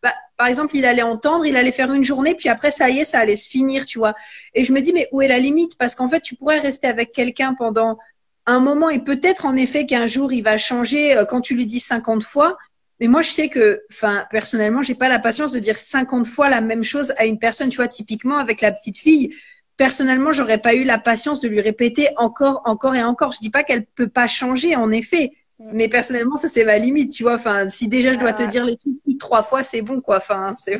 bah, 0.02 0.12
par 0.36 0.46
exemple 0.46 0.76
il 0.76 0.84
allait 0.84 1.00
entendre, 1.00 1.46
il 1.46 1.56
allait 1.56 1.72
faire 1.72 1.90
une 1.94 2.04
journée, 2.04 2.34
puis 2.34 2.50
après 2.50 2.70
ça 2.70 2.90
y 2.90 2.98
est, 2.98 3.06
ça 3.06 3.20
allait 3.20 3.34
se 3.34 3.48
finir, 3.48 3.86
tu 3.86 3.98
vois. 3.98 4.14
Et 4.52 4.62
je 4.62 4.74
me 4.74 4.82
dis 4.82 4.92
mais 4.92 5.08
où 5.10 5.22
est 5.22 5.26
la 5.26 5.38
limite? 5.38 5.78
Parce 5.78 5.94
qu'en 5.94 6.06
fait 6.06 6.20
tu 6.20 6.36
pourrais 6.36 6.58
rester 6.58 6.86
avec 6.86 7.12
quelqu'un 7.12 7.54
pendant 7.54 7.96
un 8.44 8.60
moment 8.60 8.90
et 8.90 9.02
peut-être 9.02 9.46
en 9.46 9.56
effet 9.56 9.86
qu'un 9.86 10.06
jour 10.06 10.34
il 10.34 10.42
va 10.42 10.58
changer 10.58 11.16
euh, 11.16 11.24
quand 11.24 11.40
tu 11.40 11.54
lui 11.54 11.64
dis 11.64 11.80
50 11.80 12.22
fois. 12.22 12.58
Mais 13.00 13.08
moi, 13.08 13.20
je 13.20 13.28
sais 13.28 13.48
que, 13.50 13.82
enfin, 13.90 14.24
personnellement, 14.30 14.80
j'ai 14.80 14.94
pas 14.94 15.08
la 15.08 15.18
patience 15.18 15.52
de 15.52 15.58
dire 15.58 15.76
50 15.76 16.26
fois 16.26 16.48
la 16.48 16.62
même 16.62 16.82
chose 16.82 17.12
à 17.18 17.26
une 17.26 17.38
personne. 17.38 17.68
Tu 17.68 17.76
vois, 17.76 17.88
typiquement 17.88 18.38
avec 18.38 18.62
la 18.62 18.72
petite 18.72 18.96
fille, 18.96 19.34
personnellement, 19.76 20.32
j'aurais 20.32 20.58
pas 20.58 20.74
eu 20.74 20.84
la 20.84 20.98
patience 20.98 21.40
de 21.40 21.48
lui 21.48 21.60
répéter 21.60 22.08
encore, 22.16 22.62
encore 22.64 22.94
et 22.94 23.02
encore. 23.02 23.32
Je 23.32 23.40
dis 23.40 23.50
pas 23.50 23.64
qu'elle 23.64 23.86
peut 23.86 24.08
pas 24.08 24.26
changer, 24.26 24.76
en 24.76 24.90
effet. 24.90 25.32
Mm. 25.58 25.70
Mais 25.72 25.88
personnellement, 25.88 26.36
ça 26.36 26.48
c'est 26.48 26.64
ma 26.64 26.78
limite, 26.78 27.12
tu 27.12 27.22
vois. 27.22 27.34
Enfin, 27.34 27.68
si 27.68 27.88
déjà 27.88 28.12
je 28.12 28.18
dois 28.18 28.32
te 28.32 28.42
dire 28.42 28.64
les 28.64 28.76
trucs 28.76 28.94
trois 29.18 29.42
fois, 29.42 29.62
c'est 29.62 29.82
bon, 29.82 30.00
quoi. 30.00 30.18
Enfin, 30.18 30.54
c'est. 30.54 30.76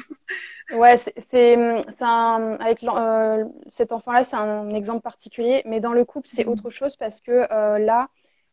Ouais, 0.75 0.97
c'est 1.29 1.57
un 2.01 2.57
avec 2.61 2.83
euh, 2.83 3.45
cet 3.69 3.93
enfant-là, 3.93 4.25
c'est 4.25 4.37
un 4.37 4.71
exemple 4.71 5.03
particulier. 5.03 5.63
Mais 5.67 5.81
dans 5.81 5.93
le 5.93 6.05
couple, 6.05 6.29
c'est 6.29 6.45
mm. 6.45 6.49
autre 6.49 6.71
chose 6.71 6.97
parce 6.97 7.21
que 7.21 7.47
euh, 7.51 7.79
là, 7.79 8.09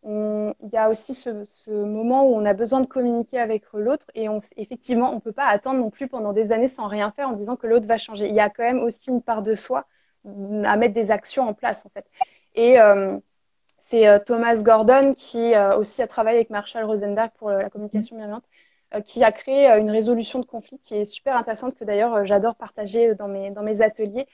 il 0.06 0.70
y 0.74 0.78
a 0.78 0.90
aussi 0.90 1.16
ce, 1.16 1.46
ce, 1.46 1.72
moment 1.72 2.28
où 2.28 2.36
on 2.36 2.46
a 2.46 2.54
besoin 2.54 2.82
de 2.82 2.88
communiquer 2.88 3.40
avec 3.40 3.64
l'autre 3.74 4.08
et 4.16 4.28
on, 4.28 4.42
effectivement, 4.58 5.14
on 5.14 5.22
peut 5.22 5.32
pas 5.32 5.46
attendre 5.46 5.80
non 5.80 5.90
plus 5.90 6.10
pendant 6.10 6.34
des 6.34 6.52
années 6.52 6.68
sans 6.68 6.88
rien 6.88 7.12
faire 7.12 7.30
en 7.30 7.34
disant 7.34 7.56
que 7.56 7.68
l'autre 7.68 7.88
va 7.88 7.98
changer. 7.98 8.28
Il 8.28 8.36
y 8.36 8.42
a 8.42 8.50
quand 8.50 8.64
même 8.64 8.80
aussi 8.80 9.12
une 9.12 9.22
part 9.22 9.42
de 9.42 9.56
soi 9.56 9.88
à 10.26 10.78
mettre 10.78 10.94
des 10.94 11.12
actions 11.12 11.48
en 11.48 11.54
place 11.54 11.86
en 11.86 11.90
fait. 11.90 12.06
Et 12.56 12.80
euh, 12.80 13.18
c'est 13.80 14.08
euh, 14.08 14.20
Thomas 14.20 14.62
Gordon 14.64 15.14
qui 15.16 15.54
euh, 15.54 15.78
aussi 15.78 16.02
a 16.02 16.08
travaillé 16.08 16.38
avec 16.38 16.50
Marshall 16.50 16.86
Rosenberg 16.86 17.32
pour 17.38 17.50
la 17.50 17.70
communication 17.70 18.16
bienveillante, 18.16 18.46
qui 19.06 19.24
a 19.24 19.32
créé 19.32 19.68
une 19.68 19.90
résolution 19.90 20.40
de 20.40 20.46
conflit 20.46 20.78
qui 20.80 20.96
est 20.96 21.06
super 21.06 21.36
intéressante 21.36 21.76
que 21.76 21.84
d'ailleurs 21.84 22.26
j'adore 22.26 22.56
partager 22.56 23.16
dans 23.16 23.28
mes 23.28 23.50
dans 23.50 23.64
mes 23.64 23.82
ateliers. 23.82 24.28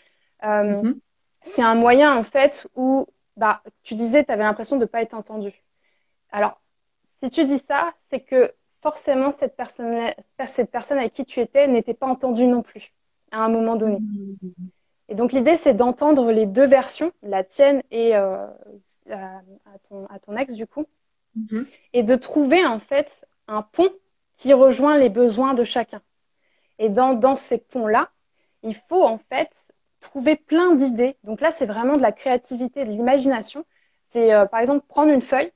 Mm-hmm. 0.43 0.95
C'est 1.41 1.63
un 1.63 1.75
moyen 1.75 2.17
en 2.17 2.23
fait 2.23 2.67
où 2.75 3.07
bah 3.37 3.61
tu 3.83 3.95
disais 3.95 4.25
tu 4.25 4.31
avais 4.31 4.43
l'impression 4.43 4.75
de 4.75 4.85
pas 4.85 5.01
être 5.01 5.13
entendu. 5.13 5.53
Alors 6.31 6.61
si 7.19 7.29
tu 7.29 7.45
dis 7.45 7.59
ça, 7.59 7.93
c'est 8.09 8.19
que 8.19 8.53
forcément 8.81 9.31
cette 9.31 9.55
personne 9.55 10.11
cette 10.45 10.71
personne 10.71 10.97
avec 10.97 11.13
qui 11.13 11.23
tu 11.25 11.39
étais 11.39 11.67
n'était 11.67 11.93
pas 11.93 12.07
entendue 12.07 12.45
non 12.45 12.61
plus 12.61 12.91
à 13.31 13.39
un 13.45 13.49
moment 13.49 13.77
donné. 13.77 13.99
Mm-hmm. 13.99 14.69
Et 15.09 15.15
donc 15.15 15.33
l'idée, 15.33 15.55
c'est 15.55 15.73
d'entendre 15.73 16.31
les 16.31 16.45
deux 16.45 16.67
versions, 16.67 17.11
la 17.23 17.43
tienne 17.43 17.81
et 17.89 18.15
euh, 18.15 18.45
à, 19.09 19.41
ton, 19.89 20.05
à, 20.05 20.19
ton, 20.19 20.37
ex 20.37 20.53
du 20.53 20.67
coup, 20.67 20.85
mm-hmm. 21.37 21.65
et 21.93 22.03
de 22.03 22.15
trouver 22.15 22.63
en 22.65 22.79
fait 22.79 23.25
un 23.47 23.63
pont 23.63 23.89
qui 24.35 24.53
rejoint 24.53 24.97
les 24.99 25.09
besoins 25.09 25.55
de 25.55 25.63
chacun. 25.63 26.01
Et 26.77 26.89
dans, 26.89 27.15
dans 27.15 27.35
ces 27.35 27.57
ponts-là, 27.57 28.11
il 28.61 28.75
faut 28.75 29.03
en 29.03 29.17
fait 29.17 29.49
trouver 29.99 30.35
plein 30.35 30.75
d'idées. 30.75 31.17
Donc 31.23 31.41
là, 31.41 31.49
c'est 31.49 31.65
vraiment 31.65 31.97
de 31.97 32.03
la 32.03 32.11
créativité, 32.11 32.85
de 32.85 32.91
l'imagination. 32.91 33.65
C'est 34.05 34.33
euh, 34.33 34.45
par 34.45 34.59
exemple 34.59 34.85
prendre 34.87 35.11
une 35.11 35.23
feuille 35.23 35.51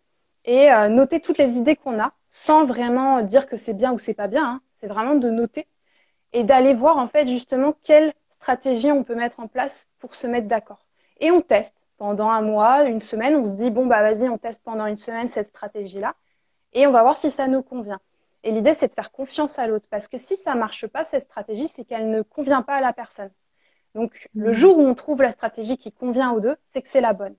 et 0.45 0.71
euh, 0.71 0.89
noter 0.89 1.19
toutes 1.19 1.37
les 1.37 1.57
idées 1.57 1.75
qu'on 1.75 1.99
a, 1.99 2.11
sans 2.25 2.65
vraiment 2.65 3.21
dire 3.21 3.47
que 3.47 3.57
c'est 3.57 3.75
bien 3.75 3.93
ou 3.93 3.99
c'est 3.99 4.15
pas 4.15 4.27
bien. 4.27 4.45
Hein. 4.45 4.61
C'est 4.73 4.87
vraiment 4.87 5.15
de 5.15 5.29
noter 5.29 5.67
et 6.33 6.43
d'aller 6.43 6.73
voir 6.73 6.97
en 6.97 7.07
fait 7.07 7.27
justement 7.27 7.75
quelles 7.83 8.13
stratégie 8.43 8.91
on 8.91 9.05
peut 9.05 9.15
mettre 9.15 9.39
en 9.39 9.47
place 9.47 9.87
pour 9.99 10.15
se 10.15 10.27
mettre 10.27 10.47
d'accord. 10.47 10.85
Et 11.21 11.31
on 11.31 11.39
teste 11.39 11.87
pendant 11.97 12.29
un 12.29 12.41
mois, 12.41 12.83
une 12.83 12.99
semaine, 12.99 13.37
on 13.37 13.45
se 13.45 13.53
dit 13.53 13.71
bon 13.71 13.85
bah 13.85 14.01
vas-y, 14.01 14.27
on 14.27 14.37
teste 14.37 14.61
pendant 14.65 14.85
une 14.85 14.97
semaine 14.97 15.29
cette 15.29 15.45
stratégie-là 15.45 16.13
et 16.73 16.85
on 16.85 16.91
va 16.91 17.03
voir 17.03 17.17
si 17.17 17.31
ça 17.31 17.47
nous 17.47 17.63
convient. 17.63 18.01
Et 18.43 18.51
l'idée 18.51 18.73
c'est 18.73 18.89
de 18.89 18.93
faire 18.93 19.13
confiance 19.13 19.59
à 19.59 19.67
l'autre 19.67 19.87
parce 19.89 20.09
que 20.09 20.17
si 20.17 20.35
ça 20.35 20.55
marche 20.55 20.87
pas 20.87 21.05
cette 21.05 21.23
stratégie, 21.23 21.69
c'est 21.69 21.85
qu'elle 21.85 22.09
ne 22.09 22.21
convient 22.21 22.63
pas 22.63 22.75
à 22.75 22.81
la 22.81 22.91
personne. 22.91 23.31
Donc 23.95 24.27
le 24.35 24.49
mmh. 24.49 24.53
jour 24.53 24.77
où 24.77 24.81
on 24.81 24.93
trouve 24.93 25.21
la 25.21 25.31
stratégie 25.31 25.77
qui 25.77 25.93
convient 25.93 26.31
aux 26.31 26.41
deux, 26.41 26.57
c'est 26.63 26.81
que 26.81 26.89
c'est 26.89 26.99
la 26.99 27.13
bonne. 27.13 27.35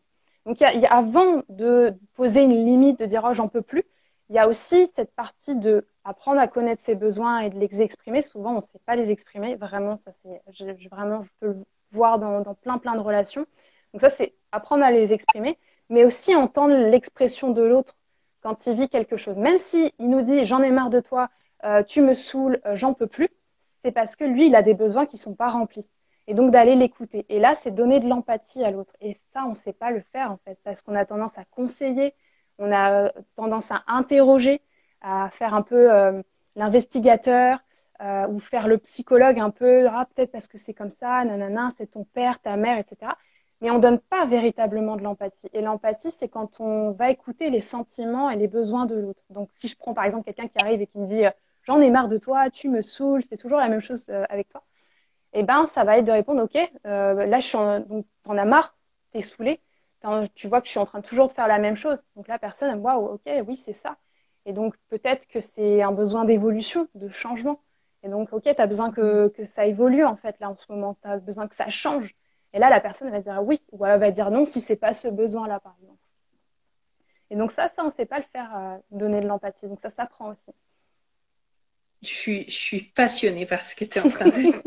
Donc 0.46 0.62
y 0.62 0.64
y 0.64 0.86
a, 0.86 0.94
avant 0.94 1.42
de 1.50 1.92
poser 2.14 2.44
une 2.44 2.64
limite, 2.64 2.98
de 2.98 3.04
dire 3.04 3.26
oh 3.28 3.34
j'en 3.34 3.48
peux 3.48 3.62
plus, 3.62 3.84
il 4.30 4.36
y 4.36 4.38
a 4.38 4.48
aussi 4.48 4.86
cette 4.86 5.14
partie 5.14 5.56
de 5.56 5.86
apprendre 6.04 6.40
à 6.40 6.48
connaître 6.48 6.82
ses 6.82 6.94
besoins 6.94 7.40
et 7.40 7.50
de 7.50 7.58
les 7.58 7.82
exprimer. 7.82 8.22
Souvent, 8.22 8.52
on 8.52 8.56
ne 8.56 8.60
sait 8.60 8.80
pas 8.86 8.96
les 8.96 9.10
exprimer. 9.10 9.56
Vraiment, 9.56 9.96
ça 9.96 10.12
c'est, 10.22 10.42
je, 10.52 10.88
vraiment, 10.88 11.22
je 11.22 11.30
peux 11.40 11.46
le 11.48 11.64
voir 11.92 12.18
dans, 12.18 12.42
plein, 12.54 12.78
plein 12.78 12.94
de 12.94 13.00
relations. 13.00 13.46
Donc 13.92 14.00
ça, 14.00 14.10
c'est 14.10 14.34
apprendre 14.52 14.84
à 14.84 14.90
les 14.90 15.12
exprimer, 15.12 15.58
mais 15.88 16.04
aussi 16.04 16.34
entendre 16.34 16.74
l'expression 16.74 17.50
de 17.50 17.62
l'autre 17.62 17.96
quand 18.40 18.66
il 18.66 18.74
vit 18.74 18.88
quelque 18.88 19.16
chose. 19.16 19.38
Même 19.38 19.58
s'il 19.58 19.92
nous 19.98 20.22
dit 20.22 20.44
j'en 20.44 20.62
ai 20.62 20.70
marre 20.70 20.90
de 20.90 21.00
toi, 21.00 21.30
euh, 21.64 21.82
tu 21.82 22.02
me 22.02 22.14
saoules, 22.14 22.60
euh, 22.66 22.76
j'en 22.76 22.94
peux 22.94 23.06
plus, 23.06 23.28
c'est 23.82 23.92
parce 23.92 24.16
que 24.16 24.24
lui, 24.24 24.46
il 24.46 24.56
a 24.56 24.62
des 24.62 24.74
besoins 24.74 25.06
qui 25.06 25.16
ne 25.16 25.20
sont 25.20 25.34
pas 25.34 25.48
remplis. 25.48 25.90
Et 26.26 26.32
donc 26.32 26.50
d'aller 26.50 26.74
l'écouter. 26.74 27.26
Et 27.28 27.38
là, 27.38 27.54
c'est 27.54 27.70
donner 27.70 28.00
de 28.00 28.08
l'empathie 28.08 28.64
à 28.64 28.70
l'autre. 28.70 28.94
Et 29.02 29.14
ça, 29.34 29.44
on 29.44 29.50
ne 29.50 29.54
sait 29.54 29.74
pas 29.74 29.90
le 29.90 30.00
faire 30.00 30.32
en 30.32 30.38
fait, 30.38 30.58
parce 30.64 30.80
qu'on 30.80 30.94
a 30.94 31.04
tendance 31.04 31.36
à 31.36 31.44
conseiller, 31.44 32.14
on 32.58 32.72
a 32.72 33.12
tendance 33.36 33.70
à 33.70 33.82
interroger, 33.86 34.62
à 35.00 35.30
faire 35.30 35.54
un 35.54 35.62
peu 35.62 35.92
euh, 35.92 36.22
l'investigateur 36.56 37.58
ou 38.28 38.38
faire 38.38 38.68
le 38.68 38.76
psychologue 38.76 39.40
un 39.40 39.48
peu, 39.48 39.86
ah, 39.88 40.06
peut-être 40.14 40.30
parce 40.30 40.46
que 40.46 40.58
c'est 40.58 40.74
comme 40.74 40.90
ça, 40.90 41.24
nanana, 41.24 41.68
c'est 41.74 41.86
ton 41.86 42.04
père, 42.04 42.38
ta 42.38 42.54
mère, 42.58 42.76
etc 42.76 43.12
mais 43.64 43.70
on 43.70 43.76
ne 43.76 43.80
donne 43.80 43.98
pas 43.98 44.26
véritablement 44.26 44.96
de 44.96 45.02
l'empathie. 45.02 45.48
Et 45.54 45.62
l'empathie, 45.62 46.10
c'est 46.10 46.28
quand 46.28 46.60
on 46.60 46.90
va 46.92 47.10
écouter 47.10 47.48
les 47.48 47.60
sentiments 47.60 48.28
et 48.28 48.36
les 48.36 48.46
besoins 48.46 48.84
de 48.84 48.94
l'autre. 48.94 49.24
Donc, 49.30 49.48
si 49.52 49.68
je 49.68 49.76
prends 49.76 49.94
par 49.94 50.04
exemple 50.04 50.24
quelqu'un 50.24 50.48
qui 50.48 50.62
arrive 50.62 50.82
et 50.82 50.86
qui 50.86 50.98
me 50.98 51.06
dit 51.06 51.24
J'en 51.62 51.80
ai 51.80 51.88
marre 51.90 52.08
de 52.08 52.18
toi, 52.18 52.50
tu 52.50 52.68
me 52.68 52.82
saoules, 52.82 53.24
c'est 53.24 53.38
toujours 53.38 53.58
la 53.58 53.68
même 53.68 53.80
chose 53.80 54.06
euh, 54.10 54.24
avec 54.28 54.50
toi, 54.50 54.62
eh 55.32 55.42
ben, 55.42 55.64
ça 55.66 55.84
va 55.84 55.98
être 55.98 56.04
de 56.04 56.12
répondre 56.12 56.42
Ok, 56.42 56.58
euh, 56.86 57.26
là, 57.26 57.40
suis 57.40 57.56
en... 57.56 57.84
as 58.28 58.44
marre, 58.44 58.76
t'es 59.12 59.22
saoulé, 59.22 59.60
tu 60.34 60.48
vois 60.48 60.60
que 60.60 60.66
je 60.66 60.70
suis 60.70 60.78
en 60.78 60.86
train 60.86 61.00
toujours 61.00 61.28
de 61.28 61.32
faire 61.32 61.48
la 61.48 61.58
même 61.58 61.76
chose. 61.76 62.04
Donc, 62.16 62.28
la 62.28 62.38
personne, 62.38 62.70
elle 62.70 62.76
me 62.76 62.82
Waouh, 62.82 63.14
ok, 63.14 63.30
oui, 63.46 63.56
c'est 63.56 63.72
ça. 63.72 63.96
Et 64.46 64.52
donc, 64.52 64.74
peut-être 64.88 65.26
que 65.26 65.40
c'est 65.40 65.82
un 65.82 65.92
besoin 65.92 66.24
d'évolution, 66.24 66.88
de 66.94 67.08
changement. 67.08 67.60
Et 68.02 68.08
donc, 68.08 68.32
ok, 68.32 68.42
tu 68.42 68.50
as 68.60 68.66
besoin 68.66 68.90
que, 68.90 69.28
que 69.28 69.46
ça 69.46 69.66
évolue 69.66 70.04
en 70.04 70.16
fait 70.16 70.38
là 70.38 70.50
en 70.50 70.56
ce 70.56 70.70
moment, 70.70 70.96
tu 71.00 71.08
as 71.08 71.16
besoin 71.18 71.48
que 71.48 71.54
ça 71.54 71.70
change. 71.70 72.14
Et 72.52 72.58
là, 72.58 72.68
la 72.68 72.80
personne 72.80 73.10
va 73.10 73.20
dire 73.20 73.42
oui 73.42 73.60
ou 73.72 73.84
elle 73.86 73.98
va 73.98 74.10
dire 74.10 74.30
non 74.30 74.44
si 74.44 74.60
c'est 74.60 74.76
pas 74.76 74.92
ce 74.92 75.08
besoin-là, 75.08 75.58
par 75.60 75.74
exemple. 75.80 75.98
Et 77.30 77.36
donc 77.36 77.50
ça, 77.50 77.68
ça, 77.68 77.82
on 77.82 77.86
ne 77.86 77.90
sait 77.90 78.04
pas 78.04 78.18
le 78.18 78.24
faire, 78.30 78.54
euh, 78.56 78.76
donner 78.90 79.20
de 79.20 79.26
l'empathie. 79.26 79.66
Donc 79.66 79.80
ça 79.80 79.90
s'apprend 79.90 80.30
aussi. 80.30 80.52
Je 82.02 82.08
suis, 82.08 82.44
je 82.44 82.54
suis 82.54 82.82
passionnée 82.82 83.46
par 83.46 83.60
ce 83.60 83.74
que 83.74 83.86
tu 83.86 83.98
es 83.98 84.02
en 84.02 84.08
train 84.08 84.26
de 84.26 84.30
dire. 84.30 84.62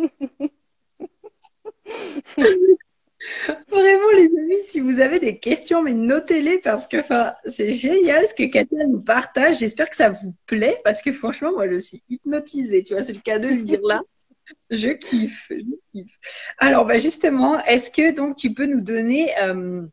Vraiment, 3.70 4.12
les 4.16 4.30
amis, 4.40 4.64
si 4.64 4.80
vous 4.80 5.00
avez 5.00 5.20
des 5.20 5.38
questions, 5.38 5.84
mais 5.84 5.94
notez-les 5.94 6.60
parce 6.60 6.88
que 6.88 6.98
c'est 7.46 7.74
génial 7.74 8.28
ce 8.28 8.34
que 8.34 8.46
Katia 8.46 8.86
nous 8.88 9.02
partage. 9.02 9.60
J'espère 9.60 9.90
que 9.90 9.96
ça 9.96 10.10
vous 10.10 10.34
plaît 10.46 10.80
parce 10.84 11.02
que 11.02 11.12
franchement, 11.12 11.52
moi, 11.52 11.70
je 11.70 11.78
suis 11.78 12.04
hypnotisée. 12.10 12.84
Tu 12.84 12.94
vois, 12.94 13.04
c'est 13.04 13.14
le 13.14 13.20
cas 13.20 13.40
de 13.40 13.50
le 13.50 13.62
dire 13.62 13.82
là. 13.84 14.02
Je 14.72 14.92
kiffe, 14.92 15.48
je 15.50 15.76
kiffe. 15.92 16.20
Alors, 16.58 16.86
bah 16.86 17.00
justement, 17.00 17.62
est-ce 17.66 17.92
que 17.92 18.16
donc 18.16 18.38
tu 18.38 18.54
peux 18.54 18.66
nous 18.66 18.80
donner 18.80 19.38
euh, 19.42 19.86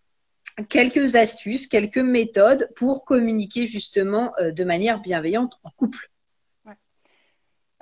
quelques 0.68 1.16
astuces, 1.16 1.66
quelques 1.66 1.99
méthodes 1.99 2.70
pour 2.77 3.05
communiquer 3.05 3.66
justement 3.66 4.33
euh, 4.38 4.53
de 4.53 4.62
manière 4.62 5.01
bienveillante 5.01 5.59
en 5.64 5.70
couple? 5.70 6.09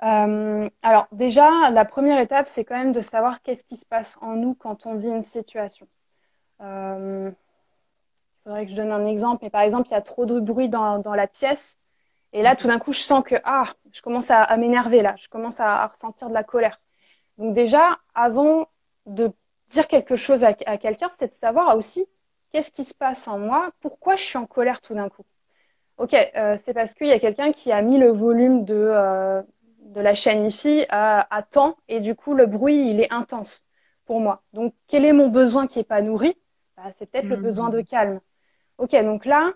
Euh, 0.03 0.69
alors 0.81 1.07
déjà, 1.11 1.69
la 1.71 1.85
première 1.85 2.19
étape, 2.19 2.47
c'est 2.47 2.65
quand 2.65 2.75
même 2.75 2.91
de 2.91 3.01
savoir 3.01 3.41
qu'est-ce 3.41 3.63
qui 3.63 3.77
se 3.77 3.85
passe 3.85 4.17
en 4.21 4.35
nous 4.35 4.53
quand 4.53 4.85
on 4.85 4.95
vit 4.95 5.09
une 5.09 5.23
situation. 5.23 5.87
il 6.59 7.33
faudrait 8.43 8.65
que 8.65 8.71
je 8.71 8.75
donne 8.75 8.91
un 8.91 9.07
exemple, 9.07 9.39
mais 9.43 9.49
par 9.49 9.61
exemple, 9.61 9.87
il 9.89 9.91
y 9.91 9.95
a 9.95 10.01
trop 10.01 10.25
de 10.25 10.39
bruit 10.39 10.69
dans, 10.69 11.01
la 11.15 11.27
pièce. 11.27 11.79
Et 12.33 12.41
là, 12.41 12.55
tout 12.55 12.67
d'un 12.67 12.79
coup, 12.79 12.93
je 12.93 12.99
sens 12.99 13.23
que 13.23 13.35
ah, 13.45 13.65
je 13.91 14.01
commence 14.01 14.29
à, 14.31 14.57
m'énerver 14.57 15.01
là, 15.01 15.15
je 15.17 15.29
commence 15.29 15.59
à, 15.59 15.87
ressentir 15.87 16.29
de 16.29 16.33
la 16.33 16.43
colère. 16.43 16.81
Donc 17.37 17.53
déjà, 17.53 17.99
avant 18.15 18.67
de 19.05 19.31
dire 19.69 19.87
quelque 19.87 20.15
chose 20.15 20.43
à, 20.43 20.53
quelqu'un, 20.53 21.09
c'est 21.17 21.29
de 21.29 21.33
savoir 21.33 21.77
aussi 21.77 22.07
qu'est-ce 22.51 22.71
qui 22.71 22.83
se 22.83 22.93
passe 22.93 23.27
en 23.27 23.39
moi, 23.39 23.71
pourquoi 23.81 24.15
je 24.15 24.23
suis 24.23 24.37
en 24.37 24.45
colère 24.45 24.81
tout 24.81 24.93
d'un 24.95 25.09
coup. 25.09 25.25
Ok, 25.97 26.13
euh, 26.13 26.57
c'est 26.57 26.73
parce 26.73 26.93
qu'il 26.95 27.07
y 27.07 27.11
a 27.11 27.19
quelqu'un 27.19 27.51
qui 27.51 27.71
a 27.71 27.81
mis 27.81 27.97
le 27.97 28.09
volume 28.09 28.65
de, 28.65 28.73
euh, 28.75 29.43
de 29.83 30.01
la 30.01 30.15
chaîne 30.15 30.45
IFI 30.45 30.85
à, 30.89 31.35
à 31.35 31.41
temps 31.43 31.77
et 31.87 31.99
du 31.99 32.15
coup 32.15 32.33
le 32.33 32.45
bruit 32.45 32.89
il 32.89 32.99
est 32.99 33.11
intense 33.13 33.65
pour 34.05 34.19
moi. 34.19 34.43
Donc 34.53 34.73
quel 34.87 35.05
est 35.05 35.13
mon 35.13 35.27
besoin 35.29 35.67
qui 35.67 35.79
n'est 35.79 35.83
pas 35.85 36.01
nourri? 36.01 36.35
Bah, 36.77 36.91
C'est 36.93 37.05
peut-être 37.05 37.29
le 37.29 37.37
besoin 37.37 37.69
de 37.69 37.81
calme. 37.81 38.19
Ok, 38.77 38.91
donc 39.03 39.25
là, 39.25 39.53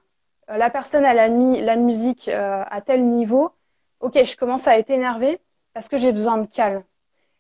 euh, 0.50 0.58
la 0.58 0.70
personne 0.70 1.06
elle 1.06 1.20
a 1.20 1.30
mis 1.30 1.62
la 1.62 1.76
musique 1.76 2.28
euh, 2.28 2.64
à 2.70 2.82
tel 2.82 3.06
niveau, 3.06 3.52
ok, 4.00 4.24
je 4.24 4.38
commence 4.38 4.68
à 4.68 4.78
être 4.78 4.90
énervée 4.90 5.40
parce 5.74 5.90
que 5.90 5.98
j'ai 5.98 6.12
besoin 6.12 6.38
de 6.38 6.46
calme. 6.46 6.84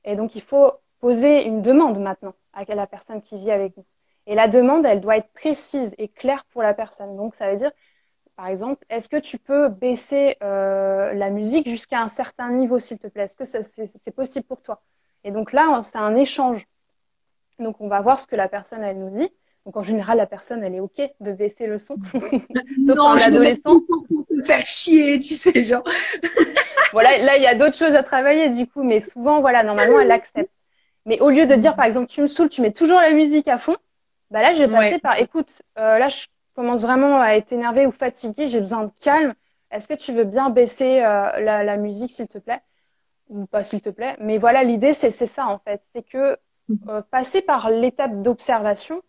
Et 0.03 0.15
donc 0.15 0.35
il 0.35 0.41
faut 0.41 0.71
poser 0.99 1.45
une 1.45 1.61
demande 1.61 1.99
maintenant 1.99 2.33
à 2.53 2.63
la 2.73 2.87
personne 2.87 3.21
qui 3.21 3.37
vit 3.37 3.51
avec 3.51 3.77
nous. 3.77 3.85
Et 4.25 4.35
la 4.35 4.47
demande, 4.47 4.85
elle 4.85 4.99
doit 4.99 5.17
être 5.17 5.31
précise 5.31 5.95
et 5.97 6.09
claire 6.09 6.43
pour 6.45 6.61
la 6.61 6.73
personne. 6.73 7.15
Donc 7.15 7.35
ça 7.35 7.49
veut 7.49 7.57
dire, 7.57 7.71
par 8.37 8.47
exemple, 8.47 8.85
est-ce 8.91 9.09
que 9.09 9.17
tu 9.17 9.39
peux 9.39 9.67
baisser 9.67 10.37
euh, 10.43 11.11
la 11.13 11.31
musique 11.31 11.67
jusqu'à 11.67 12.01
un 12.01 12.07
certain 12.07 12.51
niveau, 12.51 12.77
s'il 12.77 12.99
te 12.99 13.07
plaît? 13.07 13.23
Est-ce 13.23 13.35
que 13.35 13.45
c'est 13.45 14.11
possible 14.11 14.45
pour 14.45 14.61
toi? 14.61 14.83
Et 15.23 15.31
donc 15.31 15.51
là, 15.51 15.81
c'est 15.83 15.97
un 15.97 16.15
échange. 16.15 16.67
Donc 17.57 17.81
on 17.81 17.87
va 17.87 17.99
voir 17.99 18.19
ce 18.19 18.27
que 18.27 18.35
la 18.35 18.47
personne, 18.47 18.83
elle 18.83 18.99
nous 18.99 19.09
dit. 19.09 19.29
Donc 19.65 19.75
en 19.75 19.81
général, 19.81 20.17
la 20.17 20.27
personne, 20.27 20.63
elle 20.63 20.75
est 20.75 20.79
OK 20.79 21.01
de 21.19 21.31
baisser 21.31 21.65
le 21.65 21.79
son. 21.79 21.97
Sauf 22.13 22.95
non, 22.95 23.05
en 23.05 23.17
adolescent. 23.17 23.81
Pour 24.07 24.25
te 24.27 24.43
faire 24.45 24.65
chier, 24.67 25.19
tu 25.19 25.33
sais, 25.33 25.63
genre. 25.63 25.83
voilà, 26.93 27.17
là, 27.17 27.37
il 27.37 27.43
y 27.43 27.47
a 27.47 27.55
d'autres 27.55 27.75
choses 27.75 27.95
à 27.95 28.03
travailler 28.03 28.49
du 28.49 28.67
coup, 28.67 28.83
mais 28.83 28.99
souvent, 28.99 29.41
voilà, 29.41 29.63
normalement, 29.63 29.99
elle 29.99 30.11
accepte. 30.11 30.53
Mais 31.07 31.19
au 31.21 31.31
lieu 31.31 31.47
de 31.47 31.55
dire, 31.55 31.75
par 31.75 31.85
exemple, 31.85 32.07
tu 32.07 32.21
me 32.21 32.27
saoules, 32.27 32.49
tu 32.49 32.61
mets 32.61 32.71
toujours 32.71 32.99
la 32.99 33.11
musique 33.11 33.47
à 33.47 33.57
fond, 33.57 33.77
bah 34.29 34.43
là, 34.43 34.53
je 34.53 34.63
vais 34.63 34.71
passer 34.71 34.99
par, 34.99 35.17
écoute, 35.17 35.63
euh, 35.79 35.97
là, 35.97 36.09
je 36.09 36.27
commence 36.57 36.81
vraiment 36.81 37.21
à 37.21 37.35
être 37.35 37.53
énervée 37.53 37.85
ou 37.85 37.91
fatiguée, 37.91 38.47
j'ai 38.47 38.59
besoin 38.59 38.85
de 38.85 38.91
calme. 38.99 39.35
Est-ce 39.69 39.87
que 39.87 39.93
tu 39.93 40.11
veux 40.11 40.23
bien 40.23 40.49
baisser 40.49 41.01
euh, 41.03 41.39
la, 41.39 41.63
la, 41.63 41.77
musique, 41.77 42.11
s'il 42.11 42.27
te 42.27 42.39
plaît? 42.39 42.61
Ou 43.29 43.45
pas, 43.45 43.61
s'il 43.61 43.81
te 43.81 43.89
plaît. 43.89 44.17
Mais 44.19 44.39
voilà, 44.39 44.63
l'idée, 44.63 44.93
c'est 44.93 45.11
ça, 45.11 45.47
en 45.47 45.59
fait. 45.59 45.81
C'est 45.91 46.01
que 46.01 46.37
euh, 46.89 47.01
passer 47.11 47.41
par 47.41 47.69
l'étape 47.69 48.23
d'observation, 48.23 49.03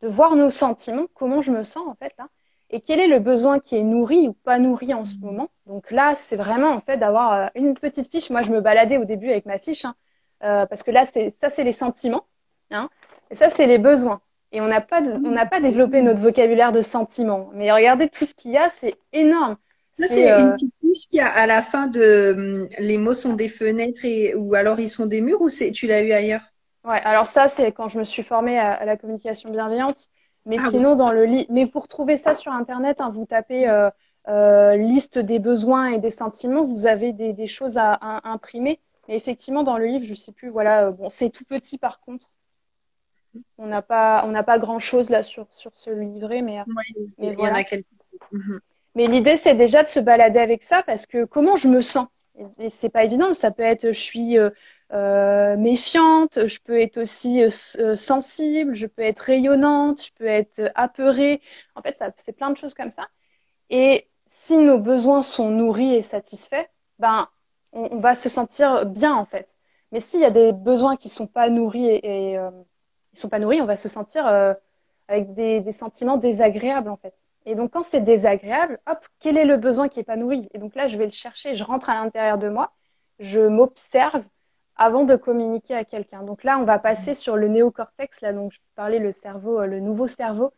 de 0.00 0.08
voir 0.08 0.36
nos 0.36 0.50
sentiments, 0.50 1.06
comment 1.14 1.42
je 1.42 1.52
me 1.52 1.62
sens 1.64 1.86
en 1.86 1.94
fait 1.94 2.12
là, 2.18 2.28
et 2.70 2.80
quel 2.80 2.98
est 2.98 3.06
le 3.06 3.20
besoin 3.20 3.60
qui 3.60 3.76
est 3.76 3.82
nourri 3.84 4.26
ou 4.26 4.32
pas 4.32 4.58
nourri 4.58 4.92
en 4.92 5.04
ce 5.04 5.16
moment. 5.16 5.48
Donc 5.66 5.92
là, 5.92 6.14
c'est 6.16 6.36
vraiment 6.36 6.70
en 6.70 6.80
fait 6.80 6.96
d'avoir 6.96 7.32
euh, 7.32 7.46
une 7.54 7.74
petite 7.74 8.10
fiche. 8.10 8.30
Moi, 8.30 8.42
je 8.42 8.50
me 8.50 8.60
baladais 8.60 8.98
au 8.98 9.04
début 9.04 9.30
avec 9.30 9.46
ma 9.46 9.58
fiche, 9.58 9.84
hein, 9.84 9.94
euh, 10.42 10.66
parce 10.66 10.82
que 10.82 10.90
là, 10.90 11.06
c'est 11.06 11.30
ça, 11.30 11.48
c'est 11.48 11.62
les 11.62 11.72
sentiments, 11.72 12.24
hein, 12.72 12.90
et 13.30 13.36
ça, 13.36 13.50
c'est 13.50 13.66
les 13.66 13.78
besoins. 13.78 14.20
Et 14.52 14.60
on 14.60 14.66
n'a 14.66 14.80
pas, 14.80 15.02
on 15.02 15.30
n'a 15.30 15.46
pas 15.46 15.60
développé 15.60 16.02
notre 16.02 16.20
vocabulaire 16.20 16.72
de 16.72 16.80
sentiments. 16.80 17.50
Mais 17.54 17.72
regardez 17.72 18.08
tout 18.08 18.24
ce 18.24 18.34
qu'il 18.34 18.52
y 18.52 18.56
a, 18.56 18.68
c'est 18.80 18.94
énorme. 19.12 19.56
Ça, 19.98 20.08
c'est 20.08 20.22
une 20.22 20.48
euh, 20.48 20.52
petite 20.52 20.74
fiche 20.80 21.08
qui 21.10 21.20
a 21.20 21.28
à 21.28 21.46
la 21.46 21.62
fin 21.62 21.86
de 21.86 22.34
hum, 22.36 22.68
les 22.78 22.98
mots 22.98 23.14
sont 23.14 23.32
des 23.32 23.48
fenêtres 23.48 24.04
et 24.04 24.34
ou 24.34 24.54
alors 24.54 24.78
ils 24.78 24.90
sont 24.90 25.06
des 25.06 25.20
murs 25.20 25.40
ou 25.40 25.48
c'est 25.48 25.70
tu 25.70 25.86
l'as 25.86 26.02
eu 26.02 26.12
ailleurs? 26.12 26.42
Ouais, 26.84 27.00
alors 27.02 27.26
ça, 27.26 27.48
c'est 27.48 27.72
quand 27.72 27.88
je 27.88 27.98
me 27.98 28.04
suis 28.04 28.22
formée 28.22 28.58
à, 28.58 28.84
la 28.84 28.96
communication 28.96 29.50
bienveillante. 29.50 30.08
Mais 30.44 30.58
ah 30.60 30.70
sinon, 30.70 30.94
dans 30.94 31.10
le 31.10 31.24
lit. 31.24 31.46
Mais 31.50 31.66
pour 31.66 31.88
trouver 31.88 32.16
ça 32.16 32.34
sur 32.34 32.52
Internet, 32.52 33.00
hein, 33.00 33.10
vous 33.10 33.26
tapez 33.26 33.68
euh, 33.68 33.90
euh, 34.28 34.76
liste 34.76 35.18
des 35.18 35.40
besoins 35.40 35.88
et 35.88 35.98
des 35.98 36.10
sentiments, 36.10 36.62
vous 36.62 36.86
avez 36.86 37.12
des, 37.12 37.32
des 37.32 37.48
choses 37.48 37.76
à, 37.76 37.98
imprimer. 38.28 38.80
Mais 39.08 39.16
effectivement, 39.16 39.64
dans 39.64 39.78
le 39.78 39.86
livre, 39.86 40.04
je 40.04 40.14
sais 40.14 40.32
plus, 40.32 40.48
voilà, 40.48 40.92
bon, 40.92 41.08
c'est 41.08 41.30
tout 41.30 41.44
petit 41.44 41.78
par 41.78 42.00
contre. 42.00 42.30
On 43.58 43.66
n'a 43.66 43.82
pas, 43.82 44.24
on 44.26 44.30
n'a 44.30 44.42
pas 44.42 44.58
grand 44.58 44.78
chose 44.78 45.10
là 45.10 45.22
sur, 45.22 45.46
sur 45.50 45.76
ce 45.76 45.90
livret, 45.90 46.42
mais, 46.42 46.62
il 47.18 47.32
y 47.32 47.36
en 47.36 47.54
a 47.54 47.64
quelques. 47.64 47.86
Mhm. 48.32 48.60
Mais 48.94 49.06
l'idée, 49.06 49.36
c'est 49.36 49.54
déjà 49.54 49.82
de 49.82 49.88
se 49.88 50.00
balader 50.00 50.38
avec 50.38 50.62
ça 50.62 50.82
parce 50.82 51.06
que 51.06 51.24
comment 51.24 51.56
je 51.56 51.68
me 51.68 51.82
sens? 51.82 52.06
Et 52.58 52.70
c'est 52.70 52.88
pas 52.88 53.04
évident. 53.04 53.34
Ça 53.34 53.50
peut 53.50 53.62
être, 53.62 53.88
je 53.92 54.00
suis 54.00 54.38
euh, 54.92 55.56
méfiante, 55.56 56.46
je 56.46 56.58
peux 56.60 56.80
être 56.80 56.98
aussi 56.98 57.42
euh, 57.42 57.48
euh, 57.78 57.96
sensible, 57.96 58.74
je 58.74 58.86
peux 58.86 59.02
être 59.02 59.20
rayonnante, 59.20 60.02
je 60.02 60.12
peux 60.12 60.26
être 60.26 60.70
apeurée. 60.74 61.40
En 61.74 61.82
fait, 61.82 62.00
c'est 62.16 62.32
plein 62.32 62.50
de 62.50 62.56
choses 62.56 62.74
comme 62.74 62.90
ça. 62.90 63.08
Et 63.70 64.08
si 64.26 64.56
nos 64.56 64.78
besoins 64.78 65.22
sont 65.22 65.50
nourris 65.50 65.94
et 65.94 66.02
satisfaits, 66.02 66.66
ben, 66.98 67.28
on, 67.72 67.98
va 68.00 68.14
se 68.14 68.28
sentir 68.28 68.86
bien 68.86 69.14
en 69.14 69.24
fait. 69.24 69.56
Mais 69.92 70.00
s'il 70.00 70.20
y 70.20 70.24
a 70.24 70.30
des 70.30 70.52
besoins 70.52 70.96
qui 70.96 71.08
sont 71.08 71.26
pas 71.26 71.48
nourris 71.48 71.86
et, 71.86 72.32
et 72.32 72.38
ils 73.16 73.20
sont 73.20 73.28
pas 73.28 73.38
nourris, 73.38 73.60
on 73.60 73.66
va 73.66 73.76
se 73.76 73.88
sentir 73.88 74.26
avec 75.08 75.34
des, 75.34 75.72
sentiments 75.72 76.16
désagréables 76.16 76.90
en 76.90 76.96
fait. 76.96 77.14
Et 77.44 77.54
donc 77.54 77.72
quand 77.72 77.82
c'est 77.82 78.00
désagréable, 78.00 78.80
hop, 78.86 78.98
quel 79.20 79.38
est 79.38 79.44
le 79.44 79.56
besoin 79.56 79.88
qui 79.88 80.00
est 80.00 80.04
pas 80.04 80.16
nourri? 80.16 80.48
Et 80.52 80.58
donc 80.58 80.74
là, 80.74 80.88
je 80.88 80.96
vais 80.96 81.06
le 81.06 81.12
chercher, 81.12 81.54
je 81.56 81.64
rentre 81.64 81.90
à 81.90 81.94
l'intérieur 81.94 82.38
de 82.38 82.48
moi, 82.48 82.72
je 83.18 83.40
m'observe 83.40 84.24
avant 84.76 85.04
de 85.04 85.16
communiquer 85.16 85.74
à 85.74 85.84
quelqu'un. 85.84 86.22
Donc 86.22 86.44
là, 86.44 86.58
on 86.58 86.64
va 86.64 86.78
passer 86.78 87.14
sur 87.14 87.36
le 87.36 87.48
néocortex, 87.48 88.20
là, 88.20 88.32
donc 88.32 88.52
je 88.52 88.58
parlais 88.74 88.98
le 88.98 89.12
cerveau, 89.12 89.60
euh, 89.60 89.66
le 89.66 89.80
nouveau 89.80 90.06
cerveau. 90.06 90.52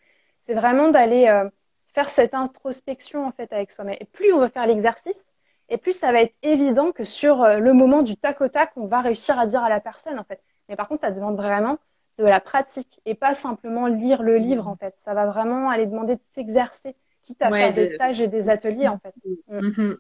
C'est 0.46 0.54
vraiment 0.54 0.88
d'aller 0.90 1.28
euh, 1.28 1.48
faire 1.94 2.08
cette 2.08 2.34
introspection 2.34 3.26
en 3.26 3.32
fait 3.32 3.52
avec 3.52 3.70
soi-même. 3.70 3.96
Et 4.00 4.06
plus 4.06 4.32
on 4.32 4.38
va 4.40 4.48
faire 4.48 4.66
l'exercice, 4.66 5.26
et 5.68 5.76
plus 5.76 5.92
ça 5.92 6.10
va 6.10 6.22
être 6.22 6.34
évident 6.42 6.90
que 6.90 7.04
sur 7.04 7.42
euh, 7.42 7.58
le 7.58 7.72
moment 7.74 8.02
du 8.02 8.16
tac 8.16 8.40
au 8.40 8.48
tac, 8.48 8.72
on 8.76 8.86
va 8.86 9.02
réussir 9.02 9.38
à 9.38 9.46
dire 9.46 9.62
à 9.62 9.68
la 9.68 9.80
personne 9.80 10.18
en 10.18 10.24
fait. 10.24 10.42
Mais 10.68 10.76
par 10.76 10.88
contre, 10.88 11.02
ça 11.02 11.12
demande 11.12 11.36
vraiment 11.36 11.78
de 12.18 12.24
la 12.24 12.40
pratique 12.40 13.00
et 13.06 13.14
pas 13.14 13.34
simplement 13.34 13.86
lire 13.86 14.22
le 14.22 14.36
livre 14.36 14.66
en 14.68 14.76
fait. 14.76 14.94
Ça 14.96 15.14
va 15.14 15.26
vraiment 15.26 15.70
aller 15.70 15.86
demander 15.86 16.16
de 16.16 16.20
s'exercer, 16.34 16.96
quitte 17.22 17.40
à 17.40 17.50
faire 17.50 17.72
des 17.72 17.94
stages 17.94 18.20
et 18.20 18.28
des 18.28 18.48
ateliers 18.48 18.88
en 18.88 18.98
fait. 18.98 19.14
Mm. 19.48 19.58
Mm-hmm. 19.58 19.96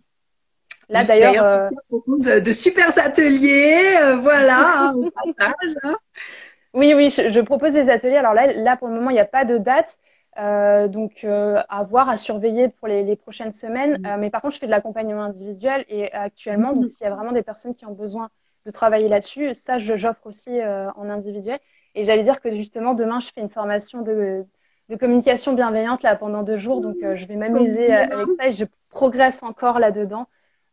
Là 0.88 1.04
d'ailleurs, 1.04 1.44
euh... 1.44 1.68
propose 1.88 2.24
de 2.24 2.52
super 2.52 2.88
ateliers, 2.98 3.96
euh, 4.02 4.16
voilà, 4.16 4.88
hein, 4.88 4.94
hein. 5.38 5.96
Oui, 6.74 6.92
oui, 6.94 7.10
je, 7.10 7.40
propose 7.40 7.72
des 7.72 7.90
ateliers. 7.90 8.16
Alors 8.16 8.34
là, 8.34 8.52
là 8.52 8.76
pour 8.76 8.88
le 8.88 8.94
moment, 8.94 9.10
il 9.10 9.14
n'y 9.14 9.20
a 9.20 9.24
pas 9.24 9.44
de 9.44 9.58
date. 9.58 9.98
Euh, 10.38 10.86
donc, 10.86 11.24
euh, 11.24 11.60
à 11.68 11.82
voir, 11.82 12.08
à 12.08 12.16
surveiller 12.16 12.68
pour 12.68 12.86
les, 12.86 13.02
les 13.02 13.16
prochaines 13.16 13.52
semaines. 13.52 13.98
Mm. 14.00 14.20
mais 14.20 14.30
par 14.30 14.40
contre, 14.40 14.54
je 14.54 14.60
fais 14.60 14.66
de 14.66 14.70
l'accompagnement 14.70 15.22
individuel 15.22 15.84
et 15.88 16.12
actuellement, 16.12 16.74
mm. 16.74 16.88
s'il 16.88 17.04
y 17.04 17.10
a 17.10 17.14
vraiment 17.14 17.32
des 17.32 17.42
personnes 17.42 17.74
qui 17.74 17.86
ont 17.86 17.94
besoin 17.94 18.28
de 18.64 18.70
travailler 18.70 19.08
là-dessus, 19.08 19.54
ça, 19.54 19.78
j'offre 19.78 20.26
aussi 20.26 20.60
en 20.62 21.10
individuel. 21.10 21.58
Et 21.94 22.04
j'allais 22.04 22.22
dire 22.22 22.40
que 22.40 22.54
justement, 22.54 22.94
demain, 22.94 23.20
je 23.20 23.30
fais 23.34 23.40
une 23.40 23.48
formation 23.48 24.02
de, 24.02 24.44
de 24.88 24.96
communication 24.96 25.54
bienveillante 25.54 26.02
là 26.02 26.16
pendant 26.16 26.42
deux 26.42 26.58
jours. 26.58 26.80
Donc, 26.80 26.96
je 27.00 27.26
vais 27.26 27.36
m'amuser 27.36 27.92
avec 27.92 28.26
ça 28.38 28.46
et 28.46 28.52
je 28.52 28.64
progresse 28.90 29.42
encore 29.42 29.78
là-dedans. 29.78 30.26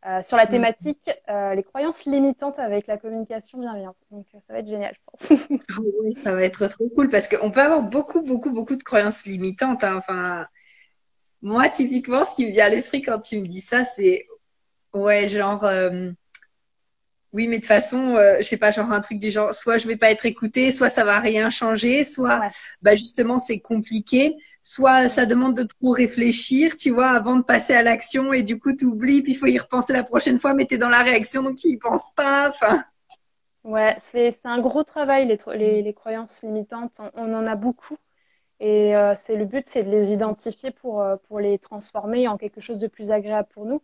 Euh, 0.06 0.22
sur 0.22 0.36
la 0.36 0.46
mm. 0.46 0.50
thématique 0.50 1.10
euh, 1.28 1.54
les 1.54 1.64
croyances 1.64 2.04
limitantes 2.04 2.60
avec 2.60 2.86
la 2.86 2.96
communication 2.96 3.58
bienveillante. 3.58 3.96
Donc 4.12 4.26
euh, 4.34 4.38
ça 4.46 4.52
va 4.52 4.60
être 4.60 4.68
génial, 4.68 4.94
je 4.94 5.26
pense. 5.26 5.40
Ah 5.70 5.80
oui, 6.00 6.14
ça 6.14 6.32
va 6.32 6.44
être 6.44 6.64
trop 6.68 6.88
cool 6.90 7.08
parce 7.08 7.26
qu'on 7.26 7.50
peut 7.50 7.60
avoir 7.60 7.82
beaucoup, 7.82 8.22
beaucoup, 8.22 8.52
beaucoup 8.52 8.76
de 8.76 8.84
croyances 8.84 9.26
limitantes. 9.26 9.82
Hein. 9.82 9.96
Enfin, 9.96 10.46
moi, 11.42 11.68
typiquement, 11.68 12.24
ce 12.24 12.36
qui 12.36 12.46
me 12.46 12.52
vient 12.52 12.66
à 12.66 12.68
l'esprit 12.68 13.02
quand 13.02 13.18
tu 13.18 13.40
me 13.40 13.46
dis 13.46 13.60
ça, 13.60 13.82
c'est 13.82 14.26
ouais, 14.94 15.26
genre 15.26 15.66
oui, 17.36 17.48
mais 17.48 17.56
de 17.56 17.60
toute 17.60 17.68
façon, 17.68 18.16
euh, 18.16 18.38
je 18.38 18.44
sais 18.44 18.56
pas, 18.56 18.70
genre 18.70 18.90
un 18.92 19.00
truc 19.00 19.18
du 19.18 19.30
genre, 19.30 19.52
soit 19.52 19.76
je 19.76 19.86
vais 19.86 19.98
pas 19.98 20.10
être 20.10 20.24
écoutée, 20.24 20.70
soit 20.70 20.88
ça 20.88 21.04
va 21.04 21.18
rien 21.18 21.50
changer, 21.50 22.02
soit 22.02 22.40
bah 22.80 22.96
justement 22.96 23.36
c'est 23.36 23.58
compliqué, 23.60 24.34
soit 24.62 25.08
ça 25.08 25.26
demande 25.26 25.54
de 25.54 25.64
trop 25.64 25.90
réfléchir, 25.90 26.76
tu 26.78 26.88
vois, 26.90 27.10
avant 27.10 27.36
de 27.36 27.42
passer 27.42 27.74
à 27.74 27.82
l'action 27.82 28.32
et 28.32 28.42
du 28.42 28.58
coup 28.58 28.72
tu 28.74 28.86
oublies, 28.86 29.20
puis 29.22 29.32
il 29.32 29.34
faut 29.34 29.46
y 29.48 29.58
repenser 29.58 29.92
la 29.92 30.02
prochaine 30.02 30.40
fois, 30.40 30.54
mais 30.54 30.64
tu 30.64 30.76
es 30.76 30.78
dans 30.78 30.88
la 30.88 31.02
réaction 31.02 31.42
donc 31.42 31.56
tu 31.56 31.68
y 31.68 31.76
penses 31.76 32.10
pas. 32.16 32.48
Enfin. 32.48 32.82
Ouais, 33.64 33.98
c'est 34.00 34.32
un 34.44 34.60
gros 34.60 34.82
travail 34.82 35.26
les, 35.26 35.38
les, 35.58 35.82
les 35.82 35.92
croyances 35.92 36.42
limitantes, 36.42 37.02
on, 37.14 37.34
en 37.34 37.46
a 37.46 37.54
beaucoup. 37.54 37.98
Et 38.60 38.96
euh, 38.96 39.14
c'est 39.14 39.36
le 39.36 39.44
but, 39.44 39.66
c'est 39.66 39.82
de 39.82 39.90
les 39.90 40.10
identifier 40.10 40.70
pour, 40.70 41.02
euh, 41.02 41.16
pour 41.28 41.38
les 41.40 41.58
transformer 41.58 42.28
en 42.28 42.38
quelque 42.38 42.62
chose 42.62 42.78
de 42.78 42.86
plus 42.86 43.10
agréable 43.10 43.48
pour 43.52 43.66
nous. 43.66 43.82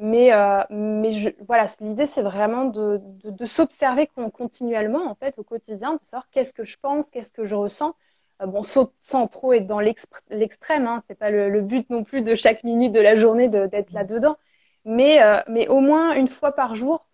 Mais, 0.00 0.32
euh, 0.32 0.62
mais 0.70 1.34
voilà, 1.46 1.66
l'idée, 1.80 2.06
c'est 2.06 2.22
vraiment 2.22 2.66
de, 2.66 3.00
de, 3.24 3.46
s'observer 3.46 4.08
continuellement, 4.32 5.04
en 5.10 5.14
fait, 5.16 5.38
au 5.38 5.42
quotidien, 5.42 5.94
de 5.94 6.00
savoir 6.00 6.28
qu'est-ce 6.30 6.52
que 6.52 6.62
je 6.64 6.76
pense, 6.80 7.10
qu'est-ce 7.10 7.32
que 7.32 7.44
je 7.44 7.56
ressens. 7.56 7.96
Euh, 8.40 8.46
bon, 8.46 8.62
sans, 8.62 9.26
trop 9.26 9.52
être 9.54 9.66
dans 9.66 9.80
l'extrême, 9.80 10.86
hein, 10.86 11.00
c'est 11.06 11.16
pas 11.16 11.30
le, 11.30 11.60
but 11.62 11.90
non 11.90 12.04
plus 12.04 12.22
de 12.22 12.36
chaque 12.36 12.62
minute 12.62 12.92
de 12.92 13.00
la 13.00 13.16
journée 13.16 13.48
d'être 13.48 13.92
là-dedans. 13.92 14.36
Mais, 14.84 15.22
euh, 15.22 15.40
mais 15.48 15.66
au 15.68 15.80
moins 15.80 16.14
une 16.14 16.28
fois 16.28 16.52
par 16.52 16.74
jour, 16.76 17.04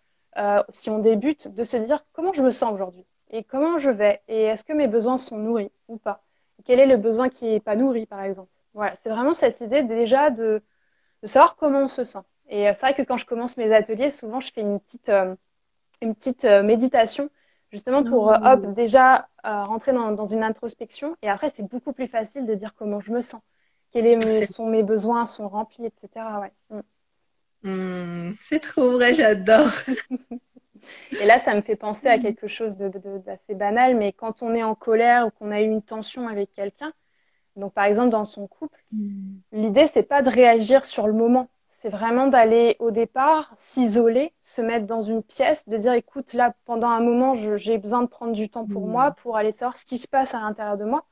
si 0.69 0.89
on 0.89 0.99
débute, 0.99 1.47
de 1.47 1.63
se 1.63 1.77
dire 1.77 2.05
comment 2.13 2.33
je 2.33 2.43
me 2.43 2.51
sens 2.51 2.73
aujourd'hui 2.73 3.05
et 3.31 3.43
comment 3.43 3.77
je 3.79 3.89
vais 3.89 4.21
et 4.27 4.43
est-ce 4.43 4.63
que 4.63 4.73
mes 4.73 4.87
besoins 4.87 5.17
sont 5.17 5.37
nourris 5.37 5.71
ou 5.87 5.97
pas? 5.97 6.23
Quel 6.65 6.79
est 6.79 6.85
le 6.85 6.97
besoin 6.97 7.29
qui 7.29 7.45
n'est 7.45 7.59
pas 7.59 7.75
nourri, 7.75 8.05
par 8.05 8.21
exemple? 8.21 8.51
Voilà, 8.73 8.95
c'est 8.95 9.09
vraiment 9.09 9.33
cette 9.33 9.59
idée 9.61 9.83
déjà 9.83 10.29
de, 10.29 10.61
de 11.23 11.27
savoir 11.27 11.55
comment 11.55 11.83
on 11.83 11.87
se 11.87 12.03
sent. 12.03 12.19
Et 12.49 12.67
euh, 12.67 12.71
c'est 12.73 12.81
vrai 12.81 12.93
que 12.93 13.01
quand 13.01 13.17
je 13.17 13.25
commence 13.25 13.57
mes 13.57 13.73
ateliers, 13.73 14.09
souvent 14.09 14.39
je 14.39 14.51
fais 14.53 14.61
une 14.61 14.79
petite, 14.79 15.09
euh, 15.09 15.35
une 16.01 16.15
petite 16.15 16.45
euh, 16.45 16.63
méditation, 16.63 17.29
justement 17.71 18.03
pour 18.03 18.27
oh. 18.27 18.45
hop, 18.45 18.73
déjà 18.73 19.27
rentrer 19.43 19.93
dans, 19.93 20.11
dans, 20.11 20.25
une 20.25 20.43
introspection. 20.43 21.15
Et 21.21 21.29
après, 21.29 21.49
c'est 21.49 21.67
beaucoup 21.67 21.93
plus 21.93 22.07
facile 22.07 22.45
de 22.45 22.55
dire 22.55 22.73
comment 22.75 22.99
je 22.99 23.11
me 23.11 23.21
sens, 23.21 23.41
quels 23.91 24.21
sont 24.47 24.67
mes 24.67 24.83
besoins, 24.83 25.25
sont 25.25 25.47
remplis, 25.47 25.85
etc. 25.85 26.25
Ouais. 26.41 26.51
Mm. 26.69 26.81
Hmm, 27.65 28.33
c'est 28.39 28.59
trop 28.59 28.91
vrai, 28.91 29.13
j'adore. 29.13 29.67
Et 31.19 31.25
là, 31.25 31.39
ça 31.39 31.55
me 31.55 31.61
fait 31.61 31.75
penser 31.75 32.07
à 32.07 32.19
quelque 32.19 32.47
chose 32.47 32.77
d'assez 32.77 33.55
banal, 33.55 33.95
mais 33.95 34.13
quand 34.13 34.43
on 34.43 34.53
est 34.53 34.61
en 34.61 34.75
colère 34.75 35.27
ou 35.27 35.31
qu'on 35.31 35.51
a 35.51 35.61
eu 35.61 35.65
une 35.65 35.81
tension 35.81 36.27
avec 36.27 36.51
quelqu'un, 36.51 36.93
donc 37.55 37.73
par 37.73 37.85
exemple 37.85 38.09
dans 38.09 38.25
son 38.25 38.47
couple, 38.47 38.83
hmm. 38.91 39.37
l'idée 39.51 39.87
c'est 39.87 40.03
pas 40.03 40.21
de 40.21 40.29
réagir 40.29 40.85
sur 40.85 41.07
le 41.07 41.13
moment, 41.13 41.49
c'est 41.81 41.89
vraiment 41.89 42.27
d'aller 42.27 42.77
au 42.79 42.89
départ, 42.89 43.51
s'isoler, 43.57 44.33
se 44.41 44.61
mettre 44.61 44.85
dans 44.85 45.01
une 45.01 45.21
pièce, 45.21 45.67
de 45.67 45.75
dire 45.75 45.91
écoute, 45.93 46.33
là, 46.33 46.55
pendant 46.63 46.87
un 46.87 47.01
moment, 47.01 47.35
j'ai 47.35 47.77
besoin 47.77 48.01
de 48.01 48.07
prendre 48.07 48.31
du 48.31 48.49
temps 48.49 48.65
pour 48.65 48.87
moi, 48.87 49.09
mmh. 49.09 49.15
pour 49.15 49.35
aller 49.35 49.51
savoir 49.51 49.75
ce 49.75 49.85
qui 49.85 49.97
se 49.97 50.07
passe 50.07 50.33
à 50.33 50.39
l'intérieur 50.39 50.77
de 50.77 50.85
moi. 50.85 51.05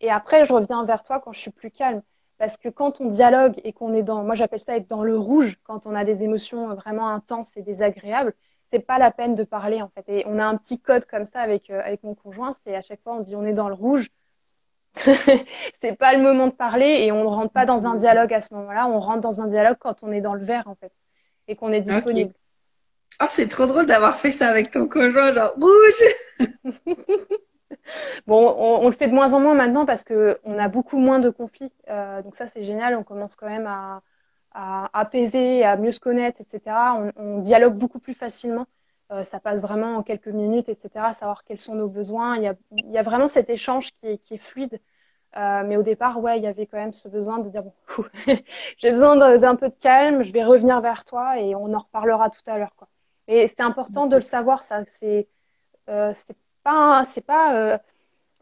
Et 0.00 0.10
après, 0.10 0.44
je 0.44 0.52
reviens 0.52 0.84
vers 0.84 1.04
toi 1.04 1.20
quand 1.20 1.32
je 1.32 1.38
suis 1.38 1.52
plus 1.52 1.70
calme. 1.70 2.02
Parce 2.38 2.56
que 2.56 2.68
quand 2.68 3.00
on 3.00 3.06
dialogue 3.06 3.60
et 3.64 3.72
qu'on 3.72 3.94
est 3.94 4.02
dans, 4.02 4.24
moi 4.24 4.34
j'appelle 4.34 4.60
ça 4.60 4.76
être 4.76 4.88
dans 4.88 5.04
le 5.04 5.16
rouge, 5.16 5.58
quand 5.62 5.86
on 5.86 5.94
a 5.94 6.04
des 6.04 6.24
émotions 6.24 6.74
vraiment 6.74 7.08
intenses 7.08 7.56
et 7.56 7.62
désagréables, 7.62 8.34
c'est 8.70 8.80
pas 8.80 8.98
la 8.98 9.12
peine 9.12 9.34
de 9.34 9.44
parler 9.44 9.80
en 9.80 9.90
fait. 9.90 10.04
Et 10.08 10.24
on 10.26 10.38
a 10.38 10.44
un 10.44 10.56
petit 10.56 10.80
code 10.80 11.04
comme 11.04 11.26
ça 11.26 11.40
avec, 11.40 11.70
euh, 11.70 11.80
avec 11.84 12.02
mon 12.02 12.14
conjoint, 12.14 12.52
c'est 12.52 12.74
à 12.74 12.82
chaque 12.82 13.02
fois 13.02 13.14
on 13.14 13.20
dit 13.20 13.36
on 13.36 13.44
est 13.44 13.52
dans 13.52 13.68
le 13.68 13.74
rouge, 13.74 14.10
c'est 15.82 15.96
pas 15.96 16.14
le 16.14 16.22
moment 16.22 16.48
de 16.48 16.52
parler 16.52 17.04
et 17.04 17.12
on 17.12 17.22
ne 17.22 17.28
rentre 17.28 17.52
pas 17.52 17.64
dans 17.64 17.86
un 17.86 17.94
dialogue 17.94 18.32
à 18.32 18.40
ce 18.40 18.54
moment-là. 18.54 18.86
On 18.88 19.00
rentre 19.00 19.20
dans 19.20 19.40
un 19.40 19.46
dialogue 19.46 19.76
quand 19.78 20.02
on 20.02 20.12
est 20.12 20.20
dans 20.20 20.34
le 20.34 20.44
vert 20.44 20.64
en 20.66 20.74
fait 20.74 20.92
et 21.48 21.56
qu'on 21.56 21.72
est 21.72 21.80
disponible. 21.80 22.34
Oh, 23.22 23.26
c'est 23.28 23.48
trop 23.48 23.66
drôle 23.66 23.86
d'avoir 23.86 24.14
fait 24.14 24.32
ça 24.32 24.48
avec 24.48 24.70
ton 24.70 24.88
conjoint, 24.88 25.30
genre 25.32 25.52
rouge. 25.60 26.48
bon, 28.26 28.54
on, 28.56 28.86
le 28.86 28.92
fait 28.92 29.08
de 29.08 29.12
moins 29.12 29.34
en 29.34 29.40
moins 29.40 29.54
maintenant 29.54 29.84
parce 29.84 30.04
que 30.04 30.38
on 30.44 30.58
a 30.58 30.68
beaucoup 30.68 30.96
moins 30.96 31.18
de 31.18 31.28
conflits. 31.28 31.72
Euh, 31.90 32.22
donc 32.22 32.36
ça, 32.36 32.46
c'est 32.46 32.62
génial. 32.62 32.96
On 32.96 33.02
commence 33.02 33.36
quand 33.36 33.48
même 33.48 33.66
à, 33.66 34.02
à, 34.52 34.88
apaiser, 34.98 35.64
à 35.64 35.76
mieux 35.76 35.92
se 35.92 36.00
connaître, 36.00 36.40
etc. 36.40 36.60
On, 36.96 37.12
on 37.16 37.38
dialogue 37.40 37.74
beaucoup 37.74 37.98
plus 37.98 38.14
facilement. 38.14 38.66
Euh, 39.10 39.24
ça 39.24 39.40
passe 39.40 39.60
vraiment 39.60 39.96
en 39.96 40.02
quelques 40.02 40.28
minutes, 40.28 40.68
etc. 40.68 41.12
Savoir 41.12 41.44
quels 41.44 41.58
sont 41.58 41.74
nos 41.74 41.88
besoins. 41.88 42.36
Il 42.36 42.42
y 42.44 42.46
a, 42.46 42.54
il 42.70 42.92
y 42.92 42.98
a 42.98 43.02
vraiment 43.02 43.26
cet 43.26 43.50
échange 43.50 43.90
qui 43.92 44.06
est, 44.06 44.18
qui 44.18 44.34
est 44.34 44.38
fluide. 44.38 44.80
Euh, 45.36 45.62
mais 45.64 45.76
au 45.76 45.82
départ, 45.82 46.20
ouais, 46.20 46.38
il 46.38 46.44
y 46.44 46.46
avait 46.46 46.66
quand 46.66 46.78
même 46.78 46.92
ce 46.92 47.08
besoin 47.08 47.38
de 47.38 47.48
dire 47.48 47.62
bon, 47.62 47.74
j'ai 48.78 48.90
besoin 48.90 49.38
d'un 49.38 49.56
peu 49.56 49.68
de 49.68 49.74
calme, 49.74 50.22
je 50.22 50.32
vais 50.32 50.44
revenir 50.44 50.80
vers 50.80 51.04
toi 51.04 51.38
et 51.40 51.54
on 51.54 51.72
en 51.72 51.78
reparlera 51.78 52.30
tout 52.30 52.42
à 52.46 52.58
l'heure, 52.58 52.74
quoi. 52.76 52.88
Et 53.28 53.46
c'est 53.46 53.62
important 53.62 54.06
de 54.06 54.16
le 54.16 54.22
savoir, 54.22 54.62
ça. 54.62 54.82
C'est 54.86 55.28
euh, 55.88 56.12
c'est 56.14 56.36
pas 56.64 57.04
c'est 57.04 57.24
pas 57.24 57.80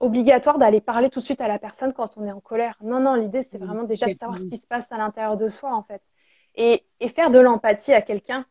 obligatoire 0.00 0.58
d'aller 0.58 0.80
parler 0.80 1.10
tout 1.10 1.20
de 1.20 1.24
suite 1.24 1.40
à 1.40 1.48
la 1.48 1.58
personne 1.58 1.92
quand 1.92 2.16
on 2.16 2.24
est 2.26 2.32
en 2.32 2.40
colère. 2.40 2.76
Non, 2.80 3.00
non, 3.00 3.14
l'idée 3.14 3.42
c'est 3.42 3.58
vraiment 3.58 3.82
déjà 3.84 4.06
de 4.06 4.16
savoir 4.18 4.38
ce 4.38 4.46
qui 4.46 4.56
se 4.56 4.66
passe 4.66 4.90
à 4.92 4.96
l'intérieur 4.96 5.36
de 5.36 5.48
soi, 5.48 5.74
en 5.74 5.82
fait, 5.82 6.02
et, 6.54 6.86
et 7.00 7.08
faire 7.08 7.30
de 7.30 7.38
l'empathie 7.38 7.92
à 7.92 8.02
quelqu'un 8.02 8.46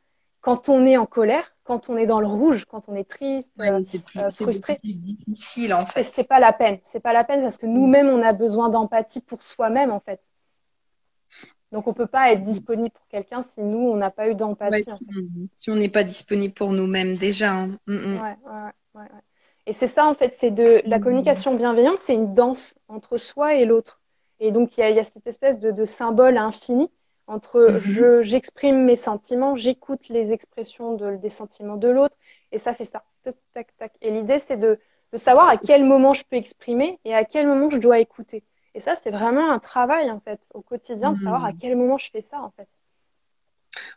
quand 0.48 0.70
on 0.70 0.86
est 0.86 0.96
en 0.96 1.06
colère, 1.06 1.54
quand 1.66 1.90
on 1.90 1.98
est 1.98 2.06
dans 2.06 2.22
le 2.22 2.28
rouge, 2.28 2.64
quand 2.64 2.88
on 2.88 2.96
est 2.96 3.04
triste, 3.04 3.54
euh, 3.60 3.82
c'est 3.84 4.02
euh, 4.16 4.30
frustré, 4.30 4.78
plus 4.82 4.98
difficile 4.98 5.74
en 5.74 5.86
fait. 5.86 6.06
C'est 6.06 6.26
pas 6.26 6.40
la 6.40 6.54
peine. 6.54 6.80
C'est 6.86 7.02
pas 7.02 7.12
la 7.12 7.26
peine 7.26 7.42
parce 7.42 7.58
que 7.58 7.66
nous-mêmes, 7.66 8.08
on 8.08 8.22
a 8.22 8.32
besoin 8.32 8.70
d'empathie 8.70 9.20
pour 9.20 9.44
soi-même 9.44 9.92
en 9.92 10.00
fait. 10.00 10.22
Donc 11.74 11.86
on 11.88 11.94
peut 11.94 12.08
pas 12.08 12.32
être 12.32 12.44
disponible 12.44 12.92
pour 12.92 13.06
quelqu'un 13.10 13.44
si 13.44 13.60
nous, 13.60 13.90
on 13.90 13.98
n'a 13.98 14.10
pas 14.10 14.30
eu 14.30 14.36
d'empathie. 14.36 14.86
si, 15.54 15.70
on 15.70 15.76
n'est 15.76 15.90
pas 15.90 16.06
disponible 16.06 16.54
pour 16.54 16.72
nous-mêmes 16.72 17.18
déjà. 17.18 17.52
Hein. 17.52 17.72
Mm, 17.86 17.96
mm. 17.96 18.22
Ouais, 18.22 18.38
ouais, 18.96 19.08
et 19.66 19.74
c'est 19.74 19.88
ça 19.88 20.08
en 20.08 20.14
fait, 20.14 20.34
c'est 20.34 20.52
de 20.52 20.82
la 20.86 20.98
mm. 20.98 21.02
communication 21.02 21.56
bienveillante, 21.56 22.00
c'est 22.00 22.16
une 22.16 22.34
danse 22.34 22.76
entre 22.88 23.18
soi 23.18 23.56
et 23.56 23.66
l'autre. 23.66 24.00
Et 24.40 24.52
donc 24.52 24.78
il 24.78 24.90
y, 24.90 24.94
y 24.94 25.00
a, 25.00 25.04
cette 25.04 25.28
espèce 25.28 25.60
de, 25.60 25.72
de 25.72 25.84
symbole 25.84 26.38
infini 26.38 26.90
entre 27.28 27.70
mhm. 27.70 27.80
je 27.80 28.24
j'exprime 28.24 28.84
mes 28.84 28.96
sentiments, 28.96 29.56
j'écoute 29.56 30.10
les 30.10 30.32
expressions 30.32 30.96
de, 30.96 31.18
des 31.18 31.30
sentiments 31.30 31.78
de 31.78 31.90
l'autre, 31.90 32.18
et 32.52 32.58
ça 32.58 32.74
fait 32.74 32.86
ça, 32.86 33.04
tac, 33.22 33.36
tac, 33.54 33.68
tac. 33.78 33.94
Et 34.02 34.12
l'idée, 34.12 34.40
c'est 34.40 34.58
de, 34.58 34.80
de, 35.12 35.18
savoir 35.18 35.50
à 35.50 35.58
quel 35.58 35.84
moment 35.84 36.14
je 36.14 36.24
peux 36.30 36.38
exprimer 36.38 37.00
et 37.06 37.14
à 37.14 37.26
quel 37.26 37.48
moment 37.48 37.70
je 37.70 37.78
dois 37.78 38.00
écouter. 38.00 38.44
Et 38.74 38.80
ça, 38.80 38.96
c'est 38.96 39.12
vraiment 39.12 39.52
un 39.52 39.60
travail, 39.60 40.10
en 40.12 40.20
fait, 40.20 40.40
au 40.54 40.62
quotidien, 40.62 41.14
de 41.14 41.18
savoir 41.18 41.46
à 41.46 41.52
mhm. 41.52 41.58
quel 41.60 41.76
moment 41.76 41.98
je 41.98 42.10
fais 42.10 42.22
ça, 42.22 42.42
en 42.42 42.52
fait. 42.52 42.68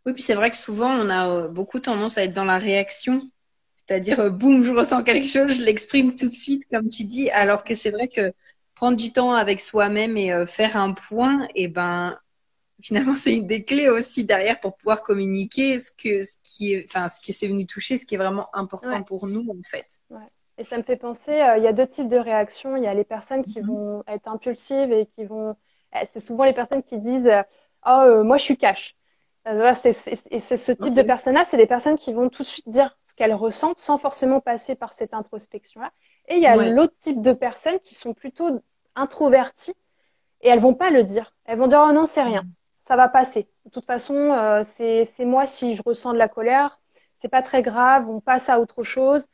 Oui, 0.07 0.13
puis 0.13 0.23
c'est 0.23 0.35
vrai 0.35 0.51
que 0.51 0.57
souvent, 0.57 0.91
on 0.91 1.09
a 1.11 1.29
euh, 1.29 1.49
beaucoup 1.49 1.79
tendance 1.79 2.19
à 2.19 2.25
être 2.25 2.33
dans 2.33 2.45
la 2.45 2.59
réaction. 2.59 3.31
C'est-à-dire, 3.77 4.21
euh, 4.21 4.31
boum, 4.31 4.63
je 4.63 4.73
ressens 4.73 5.03
quelque 5.03 5.27
chose, 5.27 5.59
je 5.59 5.65
l'exprime 5.65 6.15
tout 6.15 6.29
de 6.29 6.35
suite, 6.35 6.63
comme 6.71 6.89
tu 6.89 7.05
dis, 7.05 7.31
alors 7.31 7.65
que 7.65 7.75
c'est 7.75 7.91
vrai 7.91 8.09
que 8.09 8.33
prendre 8.75 8.97
du 8.97 9.13
temps 9.13 9.33
avec 9.35 9.61
soi-même 9.61 10.17
et 10.17 10.33
euh, 10.33 10.47
faire 10.47 10.77
un 10.77 10.93
point, 10.93 11.45
et 11.55 11.65
eh 11.65 11.69
ben, 11.69 12.19
finalement, 12.83 13.15
c'est 13.15 13.35
une 13.35 13.47
des 13.47 13.65
clés 13.65 13.89
aussi 13.89 14.25
derrière 14.25 14.61
pour 14.61 14.77
pouvoir 14.77 15.03
communiquer 15.03 15.79
ce 15.79 15.93
que, 15.93 16.23
ce 16.23 16.37
qui 16.43 16.75
est, 16.75 16.85
enfin, 16.89 17.09
ce 17.09 17.21
qui 17.21 17.33
s'est 17.33 17.49
venu 17.49 17.67
toucher, 17.67 17.99
ce 17.99 18.07
qui 18.07 18.15
est 18.15 18.19
vraiment 18.19 18.49
important 18.55 19.03
pour 19.03 19.27
nous, 19.27 19.47
en 19.51 19.63
fait. 19.65 19.87
Ouais. 20.11 20.27
Et 20.59 20.65
ça 20.65 20.77
me 20.77 20.83
fait 20.83 20.97
penser, 20.97 21.33
euh, 21.33 21.57
il 21.57 21.65
y 21.65 21.67
a 21.67 21.73
deux 21.73 21.87
types 21.87 22.09
de 22.09 22.19
réactions. 22.19 22.77
Il 22.77 22.85
y 22.85 22.87
a 22.87 22.93
les 22.93 23.05
personnes 23.05 23.43
qui 23.45 23.63
mm-hmm. 23.63 23.67
vont 23.67 24.05
être 24.07 24.29
impulsives 24.29 24.93
et 24.93 25.07
qui 25.07 25.25
vont, 25.25 25.57
eh, 25.95 26.07
c'est 26.13 26.21
souvent 26.21 26.45
les 26.45 26.53
personnes 26.53 26.83
qui 26.83 26.99
disent, 26.99 27.29
euh, 27.29 27.43
oh, 27.87 28.03
euh, 28.05 28.25
moi, 28.25 28.37
je 28.37 28.45
suis 28.45 28.59
cash. 28.59 28.95
Et 29.47 29.75
c'est 29.75 30.57
ce 30.59 30.73
type 30.73 30.93
de 30.93 31.01
personnes-là, 31.01 31.45
c'est 31.45 31.57
des 31.57 31.67
personnes 31.67 31.97
qui 31.97 32.13
vont 32.13 32.29
tout 32.29 32.43
de 32.43 32.47
suite 32.47 32.69
dire 32.69 32.99
ce 33.07 33.15
qu'elles 33.15 33.33
ressentent 33.33 33.79
sans 33.79 33.97
forcément 33.97 34.41
passer 34.41 34.75
par 34.75 34.93
cette 34.93 35.15
introspection-là. 35.15 35.93
Et 36.29 36.35
il 36.35 36.43
y 36.43 36.47
a 36.47 36.57
l'autre 36.57 36.95
type 36.99 37.23
de 37.23 37.33
personnes 37.33 37.81
qui 37.81 37.95
sont 37.95 38.13
plutôt 38.13 38.61
introverties 38.95 39.75
et 40.43 40.49
elles 40.49 40.61
vont 40.61 40.75
pas 40.75 40.91
le 40.91 41.05
dire. 41.05 41.35
Elles 41.47 41.59
vont 41.59 41.69
dire 41.69 41.83
oh 41.89 41.93
non 41.93 42.05
c'est 42.05 42.23
rien, 42.23 42.45
ça 42.91 42.97
va 42.97 43.09
passer. 43.09 43.47
De 43.67 43.71
toute 43.71 43.87
façon 43.87 44.17
euh, 44.17 44.63
c'est 44.65 45.25
moi 45.25 45.47
si 45.47 45.77
je 45.77 45.83
ressens 45.87 46.13
de 46.13 46.19
la 46.19 46.29
colère, 46.29 46.81
c'est 47.15 47.29
pas 47.29 47.41
très 47.41 47.63
grave, 47.63 48.11
on 48.11 48.19
passe 48.19 48.49
à 48.49 48.59
autre 48.59 48.83
chose. 48.83 49.29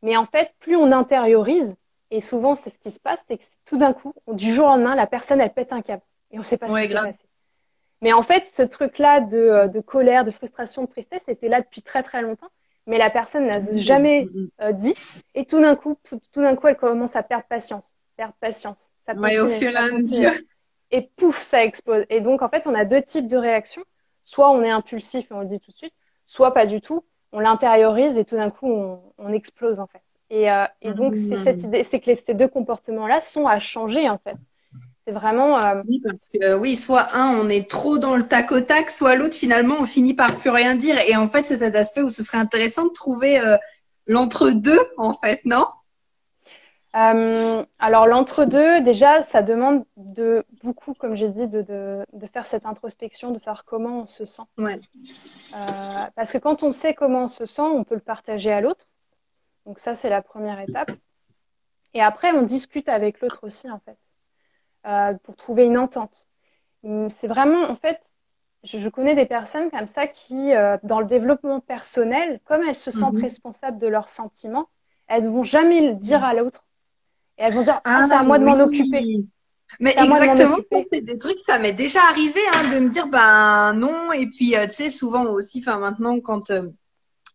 Mais 0.00 0.16
en 0.16 0.24
fait 0.24 0.54
plus 0.60 0.76
on 0.76 0.90
intériorise 0.92 1.76
et 2.10 2.22
souvent 2.22 2.54
c'est 2.54 2.70
ce 2.70 2.78
qui 2.78 2.90
se 2.90 2.98
passe, 2.98 3.22
c'est 3.28 3.36
que 3.36 3.44
tout 3.66 3.76
d'un 3.76 3.92
coup 3.92 4.14
du 4.28 4.54
jour 4.54 4.64
au 4.64 4.68
lendemain 4.68 4.94
la 4.94 5.06
personne 5.06 5.42
elle 5.42 5.52
pète 5.52 5.74
un 5.74 5.82
câble 5.82 6.00
et 6.30 6.38
on 6.38 6.42
sait 6.42 6.56
pas 6.56 6.68
ce 6.68 6.74
qui 6.74 6.88
s'est 6.88 6.94
passé. 6.94 7.18
Mais 8.00 8.14
en 8.14 8.22
fait 8.22 8.46
ce 8.50 8.62
truc 8.62 8.96
là 8.96 9.20
de, 9.20 9.68
de 9.68 9.80
colère, 9.80 10.24
de 10.24 10.30
frustration, 10.30 10.84
de 10.84 10.88
tristesse 10.88 11.24
c'était 11.26 11.50
là 11.50 11.60
depuis 11.60 11.82
très 11.82 12.02
très 12.02 12.22
longtemps 12.22 12.50
mais 12.86 12.96
la 12.96 13.10
personne 13.10 13.44
n'a 13.44 13.58
jamais 13.76 14.26
euh, 14.60 14.72
dit. 14.72 14.94
Et 15.36 15.44
tout 15.44 15.60
d'un 15.60 15.76
coup, 15.76 15.96
tout, 16.02 16.18
d'un 16.34 16.56
coup, 16.56 16.66
elle 16.66 16.76
commence 16.76 17.14
à 17.14 17.22
perdre 17.22 17.44
patience, 17.48 17.94
perdre 18.16 18.34
patience. 18.40 18.90
Ça 19.06 19.14
continue, 19.14 19.52
et 19.52 20.26
pouf, 21.00 21.40
ça 21.40 21.64
explose. 21.64 22.04
Et 22.10 22.20
donc, 22.20 22.42
en 22.42 22.50
fait, 22.50 22.66
on 22.66 22.74
a 22.74 22.84
deux 22.84 23.00
types 23.00 23.28
de 23.28 23.38
réactions. 23.38 23.84
Soit 24.22 24.50
on 24.50 24.62
est 24.62 24.70
impulsif 24.70 25.30
et 25.30 25.34
on 25.34 25.40
le 25.40 25.46
dit 25.46 25.58
tout 25.58 25.70
de 25.70 25.76
suite, 25.76 25.94
soit 26.26 26.52
pas 26.52 26.66
du 26.66 26.80
tout. 26.80 27.02
On 27.32 27.40
l'intériorise 27.40 28.18
et 28.18 28.26
tout 28.26 28.36
d'un 28.36 28.50
coup, 28.50 28.70
on, 29.18 29.32
explose 29.32 29.80
en 29.80 29.86
fait. 29.86 30.02
Et, 30.28 30.50
euh, 30.50 30.64
et 30.82 30.92
donc, 30.92 31.16
c'est 31.16 31.36
cette 31.36 31.62
mmh. 31.62 31.66
idée, 31.66 31.82
c'est 31.82 31.98
que 31.98 32.14
ces 32.14 32.34
deux 32.34 32.48
comportements-là 32.48 33.22
sont 33.22 33.46
à 33.46 33.58
changer 33.58 34.08
en 34.10 34.18
fait. 34.18 34.36
C'est 35.06 35.12
vraiment. 35.12 35.58
Euh, 35.58 35.82
oui, 35.88 36.00
parce 36.04 36.30
que 36.30 36.54
oui, 36.54 36.76
soit 36.76 37.16
un, 37.16 37.34
on 37.34 37.48
est 37.48 37.68
trop 37.68 37.98
dans 37.98 38.14
le 38.14 38.24
tac 38.24 38.52
au 38.52 38.60
tac, 38.60 38.90
soit 38.90 39.16
l'autre, 39.16 39.34
finalement, 39.34 39.76
on 39.80 39.86
finit 39.86 40.14
par 40.14 40.36
plus 40.36 40.50
rien 40.50 40.76
dire. 40.76 40.98
Et 41.08 41.16
en 41.16 41.26
fait, 41.26 41.44
c'est 41.44 41.56
cet 41.56 41.74
aspect 41.74 42.02
où 42.02 42.08
ce 42.08 42.22
serait 42.22 42.38
intéressant 42.38 42.84
de 42.84 42.92
trouver 42.92 43.40
euh, 43.40 43.56
l'entre-deux, 44.06 44.80
en 44.98 45.14
fait, 45.14 45.40
non? 45.44 45.66
Euh, 46.94 47.64
alors 47.78 48.06
l'entre-deux, 48.06 48.82
déjà, 48.82 49.22
ça 49.22 49.42
demande 49.42 49.84
de 49.96 50.44
beaucoup, 50.62 50.94
comme 50.94 51.14
j'ai 51.14 51.28
dit, 51.28 51.48
de, 51.48 51.62
de, 51.62 52.04
de, 52.12 52.26
faire 52.26 52.46
cette 52.46 52.66
introspection, 52.66 53.30
de 53.30 53.38
savoir 53.38 53.64
comment 53.64 54.00
on 54.00 54.06
se 54.06 54.24
sent. 54.24 54.42
Ouais. 54.58 54.80
parce 56.14 56.32
que 56.32 56.38
quand 56.38 56.62
on 56.62 56.72
sait 56.72 56.94
comment 56.94 57.24
on 57.24 57.28
se 57.28 57.46
sent, 57.46 57.62
on 57.62 57.84
peut 57.84 57.94
le 57.94 58.00
partager 58.00 58.52
à 58.52 58.60
l'autre. 58.60 58.86
Donc 59.66 59.78
ça, 59.78 59.94
c'est 59.94 60.10
la 60.10 60.22
première 60.22 60.60
étape. 60.60 60.90
Et 61.94 62.02
après, 62.02 62.32
on 62.32 62.42
discute 62.42 62.88
avec 62.88 63.20
l'autre 63.20 63.40
aussi, 63.42 63.70
en 63.70 63.78
fait. 63.78 63.98
Euh, 64.86 65.14
pour 65.22 65.36
trouver 65.36 65.64
une 65.64 65.78
entente. 65.78 66.26
Hum, 66.82 67.08
c'est 67.08 67.28
vraiment, 67.28 67.70
en 67.70 67.76
fait, 67.76 68.12
je, 68.64 68.88
connais 68.88 69.14
des 69.14 69.26
personnes 69.26 69.70
comme 69.70 69.86
ça 69.86 70.08
qui, 70.08 70.52
euh, 70.54 70.76
dans 70.82 70.98
le 70.98 71.06
développement 71.06 71.60
personnel, 71.60 72.40
comme 72.44 72.62
elles 72.62 72.74
se 72.74 72.90
sentent 72.90 73.14
mhm. 73.14 73.22
responsables 73.22 73.78
de 73.78 73.86
leurs 73.86 74.08
sentiments, 74.08 74.68
elles 75.06 75.24
ne 75.24 75.28
vont 75.28 75.44
jamais 75.44 75.80
le 75.80 75.94
dire 75.94 76.24
à 76.24 76.34
l'autre. 76.34 76.64
Et 77.38 77.42
elles 77.42 77.54
vont 77.54 77.62
dire, 77.62 77.80
ah, 77.84 78.06
c'est 78.08 78.14
à 78.14 78.22
moi 78.22 78.38
de 78.38 78.44
m'en 78.44 78.60
occuper. 78.60 79.24
Mais 79.80 79.94
exactement, 79.96 80.58
c'est 80.92 81.00
des 81.00 81.18
trucs, 81.18 81.40
ça 81.40 81.58
m'est 81.58 81.72
déjà 81.72 82.00
arrivé 82.10 82.40
hein, 82.52 82.74
de 82.74 82.78
me 82.78 82.90
dire, 82.90 83.06
ben 83.06 83.72
non. 83.74 84.12
Et 84.12 84.26
puis, 84.26 84.54
euh, 84.54 84.66
tu 84.66 84.74
sais, 84.74 84.90
souvent 84.90 85.24
aussi, 85.24 85.60
enfin 85.60 85.78
maintenant, 85.78 86.20
quand 86.20 86.52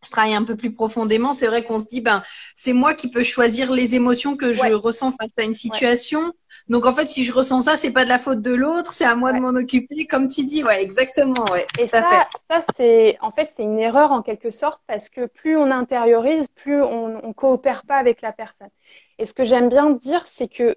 je 0.04 0.10
travaille 0.10 0.34
un 0.34 0.44
peu 0.44 0.56
plus 0.56 0.72
profondément, 0.72 1.34
c'est 1.34 1.48
vrai 1.48 1.64
qu'on 1.64 1.78
se 1.78 1.86
dit, 1.88 2.00
ben, 2.00 2.22
c'est 2.54 2.72
moi 2.72 2.94
qui 2.94 3.10
peux 3.10 3.24
choisir 3.24 3.72
les 3.72 3.96
émotions 3.96 4.36
que 4.36 4.52
je 4.52 4.72
ressens 4.72 5.12
face 5.12 5.32
à 5.38 5.42
une 5.42 5.54
situation. 5.54 6.32
Donc, 6.68 6.86
en 6.86 6.92
fait, 6.92 7.08
si 7.08 7.24
je 7.24 7.32
ressens 7.32 7.62
ça, 7.62 7.76
c'est 7.76 7.90
pas 7.90 8.04
de 8.04 8.08
la 8.08 8.18
faute 8.18 8.40
de 8.40 8.54
l'autre, 8.54 8.92
c'est 8.92 9.04
à 9.04 9.14
moi 9.14 9.32
de 9.32 9.40
m'en 9.40 9.58
occuper, 9.58 10.06
comme 10.06 10.28
tu 10.28 10.44
dis. 10.44 10.62
Ouais, 10.62 10.82
exactement, 10.82 11.44
ouais. 11.50 11.66
Et 11.80 11.88
ça, 11.88 12.02
ça 12.48 12.60
c'est, 12.76 13.16
en 13.20 13.32
fait, 13.32 13.50
c'est 13.54 13.64
une 13.64 13.78
erreur 13.78 14.12
en 14.12 14.22
quelque 14.22 14.50
sorte 14.50 14.82
parce 14.86 15.08
que 15.08 15.26
plus 15.26 15.56
on 15.56 15.70
intériorise, 15.70 16.46
plus 16.48 16.80
on, 16.80 17.24
on 17.24 17.32
coopère 17.32 17.84
pas 17.84 17.96
avec 17.96 18.22
la 18.22 18.32
personne. 18.32 18.70
Et 19.18 19.26
ce 19.26 19.34
que 19.34 19.44
j'aime 19.44 19.68
bien 19.68 19.90
dire, 19.90 20.26
c'est 20.26 20.48
que 20.48 20.76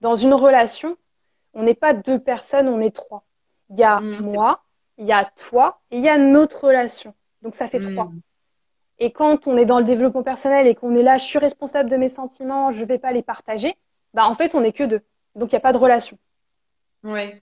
dans 0.00 0.16
une 0.16 0.34
relation, 0.34 0.96
on 1.54 1.62
n'est 1.62 1.74
pas 1.74 1.92
deux 1.92 2.18
personnes, 2.18 2.68
on 2.68 2.80
est 2.80 2.94
trois. 2.94 3.24
Il 3.70 3.78
y 3.78 3.84
a 3.84 4.00
mmh, 4.00 4.32
moi, 4.32 4.62
il 4.98 5.06
y 5.06 5.12
a 5.12 5.24
toi 5.24 5.80
et 5.90 5.98
il 5.98 6.02
y 6.02 6.08
a 6.08 6.18
notre 6.18 6.66
relation. 6.66 7.14
Donc, 7.42 7.54
ça 7.54 7.68
fait 7.68 7.78
mmh. 7.78 7.92
trois. 7.92 8.10
Et 8.98 9.12
quand 9.12 9.46
on 9.46 9.56
est 9.56 9.64
dans 9.64 9.78
le 9.78 9.84
développement 9.84 10.22
personnel 10.22 10.66
et 10.66 10.74
qu'on 10.74 10.94
est 10.94 11.02
là, 11.02 11.18
je 11.18 11.24
suis 11.24 11.38
responsable 11.38 11.90
de 11.90 11.96
mes 11.96 12.08
sentiments, 12.08 12.70
je 12.70 12.82
ne 12.82 12.86
vais 12.86 12.98
pas 12.98 13.12
les 13.12 13.22
partager, 13.22 13.76
bah 14.14 14.26
en 14.26 14.34
fait, 14.34 14.54
on 14.54 14.60
n'est 14.60 14.72
que 14.72 14.84
deux. 14.84 15.00
Donc, 15.34 15.52
il 15.52 15.54
n'y 15.54 15.58
a 15.58 15.60
pas 15.60 15.72
de 15.72 15.78
relation. 15.78 16.18
Oui. 17.04 17.32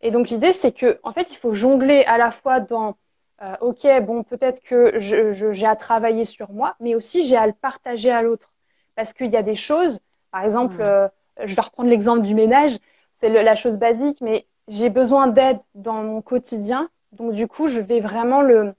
Et 0.00 0.10
donc, 0.10 0.28
l'idée, 0.30 0.52
c'est 0.52 0.72
que, 0.72 0.98
en 1.02 1.12
fait, 1.12 1.32
il 1.32 1.36
faut 1.36 1.52
jongler 1.52 2.04
à 2.04 2.18
la 2.18 2.30
fois 2.30 2.60
dans, 2.60 2.96
euh, 3.42 3.56
OK, 3.60 3.86
bon, 4.02 4.22
peut-être 4.22 4.60
que 4.62 4.98
j'ai 4.98 5.66
à 5.66 5.76
travailler 5.76 6.24
sur 6.24 6.50
moi, 6.50 6.76
mais 6.80 6.94
aussi 6.94 7.26
j'ai 7.26 7.36
à 7.36 7.46
le 7.46 7.52
partager 7.52 8.10
à 8.10 8.22
l'autre. 8.22 8.52
Parce 8.96 9.12
qu'il 9.12 9.30
y 9.30 9.36
a 9.36 9.42
des 9.42 9.54
choses, 9.54 10.00
par 10.32 10.44
exemple, 10.44 10.76
euh, 10.80 11.08
je 11.44 11.54
vais 11.54 11.62
reprendre 11.62 11.88
l'exemple 11.88 12.22
du 12.22 12.34
ménage, 12.34 12.76
c'est 13.12 13.28
la 13.28 13.54
chose 13.54 13.78
basique, 13.78 14.20
mais 14.20 14.46
j'ai 14.68 14.90
besoin 14.90 15.28
d'aide 15.28 15.58
dans 15.74 16.02
mon 16.02 16.20
quotidien. 16.20 16.90
Donc, 17.12 17.32
du 17.32 17.46
coup, 17.46 17.68
je 17.68 17.80
vais 17.80 18.00
vraiment 18.00 18.42
le, 18.42 18.74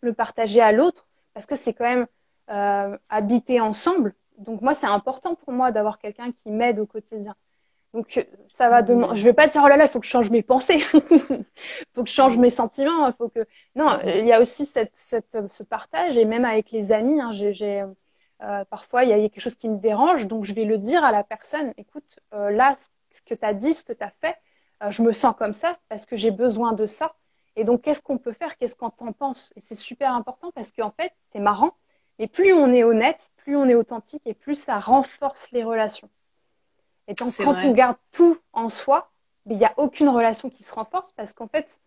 le 0.00 0.12
partager 0.12 0.60
à 0.60 0.72
l'autre 0.72 1.06
parce 1.34 1.46
que 1.46 1.54
c'est 1.54 1.72
quand 1.72 1.84
même 1.84 2.06
euh, 2.50 2.98
habiter 3.08 3.60
ensemble. 3.60 4.14
Donc 4.38 4.62
moi, 4.62 4.74
c'est 4.74 4.86
important 4.86 5.34
pour 5.34 5.52
moi 5.52 5.70
d'avoir 5.70 5.98
quelqu'un 5.98 6.32
qui 6.32 6.50
m'aide 6.50 6.80
au 6.80 6.86
quotidien. 6.86 7.36
Donc 7.92 8.26
ça 8.44 8.70
va 8.70 8.82
demander. 8.82 9.16
Je 9.16 9.24
vais 9.24 9.32
pas 9.32 9.46
dire 9.48 9.62
oh 9.64 9.68
là 9.68 9.76
là, 9.76 9.84
il 9.84 9.88
faut 9.88 10.00
que 10.00 10.06
je 10.06 10.10
change 10.10 10.30
mes 10.30 10.42
pensées, 10.42 10.76
il 10.76 10.80
faut 11.94 12.04
que 12.04 12.08
je 12.08 12.14
change 12.14 12.38
mes 12.38 12.50
sentiments, 12.50 13.08
il 13.08 13.14
faut 13.14 13.28
que. 13.28 13.46
Non, 13.74 13.98
il 14.04 14.26
y 14.26 14.32
a 14.32 14.40
aussi 14.40 14.64
cette, 14.64 14.94
cette, 14.94 15.50
ce 15.50 15.62
partage 15.62 16.16
et 16.16 16.24
même 16.24 16.44
avec 16.44 16.70
les 16.70 16.92
amis, 16.92 17.20
hein, 17.20 17.32
j'ai 17.32 17.84
euh, 18.42 18.64
parfois 18.64 19.04
il 19.04 19.10
y 19.10 19.12
a 19.12 19.18
quelque 19.18 19.40
chose 19.40 19.54
qui 19.54 19.68
me 19.68 19.78
dérange, 19.78 20.26
donc 20.26 20.44
je 20.44 20.54
vais 20.54 20.64
le 20.64 20.78
dire 20.78 21.04
à 21.04 21.12
la 21.12 21.22
personne. 21.24 21.72
Écoute, 21.76 22.18
euh, 22.32 22.50
là, 22.50 22.74
ce 23.10 23.20
que 23.22 23.34
tu 23.34 23.44
as 23.44 23.54
dit, 23.54 23.74
ce 23.74 23.84
que 23.84 23.92
tu 23.92 24.02
as 24.02 24.10
fait, 24.20 24.36
euh, 24.82 24.90
je 24.90 25.02
me 25.02 25.12
sens 25.12 25.34
comme 25.36 25.52
ça 25.52 25.78
parce 25.88 26.06
que 26.06 26.16
j'ai 26.16 26.30
besoin 26.30 26.72
de 26.72 26.86
ça. 26.86 27.14
Et 27.56 27.64
donc, 27.64 27.82
qu'est-ce 27.82 28.00
qu'on 28.00 28.18
peut 28.18 28.32
faire? 28.32 28.56
Qu'est-ce 28.56 28.76
qu'on 28.76 28.90
t'en 28.90 29.12
pense? 29.12 29.52
Et 29.56 29.60
c'est 29.60 29.74
super 29.74 30.14
important 30.14 30.52
parce 30.52 30.72
qu'en 30.72 30.90
fait, 30.90 31.12
c'est 31.32 31.40
marrant, 31.40 31.74
mais 32.18 32.28
plus 32.28 32.52
on 32.52 32.72
est 32.72 32.84
honnête, 32.84 33.30
plus 33.36 33.56
on 33.56 33.66
est 33.66 33.74
authentique 33.74 34.26
et 34.26 34.34
plus 34.34 34.54
ça 34.54 34.78
renforce 34.78 35.50
les 35.50 35.64
relations. 35.64 36.08
Et 37.08 37.14
donc, 37.14 37.32
quand 37.36 37.56
on 37.62 37.72
garde 37.72 37.96
tout 38.12 38.38
en 38.52 38.68
soi, 38.68 39.10
il 39.46 39.56
n'y 39.56 39.64
a 39.64 39.74
aucune 39.76 40.08
relation 40.08 40.48
qui 40.48 40.62
se 40.62 40.72
renforce 40.72 41.12
parce 41.12 41.32
qu'en 41.32 41.48
fait, 41.48 41.80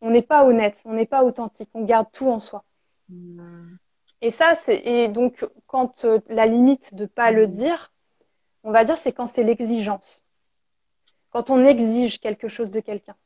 on 0.00 0.10
n'est 0.10 0.22
pas 0.22 0.44
honnête, 0.44 0.82
on 0.84 0.92
n'est 0.92 1.06
pas 1.06 1.24
authentique, 1.24 1.70
on 1.74 1.84
garde 1.84 2.06
tout 2.12 2.28
en 2.28 2.38
soi. 2.38 2.64
Hmm. 3.08 3.76
Et 4.20 4.30
ça, 4.30 4.54
c'est 4.56 5.08
donc 5.08 5.46
quand 5.66 6.04
euh, 6.04 6.18
la 6.28 6.46
limite 6.46 6.94
de 6.94 7.06
pas 7.06 7.30
le 7.30 7.46
dire, 7.46 7.92
on 8.64 8.72
va 8.72 8.84
dire 8.84 8.98
c'est 8.98 9.12
quand 9.12 9.26
c'est 9.26 9.44
l'exigence. 9.44 10.24
Quand 11.30 11.50
on 11.50 11.64
exige 11.64 12.18
quelque 12.18 12.48
chose 12.48 12.70
de 12.70 12.80
quelqu'un. 12.80 13.16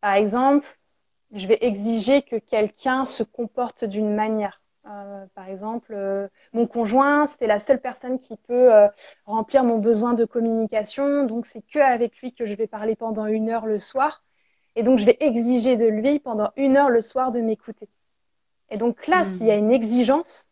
Par 0.00 0.14
exemple, 0.14 0.66
je 1.32 1.46
vais 1.46 1.58
exiger 1.60 2.22
que 2.22 2.36
quelqu'un 2.36 3.04
se 3.04 3.22
comporte 3.22 3.84
d'une 3.84 4.14
manière. 4.14 4.60
Euh, 4.86 5.26
par 5.34 5.48
exemple, 5.48 5.92
euh, 5.94 6.28
mon 6.52 6.66
conjoint, 6.66 7.26
c'est 7.26 7.46
la 7.46 7.58
seule 7.58 7.80
personne 7.80 8.18
qui 8.18 8.36
peut 8.36 8.70
remplir 9.24 9.62
mon 9.62 9.78
besoin 9.78 10.14
de 10.14 10.24
communication, 10.24 11.24
donc 11.24 11.46
c'est 11.46 11.62
que 11.62 11.78
avec 11.78 12.16
lui 12.18 12.32
que 12.34 12.46
je 12.46 12.54
vais 12.54 12.66
parler 12.66 12.96
pendant 12.96 13.26
une 13.26 13.50
heure 13.50 13.66
le 13.66 13.78
soir. 13.78 14.24
Et 14.74 14.82
donc, 14.82 14.98
je 14.98 15.06
vais 15.06 15.16
exiger 15.20 15.76
de 15.76 15.86
lui 15.86 16.18
pendant 16.18 16.50
une 16.56 16.76
heure 16.76 16.90
le 16.90 17.00
soir 17.00 17.30
de 17.30 17.40
m'écouter. 17.40 17.88
Et 18.70 18.78
donc 18.78 19.06
là, 19.06 19.22
hmm. 19.22 19.24
s'il 19.24 19.46
y 19.46 19.50
a 19.50 19.56
une 19.56 19.72
exigence, 19.72 20.50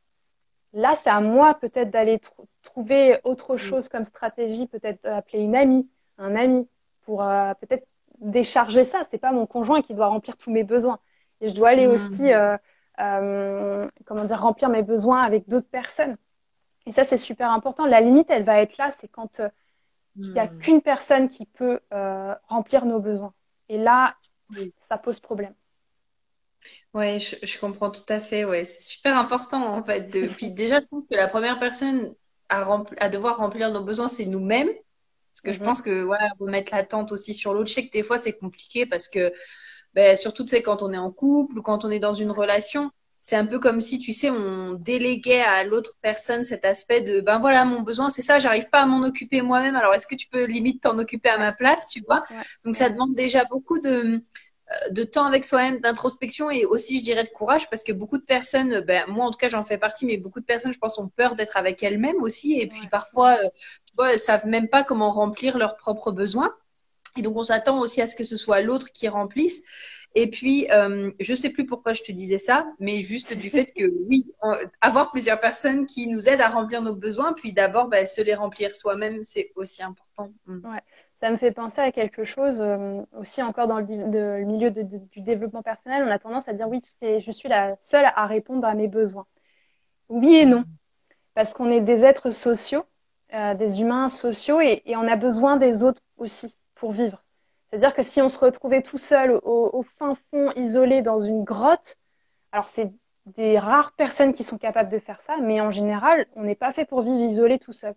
là, 0.72 0.94
c'est 0.94 1.10
à 1.10 1.20
moi 1.20 1.54
peut-être 1.54 1.90
d'aller 1.90 2.20
trouver 2.62 3.18
autre 3.24 3.54
hmm. 3.54 3.58
chose 3.58 3.88
comme 3.88 4.04
stratégie, 4.04 4.66
peut-être 4.66 5.04
appeler 5.06 5.40
une 5.40 5.56
amie, 5.56 5.88
un 6.18 6.36
ami, 6.36 6.68
pour 7.02 7.18
peut-être 7.60 7.86
décharger 8.20 8.84
ça. 8.84 9.02
C'est 9.10 9.18
pas 9.18 9.32
mon 9.32 9.46
conjoint 9.46 9.82
qui 9.82 9.94
doit 9.94 10.06
remplir 10.06 10.36
tous 10.36 10.50
mes 10.50 10.64
besoins. 10.64 10.98
Et 11.40 11.48
je 11.48 11.54
dois 11.54 11.70
aller 11.70 11.86
hmm. 11.86 11.90
aussi, 11.90 12.32
euh, 12.32 12.56
euh, 13.00 13.88
comment 14.06 14.24
dire, 14.24 14.40
remplir 14.40 14.68
mes 14.68 14.82
besoins 14.82 15.22
avec 15.22 15.48
d'autres 15.48 15.68
personnes. 15.68 16.16
Et 16.86 16.92
ça, 16.92 17.04
c'est 17.04 17.18
super 17.18 17.50
important. 17.50 17.86
La 17.86 18.00
limite, 18.00 18.30
elle 18.30 18.44
va 18.44 18.60
être 18.60 18.76
là, 18.76 18.90
c'est 18.90 19.08
quand 19.08 19.40
euh, 19.40 19.48
il 20.16 20.30
n'y 20.30 20.38
a 20.38 20.46
qu'une 20.46 20.80
personne 20.80 21.28
qui 21.28 21.44
peut 21.44 21.80
remplir 22.46 22.86
nos 22.86 23.00
besoins. 23.00 23.34
Et 23.68 23.78
là, 23.78 24.14
ça 24.88 24.96
pose 24.96 25.18
problème. 25.18 25.54
Oui, 26.94 27.18
je, 27.18 27.58
comprends 27.58 27.90
tout 27.90 28.02
à 28.08 28.20
fait. 28.20 28.44
Ouais, 28.44 28.64
c'est 28.64 28.82
super 28.82 29.16
important 29.16 29.74
en 29.74 29.82
fait. 29.82 30.12
De... 30.12 30.26
Puis 30.26 30.50
déjà, 30.50 30.80
je 30.80 30.86
pense 30.86 31.06
que 31.06 31.14
la 31.14 31.26
première 31.26 31.58
personne 31.58 32.14
à, 32.48 32.64
à 32.98 33.08
devoir 33.08 33.38
remplir 33.38 33.70
nos 33.70 33.82
besoins, 33.82 34.08
c'est 34.08 34.26
nous-mêmes. 34.26 34.70
Parce 35.34 35.40
que 35.40 35.52
je 35.52 35.58
mhm. 35.58 35.64
pense 35.64 35.82
que 35.82 36.02
voilà, 36.02 36.28
remettre 36.38 36.72
l'attente 36.72 37.10
aussi 37.10 37.34
sur 37.34 37.54
l'autre, 37.54 37.68
je 37.68 37.74
sais 37.74 37.86
que 37.86 37.90
des 37.90 38.04
fois 38.04 38.18
c'est 38.18 38.34
compliqué 38.34 38.86
parce 38.86 39.08
que 39.08 39.32
ben, 39.92 40.14
surtout 40.14 40.46
c'est 40.46 40.62
quand 40.62 40.80
on 40.82 40.92
est 40.92 40.98
en 40.98 41.10
couple 41.10 41.58
ou 41.58 41.62
quand 41.62 41.84
on 41.84 41.90
est 41.90 41.98
dans 41.98 42.14
une 42.14 42.30
relation, 42.30 42.92
c'est 43.20 43.34
un 43.34 43.44
peu 43.46 43.58
comme 43.58 43.80
si 43.80 43.98
tu 43.98 44.12
sais 44.12 44.30
on 44.30 44.74
déléguait 44.74 45.40
à 45.40 45.64
l'autre 45.64 45.94
personne 46.02 46.44
cet 46.44 46.64
aspect 46.64 47.00
de 47.00 47.20
ben 47.20 47.40
voilà 47.40 47.64
mon 47.64 47.80
besoin 47.80 48.10
c'est 48.10 48.22
ça, 48.22 48.38
j'arrive 48.38 48.68
pas 48.70 48.82
à 48.82 48.86
m'en 48.86 49.02
occuper 49.02 49.42
moi-même. 49.42 49.74
Alors 49.74 49.92
est-ce 49.92 50.06
que 50.06 50.14
tu 50.14 50.28
peux 50.28 50.44
limite 50.44 50.82
t'en 50.82 50.98
occuper 51.00 51.30
à 51.30 51.38
ma 51.38 51.52
place, 51.52 51.88
tu 51.88 52.00
vois? 52.06 52.22
Donc 52.64 52.76
ça 52.76 52.88
demande 52.88 53.14
déjà 53.14 53.44
beaucoup 53.44 53.80
de 53.80 54.22
de 54.90 55.04
temps 55.04 55.24
avec 55.24 55.44
soi-même, 55.44 55.80
d'introspection 55.80 56.50
et 56.50 56.64
aussi, 56.64 56.98
je 56.98 57.02
dirais, 57.02 57.24
de 57.24 57.30
courage 57.30 57.68
parce 57.70 57.82
que 57.82 57.92
beaucoup 57.92 58.18
de 58.18 58.24
personnes, 58.24 58.80
ben, 58.80 59.04
moi 59.08 59.26
en 59.26 59.30
tout 59.30 59.38
cas 59.38 59.48
j'en 59.48 59.62
fais 59.62 59.78
partie, 59.78 60.06
mais 60.06 60.16
beaucoup 60.16 60.40
de 60.40 60.44
personnes, 60.44 60.72
je 60.72 60.78
pense, 60.78 60.98
ont 60.98 61.08
peur 61.08 61.36
d'être 61.36 61.56
avec 61.56 61.82
elles-mêmes 61.82 62.22
aussi 62.22 62.60
et 62.60 62.66
puis 62.66 62.86
parfois, 62.88 63.38
tu 63.86 63.94
vois, 63.96 64.16
savent 64.16 64.46
même 64.46 64.68
pas 64.68 64.84
comment 64.84 65.10
remplir 65.10 65.58
leurs 65.58 65.76
propres 65.76 66.12
besoins. 66.12 66.54
Et 67.16 67.22
donc, 67.22 67.36
on 67.36 67.42
s'attend 67.42 67.80
aussi 67.80 68.00
à 68.00 68.06
ce 68.06 68.16
que 68.16 68.24
ce 68.24 68.36
soit 68.36 68.60
l'autre 68.60 68.90
qui 68.92 69.08
remplisse. 69.08 69.62
Et 70.16 70.30
puis, 70.30 70.70
euh, 70.70 71.10
je 71.18 71.34
sais 71.34 71.50
plus 71.50 71.66
pourquoi 71.66 71.92
je 71.92 72.02
te 72.02 72.12
disais 72.12 72.38
ça, 72.38 72.66
mais 72.78 73.02
juste 73.02 73.34
du 73.34 73.50
fait 73.50 73.66
que 73.66 73.84
oui, 74.08 74.24
avoir 74.80 75.10
plusieurs 75.10 75.40
personnes 75.40 75.86
qui 75.86 76.06
nous 76.06 76.28
aident 76.28 76.40
à 76.40 76.48
remplir 76.48 76.82
nos 76.82 76.94
besoins, 76.94 77.32
puis 77.32 77.52
d'abord 77.52 77.88
bah, 77.88 78.06
se 78.06 78.20
les 78.22 78.34
remplir 78.34 78.72
soi-même, 78.72 79.22
c'est 79.22 79.50
aussi 79.56 79.82
important. 79.82 80.32
Mm. 80.46 80.70
Ouais. 80.70 80.80
Ça 81.24 81.30
me 81.30 81.38
fait 81.38 81.52
penser 81.52 81.80
à 81.80 81.90
quelque 81.90 82.24
chose 82.24 82.60
euh, 82.60 83.00
aussi 83.18 83.42
encore 83.42 83.66
dans 83.66 83.80
le, 83.80 84.44
milieu 84.44 84.70
du 84.70 85.22
développement 85.22 85.62
personnel. 85.62 86.04
On 86.06 86.10
a 86.10 86.18
tendance 86.18 86.48
à 86.48 86.52
dire 86.52 86.68
oui, 86.68 86.82
je 87.00 87.32
suis 87.32 87.48
la 87.48 87.76
seule 87.80 88.04
à 88.04 88.26
répondre 88.26 88.66
à 88.66 88.74
mes 88.74 88.88
besoins. 88.88 89.24
Oui 90.10 90.34
et 90.34 90.44
non, 90.44 90.64
parce 91.32 91.54
qu'on 91.54 91.70
est 91.70 91.80
des 91.80 92.04
êtres 92.04 92.28
sociaux, 92.28 92.84
euh, 93.32 93.54
des 93.54 93.80
humains 93.80 94.10
sociaux, 94.10 94.60
et, 94.60 94.82
et 94.84 94.98
on 94.98 95.08
a 95.08 95.16
besoin 95.16 95.56
des 95.56 95.82
autres 95.82 96.02
aussi 96.18 96.60
pour 96.74 96.92
vivre. 96.92 97.24
C'est-à-dire 97.70 97.94
que 97.94 98.02
si 98.02 98.20
on 98.20 98.28
se 98.28 98.38
retrouvait 98.38 98.82
tout 98.82 98.98
seul 98.98 99.40
au, 99.44 99.82
fin 99.98 100.14
fond, 100.30 100.52
isolé 100.56 101.00
dans 101.00 101.20
une 101.20 101.42
grotte, 101.42 101.96
alors 102.52 102.68
c'est 102.68 102.92
des 103.24 103.58
rares 103.58 103.92
personnes 103.92 104.34
qui 104.34 104.44
sont 104.44 104.58
capables 104.58 104.90
de 104.90 104.98
faire 104.98 105.22
ça, 105.22 105.38
mais 105.40 105.62
en 105.62 105.70
général, 105.70 106.26
on 106.34 106.42
n'est 106.42 106.54
pas 106.54 106.74
fait 106.74 106.84
pour 106.84 107.00
vivre 107.00 107.20
isolé 107.20 107.58
tout 107.58 107.72
seul. 107.72 107.94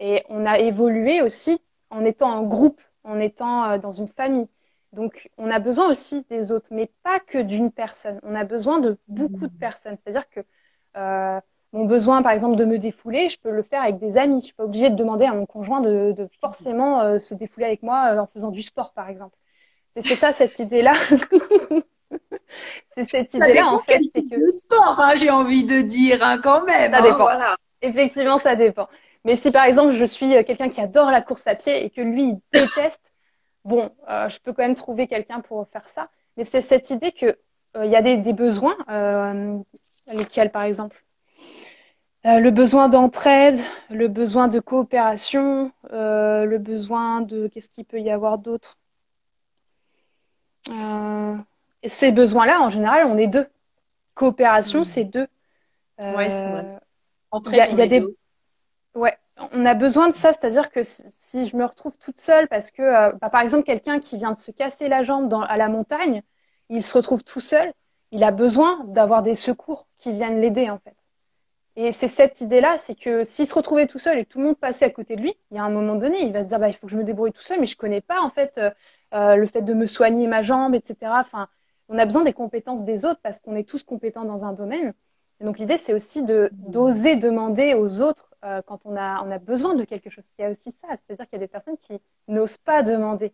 Et 0.00 0.22
on 0.28 0.44
a 0.44 0.58
évolué 0.58 1.22
aussi 1.22 1.62
en 1.90 2.04
étant 2.04 2.30
en 2.30 2.42
groupe, 2.42 2.80
en 3.04 3.18
étant 3.18 3.70
euh, 3.70 3.78
dans 3.78 3.92
une 3.92 4.08
famille. 4.08 4.48
Donc, 4.92 5.30
on 5.36 5.50
a 5.50 5.58
besoin 5.58 5.88
aussi 5.88 6.24
des 6.30 6.50
autres, 6.50 6.68
mais 6.70 6.90
pas 7.02 7.20
que 7.20 7.38
d'une 7.38 7.70
personne. 7.70 8.18
On 8.22 8.34
a 8.34 8.44
besoin 8.44 8.80
de 8.80 8.96
beaucoup 9.06 9.46
de 9.46 9.54
mmh. 9.54 9.58
personnes. 9.58 9.96
C'est-à-dire 9.96 10.28
que 10.30 10.40
euh, 10.96 11.40
mon 11.72 11.84
besoin, 11.84 12.22
par 12.22 12.32
exemple, 12.32 12.56
de 12.56 12.64
me 12.64 12.78
défouler, 12.78 13.28
je 13.28 13.38
peux 13.38 13.50
le 13.50 13.62
faire 13.62 13.82
avec 13.82 13.98
des 13.98 14.16
amis. 14.16 14.40
Je 14.40 14.46
suis 14.46 14.54
pas 14.54 14.64
obligée 14.64 14.88
de 14.88 14.96
demander 14.96 15.26
à 15.26 15.34
mon 15.34 15.44
conjoint 15.44 15.80
de, 15.80 16.28
forcément 16.40 17.00
euh, 17.00 17.18
se 17.18 17.34
défouler 17.34 17.66
avec 17.66 17.82
moi 17.82 18.14
euh, 18.14 18.18
en 18.18 18.26
faisant 18.26 18.50
du 18.50 18.62
sport, 18.62 18.92
par 18.94 19.08
exemple. 19.08 19.36
C'est 19.94 20.14
ça, 20.14 20.32
cette 20.32 20.58
idée-là. 20.58 20.94
c'est 22.94 23.10
cette 23.10 23.34
idée-là, 23.34 23.66
en 23.66 23.80
fait. 23.80 24.00
C'est 24.10 24.22
que... 24.22 24.50
sport, 24.50 25.00
hein, 25.00 25.14
j'ai 25.16 25.30
envie 25.30 25.64
de 25.64 25.82
dire, 25.82 26.22
hein, 26.22 26.38
quand 26.42 26.64
même. 26.64 26.92
Ça 26.92 26.98
hein, 26.98 27.02
dépend. 27.02 27.28
Effectivement, 27.82 28.38
ça 28.38 28.56
dépend. 28.56 28.88
Mais 29.24 29.36
si, 29.36 29.50
par 29.50 29.64
exemple, 29.64 29.92
je 29.92 30.04
suis 30.04 30.34
euh, 30.36 30.42
quelqu'un 30.42 30.68
qui 30.68 30.80
adore 30.80 31.10
la 31.10 31.22
course 31.22 31.46
à 31.46 31.54
pied 31.54 31.84
et 31.84 31.90
que 31.90 32.00
lui, 32.00 32.30
il 32.30 32.40
déteste, 32.52 33.12
bon, 33.64 33.90
je 34.08 34.38
peux 34.38 34.52
quand 34.52 34.62
même 34.62 34.74
trouver 34.74 35.06
quelqu'un 35.06 35.40
pour 35.40 35.66
faire 35.68 35.88
ça. 35.88 36.08
Mais 36.36 36.44
c'est 36.44 36.60
cette 36.60 36.90
idée 36.90 37.12
que 37.12 37.38
il 37.82 37.90
y 37.90 37.96
a 37.96 38.02
des, 38.02 38.16
des 38.16 38.32
besoins, 38.32 38.76
lesquels, 40.10 40.50
par 40.50 40.62
exemple 40.62 41.04
euh, 42.26 42.40
le 42.40 42.50
besoin 42.50 42.88
d'entraide, 42.88 43.58
le 43.90 44.08
besoin 44.08 44.48
de 44.48 44.58
coopération, 44.58 45.70
euh, 45.92 46.44
le 46.44 46.58
besoin 46.58 47.20
de 47.20 47.46
qu'est-ce 47.46 47.70
qu'il 47.70 47.84
peut 47.84 48.00
y 48.00 48.10
avoir 48.10 48.38
d'autre. 48.38 48.76
Euh, 50.68 51.36
ces 51.86 52.10
besoins-là, 52.10 52.60
en 52.60 52.70
général, 52.70 53.06
on 53.06 53.16
est 53.16 53.28
deux. 53.28 53.46
Coopération, 54.14 54.80
hmm. 54.80 54.84
c'est 54.84 55.04
deux. 55.04 55.28
ouais, 56.00 56.28
c'est 56.28 56.50
vrai. 56.50 56.80
Entraide, 57.30 57.68
il 57.70 57.78
y 57.78 57.82
a, 57.82 57.86
des... 57.86 58.04
Ouais, 58.98 59.16
on 59.52 59.64
a 59.64 59.74
besoin 59.74 60.08
de 60.08 60.14
ça, 60.14 60.32
c'est-à-dire 60.32 60.70
que 60.70 60.80
si 60.82 61.46
je 61.46 61.56
me 61.56 61.64
retrouve 61.64 61.96
toute 61.98 62.18
seule, 62.18 62.48
parce 62.48 62.72
que, 62.72 63.12
bah, 63.18 63.30
par 63.30 63.42
exemple, 63.42 63.62
quelqu'un 63.62 64.00
qui 64.00 64.16
vient 64.16 64.32
de 64.32 64.36
se 64.38 64.50
casser 64.50 64.88
la 64.88 65.02
jambe 65.02 65.32
à 65.48 65.56
la 65.56 65.68
montagne, 65.68 66.22
il 66.68 66.82
se 66.82 66.92
retrouve 66.94 67.22
tout 67.22 67.40
seul, 67.40 67.72
il 68.10 68.24
a 68.24 68.32
besoin 68.32 68.84
d'avoir 68.86 69.22
des 69.22 69.36
secours 69.36 69.86
qui 69.98 70.12
viennent 70.12 70.40
l'aider, 70.40 70.68
en 70.68 70.78
fait. 70.78 70.96
Et 71.76 71.92
c'est 71.92 72.08
cette 72.08 72.40
idée-là, 72.40 72.76
c'est 72.76 72.96
que 72.96 73.22
s'il 73.22 73.46
se 73.46 73.54
retrouvait 73.54 73.86
tout 73.86 74.00
seul 74.00 74.18
et 74.18 74.24
tout 74.24 74.38
le 74.38 74.46
monde 74.46 74.58
passait 74.58 74.86
à 74.86 74.90
côté 74.90 75.14
de 75.14 75.22
lui, 75.22 75.36
il 75.52 75.56
y 75.56 75.60
a 75.60 75.62
un 75.64 75.70
moment 75.70 75.94
donné, 75.94 76.22
il 76.24 76.32
va 76.32 76.42
se 76.42 76.48
dire, 76.48 76.58
bah, 76.58 76.68
il 76.68 76.72
faut 76.74 76.88
que 76.88 76.92
je 76.92 76.96
me 76.98 77.04
débrouille 77.04 77.30
tout 77.32 77.42
seul, 77.42 77.60
mais 77.60 77.66
je 77.66 77.76
connais 77.76 78.00
pas, 78.00 78.20
en 78.20 78.30
fait, 78.30 78.58
euh, 78.58 78.70
euh, 79.14 79.36
le 79.36 79.46
fait 79.46 79.62
de 79.62 79.74
me 79.74 79.86
soigner 79.86 80.26
ma 80.26 80.42
jambe, 80.42 80.74
etc. 80.74 80.96
Enfin, 81.20 81.48
on 81.88 81.98
a 81.98 82.04
besoin 82.04 82.24
des 82.24 82.32
compétences 82.32 82.84
des 82.84 83.04
autres 83.04 83.20
parce 83.22 83.38
qu'on 83.38 83.54
est 83.54 83.62
tous 83.68 83.84
compétents 83.84 84.24
dans 84.24 84.44
un 84.44 84.52
domaine. 84.54 84.92
Et 85.40 85.44
donc, 85.44 85.60
l'idée, 85.60 85.76
c'est 85.76 85.94
aussi 85.94 86.24
de, 86.24 86.50
d'oser 86.52 87.14
demander 87.14 87.74
aux 87.74 88.00
autres 88.00 88.27
euh, 88.44 88.62
quand 88.62 88.86
on 88.86 88.96
a, 88.96 89.22
on 89.24 89.30
a 89.30 89.38
besoin 89.38 89.74
de 89.74 89.84
quelque 89.84 90.10
chose. 90.10 90.24
Il 90.38 90.42
y 90.42 90.44
a 90.44 90.50
aussi 90.50 90.70
ça, 90.70 90.88
c'est-à-dire 90.90 91.28
qu'il 91.28 91.38
y 91.38 91.42
a 91.42 91.46
des 91.46 91.48
personnes 91.48 91.76
qui 91.78 92.00
n'osent 92.28 92.56
pas 92.58 92.82
demander 92.82 93.32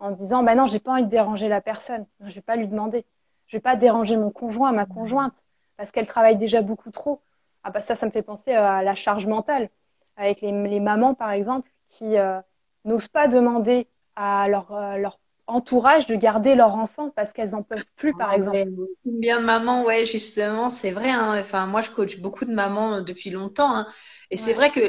en 0.00 0.10
disant, 0.10 0.42
bah 0.42 0.54
non, 0.54 0.66
j'ai 0.66 0.80
pas 0.80 0.92
envie 0.92 1.04
de 1.04 1.08
déranger 1.08 1.48
la 1.48 1.60
personne. 1.60 2.06
Je 2.20 2.34
vais 2.34 2.40
pas 2.40 2.56
lui 2.56 2.66
demander. 2.66 3.06
Je 3.46 3.56
vais 3.56 3.60
pas 3.60 3.76
déranger 3.76 4.16
mon 4.16 4.30
conjoint, 4.30 4.72
ma 4.72 4.86
conjointe, 4.86 5.44
parce 5.76 5.92
qu'elle 5.92 6.06
travaille 6.06 6.36
déjà 6.36 6.62
beaucoup 6.62 6.90
trop. 6.90 7.20
Ah 7.62 7.70
bah 7.70 7.80
ça, 7.80 7.94
ça 7.94 8.06
me 8.06 8.10
fait 8.10 8.22
penser 8.22 8.52
à 8.52 8.82
la 8.82 8.94
charge 8.94 9.26
mentale, 9.26 9.68
avec 10.16 10.40
les, 10.40 10.80
mamans 10.80 11.14
par 11.14 11.30
exemple, 11.30 11.70
qui 11.86 12.16
euh, 12.16 12.40
n'osent 12.84 13.08
pas 13.08 13.28
demander 13.28 13.86
à 14.16 14.48
leur, 14.48 14.72
euh, 14.72 14.96
leur 14.96 15.19
entourage 15.50 16.06
de 16.06 16.14
garder 16.16 16.54
leur 16.54 16.74
enfant 16.74 17.10
parce 17.10 17.32
qu'elles 17.32 17.54
en 17.54 17.62
peuvent 17.62 17.84
plus, 17.96 18.12
par 18.14 18.30
ah, 18.30 18.36
exemple. 18.36 18.64
Bien 19.04 19.40
de 19.40 19.44
mamans, 19.44 19.84
ouais, 19.84 20.06
justement, 20.06 20.68
c'est 20.68 20.90
vrai. 20.90 21.10
Hein. 21.10 21.36
Enfin, 21.38 21.66
moi, 21.66 21.80
je 21.80 21.90
coach 21.90 22.18
beaucoup 22.20 22.44
de 22.44 22.52
mamans 22.52 22.96
euh, 22.96 23.00
depuis 23.00 23.30
longtemps, 23.30 23.74
hein. 23.74 23.86
et 24.30 24.36
c'est 24.36 24.52
vrai 24.52 24.70
que 24.70 24.80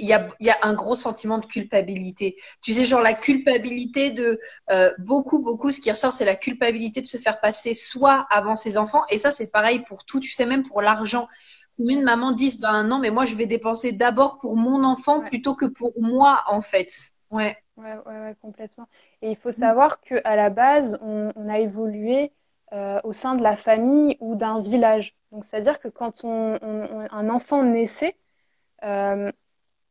il 0.00 0.06
y, 0.06 0.12
a, 0.12 0.28
y 0.38 0.48
a, 0.48 0.56
un 0.62 0.74
gros 0.74 0.94
sentiment 0.94 1.38
de 1.38 1.46
culpabilité. 1.46 2.36
Tu 2.62 2.72
sais, 2.72 2.84
genre 2.84 3.02
la 3.02 3.14
culpabilité 3.14 4.12
de 4.12 4.38
beaucoup, 4.98 5.40
beaucoup, 5.40 5.72
ce 5.72 5.80
qui 5.80 5.90
ressort, 5.90 6.12
c'est 6.12 6.24
la 6.24 6.36
culpabilité 6.36 7.00
de 7.00 7.06
se 7.06 7.16
faire 7.16 7.40
passer 7.40 7.74
soit 7.74 8.24
avant 8.30 8.54
ses 8.54 8.78
enfants, 8.78 9.02
et 9.10 9.18
ça, 9.18 9.32
c'est 9.32 9.50
pareil 9.50 9.82
pour 9.88 10.04
tout, 10.04 10.20
tu 10.20 10.30
sais, 10.30 10.46
même 10.46 10.62
pour 10.62 10.82
l'argent 10.82 11.26
combien 11.78 11.98
de 11.98 12.04
mamans 12.04 12.32
disent 12.32 12.60
ben 12.60 12.82
non 12.82 12.98
mais 12.98 13.10
moi 13.10 13.24
je 13.24 13.34
vais 13.34 13.46
dépenser 13.46 13.92
d'abord 13.92 14.38
pour 14.38 14.56
mon 14.56 14.84
enfant 14.84 15.20
plutôt 15.20 15.54
que 15.54 15.64
pour 15.66 15.92
moi 16.00 16.42
en 16.48 16.60
fait 16.60 16.92
ouais 17.30 17.56
ouais 17.78 17.94
ouais, 18.06 18.36
complètement 18.42 18.88
et 19.22 19.30
il 19.30 19.36
faut 19.36 19.52
savoir 19.52 20.00
que 20.00 20.16
à 20.24 20.36
la 20.36 20.50
base 20.50 20.98
on, 21.02 21.48
a 21.48 21.58
évolué 21.58 22.32
euh, 22.72 23.00
au 23.04 23.12
sein 23.12 23.34
de 23.34 23.42
la 23.42 23.56
famille 23.56 24.16
ou 24.20 24.34
d'un 24.34 24.60
village 24.60 25.16
donc 25.32 25.44
c'est 25.44 25.56
à 25.56 25.60
dire 25.60 25.80
que 25.80 25.88
quand 25.88 26.24
on, 26.24 26.58
un 27.10 27.28
enfant 27.30 27.62
naissait 27.62 28.16
euh, 28.84 29.30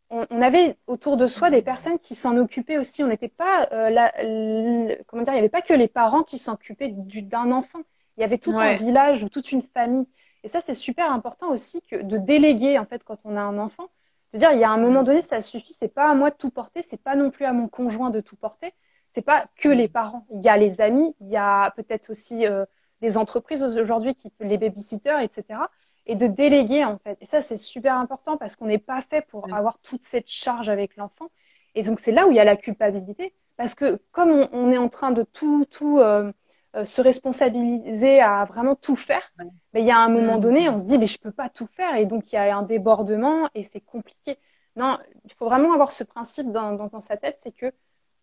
on, 0.09 0.41
avait 0.41 0.77
autour 0.87 1.17
de 1.17 1.27
soi 1.27 1.49
des 1.49 1.61
personnes 1.61 1.99
qui 1.99 2.15
s'en 2.15 2.37
occupaient 2.37 2.77
aussi. 2.77 3.03
On 3.03 3.07
n'était 3.07 3.27
pas 3.27 3.67
euh, 3.71 4.95
comment 5.07 5.23
dire, 5.23 5.33
il 5.33 5.35
n'y 5.35 5.39
avait 5.39 5.49
pas 5.49 5.61
que 5.61 5.73
les 5.73 5.87
parents 5.87 6.23
qui 6.23 6.37
s'occupaient 6.37 6.89
d'un 6.89 7.51
enfant. 7.51 7.79
Il 8.17 8.21
y 8.21 8.23
avait 8.23 8.37
tout 8.37 8.57
un 8.57 8.75
village 8.75 9.23
ou 9.23 9.29
toute 9.29 9.51
une 9.51 9.61
famille. 9.61 10.07
Et 10.43 10.47
ça, 10.47 10.61
c'est 10.61 10.73
super 10.73 11.11
important 11.11 11.49
aussi 11.49 11.81
que 11.81 11.97
de 11.97 12.17
déléguer, 12.17 12.79
en 12.79 12.85
fait, 12.85 13.03
quand 13.03 13.19
on 13.25 13.35
a 13.35 13.41
un 13.41 13.57
enfant. 13.57 13.89
De 14.33 14.39
dire, 14.39 14.51
il 14.51 14.59
y 14.59 14.63
a 14.63 14.69
un 14.69 14.77
moment 14.77 15.03
donné, 15.03 15.21
ça 15.21 15.41
suffit, 15.41 15.73
c'est 15.73 15.93
pas 15.93 16.09
à 16.09 16.15
moi 16.15 16.29
de 16.29 16.35
tout 16.35 16.49
porter, 16.49 16.81
c'est 16.81 17.01
pas 17.01 17.15
non 17.15 17.31
plus 17.31 17.45
à 17.45 17.53
mon 17.53 17.67
conjoint 17.67 18.09
de 18.09 18.19
tout 18.19 18.35
porter. 18.35 18.73
C'est 19.09 19.21
pas 19.21 19.47
que 19.55 19.69
les 19.69 19.87
parents. 19.87 20.25
Il 20.31 20.41
y 20.41 20.49
a 20.49 20.57
les 20.57 20.81
amis, 20.81 21.15
il 21.21 21.29
y 21.29 21.37
a 21.37 21.71
peut-être 21.71 22.09
aussi 22.09 22.45
euh, 22.45 22.65
des 23.01 23.17
entreprises 23.17 23.63
aujourd'hui 23.63 24.15
qui, 24.15 24.31
les 24.39 24.57
babysitters, 24.57 25.21
etc. 25.21 25.61
Et 26.05 26.15
de 26.15 26.27
déléguer, 26.27 26.83
en 26.83 26.97
fait. 26.97 27.17
Et 27.21 27.25
ça, 27.25 27.41
c'est 27.41 27.57
super 27.57 27.95
important 27.95 28.37
parce 28.37 28.55
qu'on 28.55 28.65
n'est 28.65 28.77
pas 28.77 29.01
fait 29.01 29.25
pour 29.27 29.53
avoir 29.53 29.79
toute 29.79 30.03
cette 30.03 30.29
charge 30.29 30.69
avec 30.69 30.97
l'enfant. 30.97 31.29
Et 31.75 31.83
donc, 31.83 31.99
c'est 31.99 32.11
là 32.11 32.27
où 32.27 32.31
il 32.31 32.35
y 32.35 32.39
a 32.39 32.43
la 32.43 32.57
culpabilité. 32.57 33.33
Parce 33.55 33.75
que 33.75 33.99
comme 34.11 34.47
on, 34.51 34.71
est 34.71 34.77
en 34.77 34.89
train 34.89 35.11
de 35.11 35.23
tout, 35.23 35.65
tout, 35.65 35.99
euh, 35.99 36.31
euh, 36.75 36.85
se 36.85 37.01
responsabiliser 37.01 38.19
à 38.19 38.45
vraiment 38.45 38.75
tout 38.75 38.95
faire, 38.95 39.31
mais 39.73 39.81
il 39.81 39.87
y 39.87 39.91
a 39.91 39.99
un 39.99 40.09
moment 40.09 40.37
donné, 40.37 40.69
on 40.69 40.77
se 40.77 40.85
dit, 40.85 40.97
mais 40.97 41.07
je 41.07 41.17
peux 41.17 41.31
pas 41.31 41.49
tout 41.49 41.67
faire, 41.67 41.95
et 41.95 42.05
donc 42.05 42.31
il 42.31 42.35
y 42.35 42.37
a 42.37 42.55
un 42.55 42.63
débordement 42.63 43.49
et 43.55 43.63
c'est 43.63 43.81
compliqué. 43.81 44.37
Non, 44.75 44.99
il 45.25 45.33
faut 45.33 45.45
vraiment 45.45 45.73
avoir 45.73 45.91
ce 45.91 46.03
principe 46.03 46.51
dans, 46.51 46.73
dans, 46.73 47.01
sa 47.01 47.17
tête, 47.17 47.37
c'est 47.37 47.51
que 47.51 47.71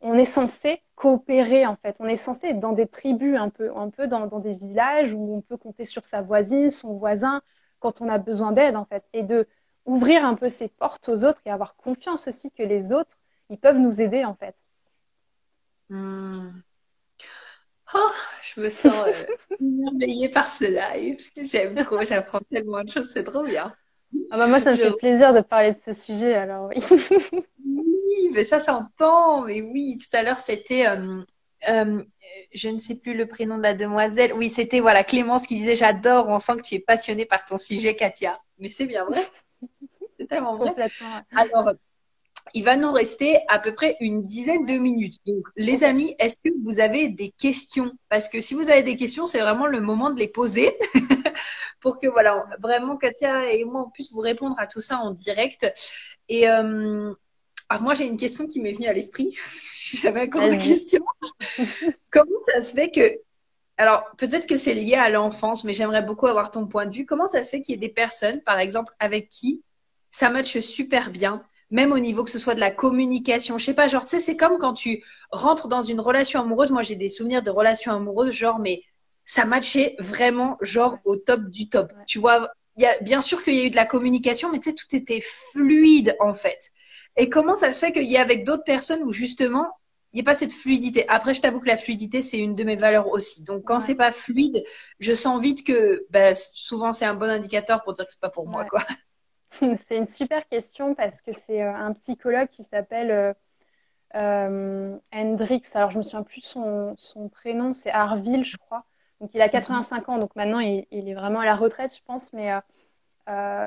on 0.01 0.15
est 0.15 0.27
censé 0.27 0.83
coopérer 0.95 1.67
en 1.67 1.77
fait. 1.77 1.97
On 1.99 2.07
est 2.07 2.17
censé 2.17 2.49
être 2.49 2.61
dans 2.61 2.73
des 2.73 2.87
tribus 2.87 3.39
un 3.39 3.49
peu, 3.49 3.75
un 3.75 3.91
peu 3.91 4.07
dans, 4.07 4.27
dans 4.27 4.41
des 4.41 4.55
villages 4.55 5.13
où 5.15 5.35
on 5.35 5.41
peut 5.41 5.57
compter 5.57 5.87
sur 5.87 6.05
sa 6.05 6.21
voisine, 6.21 6.71
son 6.71 6.95
voisin 6.95 7.41
quand 7.81 8.01
on 8.01 8.09
a 8.09 8.19
besoin 8.19 8.53
d'aide 8.53 8.77
en 8.77 8.85
fait, 8.85 9.05
et 9.13 9.23
de 9.23 9.49
ouvrir 9.85 10.25
un 10.25 10.35
peu 10.35 10.49
ses 10.49 10.69
portes 10.69 11.09
aux 11.09 11.25
autres 11.25 11.41
et 11.45 11.51
avoir 11.51 11.77
confiance 11.77 12.29
aussi 12.29 12.51
que 12.51 12.63
les 12.63 12.93
autres, 12.93 13.17
ils 13.51 13.59
peuvent 13.59 13.79
nous 13.79 14.01
aider 14.01 14.25
en 14.25 14.35
fait. 14.35 14.57
Hmm. 15.89 16.51
Oh, 17.95 18.11
je 18.45 18.61
me 18.61 18.69
sens 18.69 19.07
euh, 19.61 20.29
par 20.33 20.51
ce 20.51 20.65
live. 20.65 21.19
J'aime 21.37 21.77
trop, 21.77 22.03
j'apprends 22.03 22.41
tellement 22.51 22.83
de 22.83 22.89
choses, 22.89 23.11
c'est 23.11 23.25
trop 23.25 23.43
bien. 23.43 23.75
Ah 24.31 24.39
bah 24.39 24.47
moi, 24.47 24.61
ça 24.61 24.73
me 24.73 24.77
fait 24.77 24.97
plaisir 24.97 25.33
de 25.35 25.41
parler 25.41 25.73
de 25.73 25.77
ce 25.77 25.93
sujet, 25.93 26.35
alors 26.35 26.69
oui. 26.69 26.77
oui, 27.65 28.31
mais 28.33 28.45
ça 28.45 28.61
s'entend. 28.61 29.43
Mais 29.43 29.61
oui, 29.63 29.99
tout 29.99 30.17
à 30.17 30.23
l'heure, 30.23 30.39
c'était, 30.39 30.87
euh, 30.87 31.23
euh, 31.69 32.03
je 32.53 32.69
ne 32.69 32.79
sais 32.79 33.01
plus 33.01 33.17
le 33.17 33.27
prénom 33.27 33.57
de 33.57 33.63
la 33.63 33.75
demoiselle. 33.75 34.33
Oui, 34.35 34.51
c'était 34.51 34.81
voilà 34.81 35.05
Clémence 35.05 35.47
qui 35.47 35.57
disait 35.57 35.77
J'adore, 35.77 36.29
on 36.29 36.39
sent 36.39 36.57
que 36.59 36.63
tu 36.63 36.75
es 36.77 36.81
passionnée 36.81 37.27
par 37.27 37.45
ton 37.45 37.59
sujet, 37.59 37.97
Katia. 37.97 38.41
Mais 38.59 38.69
c'est 38.69 38.87
bien 38.87 39.05
vrai. 39.05 39.23
C'est 40.19 40.27
tellement 40.29 40.57
vrai. 40.57 40.75
Alors, 41.35 41.73
il 42.53 42.65
va 42.65 42.77
nous 42.77 42.93
rester 42.93 43.39
à 43.49 43.59
peu 43.59 43.75
près 43.75 43.97
une 44.01 44.23
dizaine 44.23 44.67
de 44.67 44.75
minutes. 44.75 45.17
Donc, 45.27 45.47
les 45.57 45.83
amis, 45.83 46.15
est-ce 46.19 46.37
que 46.45 46.51
vous 46.63 46.81
avez 46.81 47.09
des 47.09 47.31
questions? 47.31 47.93
Parce 48.09 48.29
que 48.29 48.41
si 48.41 48.55
vous 48.55 48.69
avez 48.69 48.83
des 48.83 48.97
questions, 48.97 49.27
c'est 49.27 49.41
vraiment 49.41 49.67
le 49.67 49.81
moment 49.81 50.11
de 50.11 50.19
les 50.19 50.29
poser 50.29 50.77
pour 51.81 51.99
que, 51.99 52.07
voilà, 52.07 52.47
vraiment, 52.61 52.97
Katia 52.97 53.51
et 53.51 53.65
moi, 53.65 53.85
on 53.87 53.91
puisse 53.91 54.13
vous 54.13 54.21
répondre 54.21 54.57
à 54.59 54.67
tout 54.67 54.83
ça 54.83 54.99
en 54.99 55.11
direct. 55.11 55.67
Et 56.29 56.49
euh, 56.49 57.15
alors 57.71 57.83
moi, 57.83 57.95
j'ai 57.95 58.07
une 58.07 58.19
question 58.19 58.47
qui 58.47 58.61
m'est 58.61 58.73
venue 58.73 58.89
à 58.89 58.93
l'esprit. 58.93 59.35
J'avais 59.95 60.23
encore 60.23 60.43
une 60.43 60.59
question. 60.59 61.03
Comment 62.11 62.41
ça 62.47 62.61
se 62.61 62.75
fait 62.75 62.91
que 62.91 63.21
alors, 63.77 64.05
peut-être 64.19 64.47
que 64.47 64.57
c'est 64.57 64.75
lié 64.75 64.95
à 64.95 65.11
l'enfance, 65.11 65.65
mais 65.65 65.75
j'aimerais 65.75 66.03
beaucoup 66.03 66.29
avoir 66.29 66.53
ton 66.53 66.69
point 66.69 66.87
de 66.87 66.95
vue. 66.95 67.07
Comment 67.07 67.27
ça 67.27 67.43
se 67.43 67.51
fait 67.51 67.61
qu'il 67.61 67.75
y 67.75 67.77
ait 67.77 67.89
des 67.89 67.93
personnes, 67.93 68.41
par 68.41 68.61
exemple, 68.61 68.93
avec 69.01 69.29
qui 69.29 69.65
ça 70.13 70.31
matche 70.31 70.61
super 70.61 71.11
bien, 71.11 71.43
même 71.71 71.93
au 71.93 71.99
niveau 71.99 72.25
que 72.25 72.31
ce 72.31 72.39
soit 72.39 72.55
de 72.55 72.61
la 72.61 72.71
communication. 72.71 73.59
Je 73.59 73.65
sais 73.65 73.75
pas, 73.75 73.89
genre, 73.89 74.05
tu 74.05 74.11
sais, 74.11 74.19
c'est 74.21 74.37
comme 74.37 74.59
quand 74.59 74.75
tu 74.75 75.03
rentres 75.31 75.69
dans 75.69 75.83
une 75.83 76.01
relation 76.01 76.41
amoureuse. 76.41 76.71
Moi, 76.71 76.83
j'ai 76.83 76.97
des 76.97 77.09
souvenirs 77.09 77.43
de 77.43 77.51
relations 77.51 77.93
amoureuses, 77.93 78.35
genre, 78.35 78.59
mais 78.59 78.83
ça 79.25 79.45
matchait 79.45 79.97
vraiment, 79.99 80.57
genre, 80.61 80.99
au 81.05 81.17
top 81.17 81.43
du 81.45 81.69
top. 81.69 81.93
Tu 82.07 82.19
vois, 82.19 82.51
y 82.77 82.85
a, 82.85 82.99
bien 83.01 83.21
sûr 83.21 83.43
qu'il 83.43 83.55
y 83.55 83.61
a 83.61 83.65
eu 83.65 83.71
de 83.71 83.77
la 83.77 83.87
communication, 83.87 84.51
mais 84.53 84.61
tu 84.61 84.71
sais, 84.71 84.77
tout 84.77 84.95
était 84.95 85.21
fluide, 85.21 86.17
en 86.21 86.33
fait. 86.33 86.71
Et 87.17 87.29
comment 87.29 87.55
ça 87.55 87.73
se 87.73 87.79
fait 87.79 87.93
qu'il 87.93 88.05
y 88.05 88.17
a 88.17 88.21
avec 88.21 88.45
d'autres 88.45 88.65
personnes 88.65 89.03
où, 89.03 89.13
justement, 89.13 89.67
il 90.13 90.19
n'y 90.19 90.21
a 90.21 90.25
pas 90.25 90.35
cette 90.35 90.55
fluidité? 90.55 91.09
Après, 91.09 91.35
je 91.35 91.41
t'avoue 91.41 91.61
que 91.61 91.67
la 91.67 91.77
fluidité, 91.77 92.23
c'est 92.23 92.39
une 92.39 92.55
de 92.55 92.65
mes 92.65 92.77
valeurs 92.77 93.09
aussi. 93.09 93.45
Donc, 93.45 93.65
quand 93.65 93.81
c'est 93.81 93.97
pas 93.97 94.13
fluide, 94.13 94.63
je 95.01 95.15
sens 95.15 95.41
vite 95.41 95.67
que 95.67 96.07
bah, 96.11 96.35
souvent, 96.35 96.93
c'est 96.93 97.05
un 97.05 97.15
bon 97.15 97.31
indicateur 97.31 97.83
pour 97.83 97.95
dire 97.95 98.05
que 98.05 98.13
c'est 98.13 98.21
pas 98.21 98.31
pour 98.31 98.47
moi. 98.49 98.65
quoi. 98.65 98.81
c'est 99.79 99.97
une 99.97 100.07
super 100.07 100.47
question 100.49 100.95
parce 100.95 101.23
que 101.23 101.33
c'est 101.33 101.63
euh, 101.63 101.75
un 101.75 101.93
psychologue 101.93 102.49
qui 102.49 102.63
s'appelle 102.63 103.11
euh, 103.11 103.33
euh, 104.15 104.97
Hendrix. 105.13 105.63
Alors, 105.75 105.91
je 105.91 105.99
me 105.99 106.03
souviens 106.03 106.23
plus 106.23 106.41
son, 106.41 106.95
son 106.97 107.29
prénom, 107.29 107.75
c'est 107.75 107.91
Arville, 107.91 108.45
je 108.45 108.57
crois. 108.57 108.85
Donc, 109.21 109.31
il 109.35 109.41
a 109.41 109.49
85 109.49 110.09
ans, 110.09 110.19
donc 110.19 110.35
maintenant, 110.37 110.61
il, 110.61 110.87
est 110.91 111.15
vraiment 111.15 111.41
à 111.41 111.45
la 111.45 111.57
retraite, 111.57 111.95
je 111.95 112.03
pense. 112.05 112.33
Mais 112.33 112.53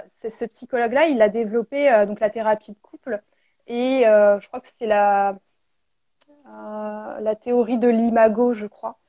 c'est 0.08 0.30
ce 0.30 0.46
psychologue-là, 0.46 1.08
il 1.08 1.22
a 1.22 1.30
développé 1.30 2.06
donc 2.06 2.20
la 2.20 2.30
thérapie 2.30 2.74
de 2.74 2.78
couple. 2.80 3.22
Et 3.66 4.02
je 4.04 4.48
crois 4.48 4.60
que 4.60 4.68
c'est 4.68 4.86
la, 4.86 5.38
la 6.46 7.36
théorie 7.36 7.80
de 7.80 7.88
l'imago, 7.88 8.54
je 8.54 8.68
crois. 8.68 9.00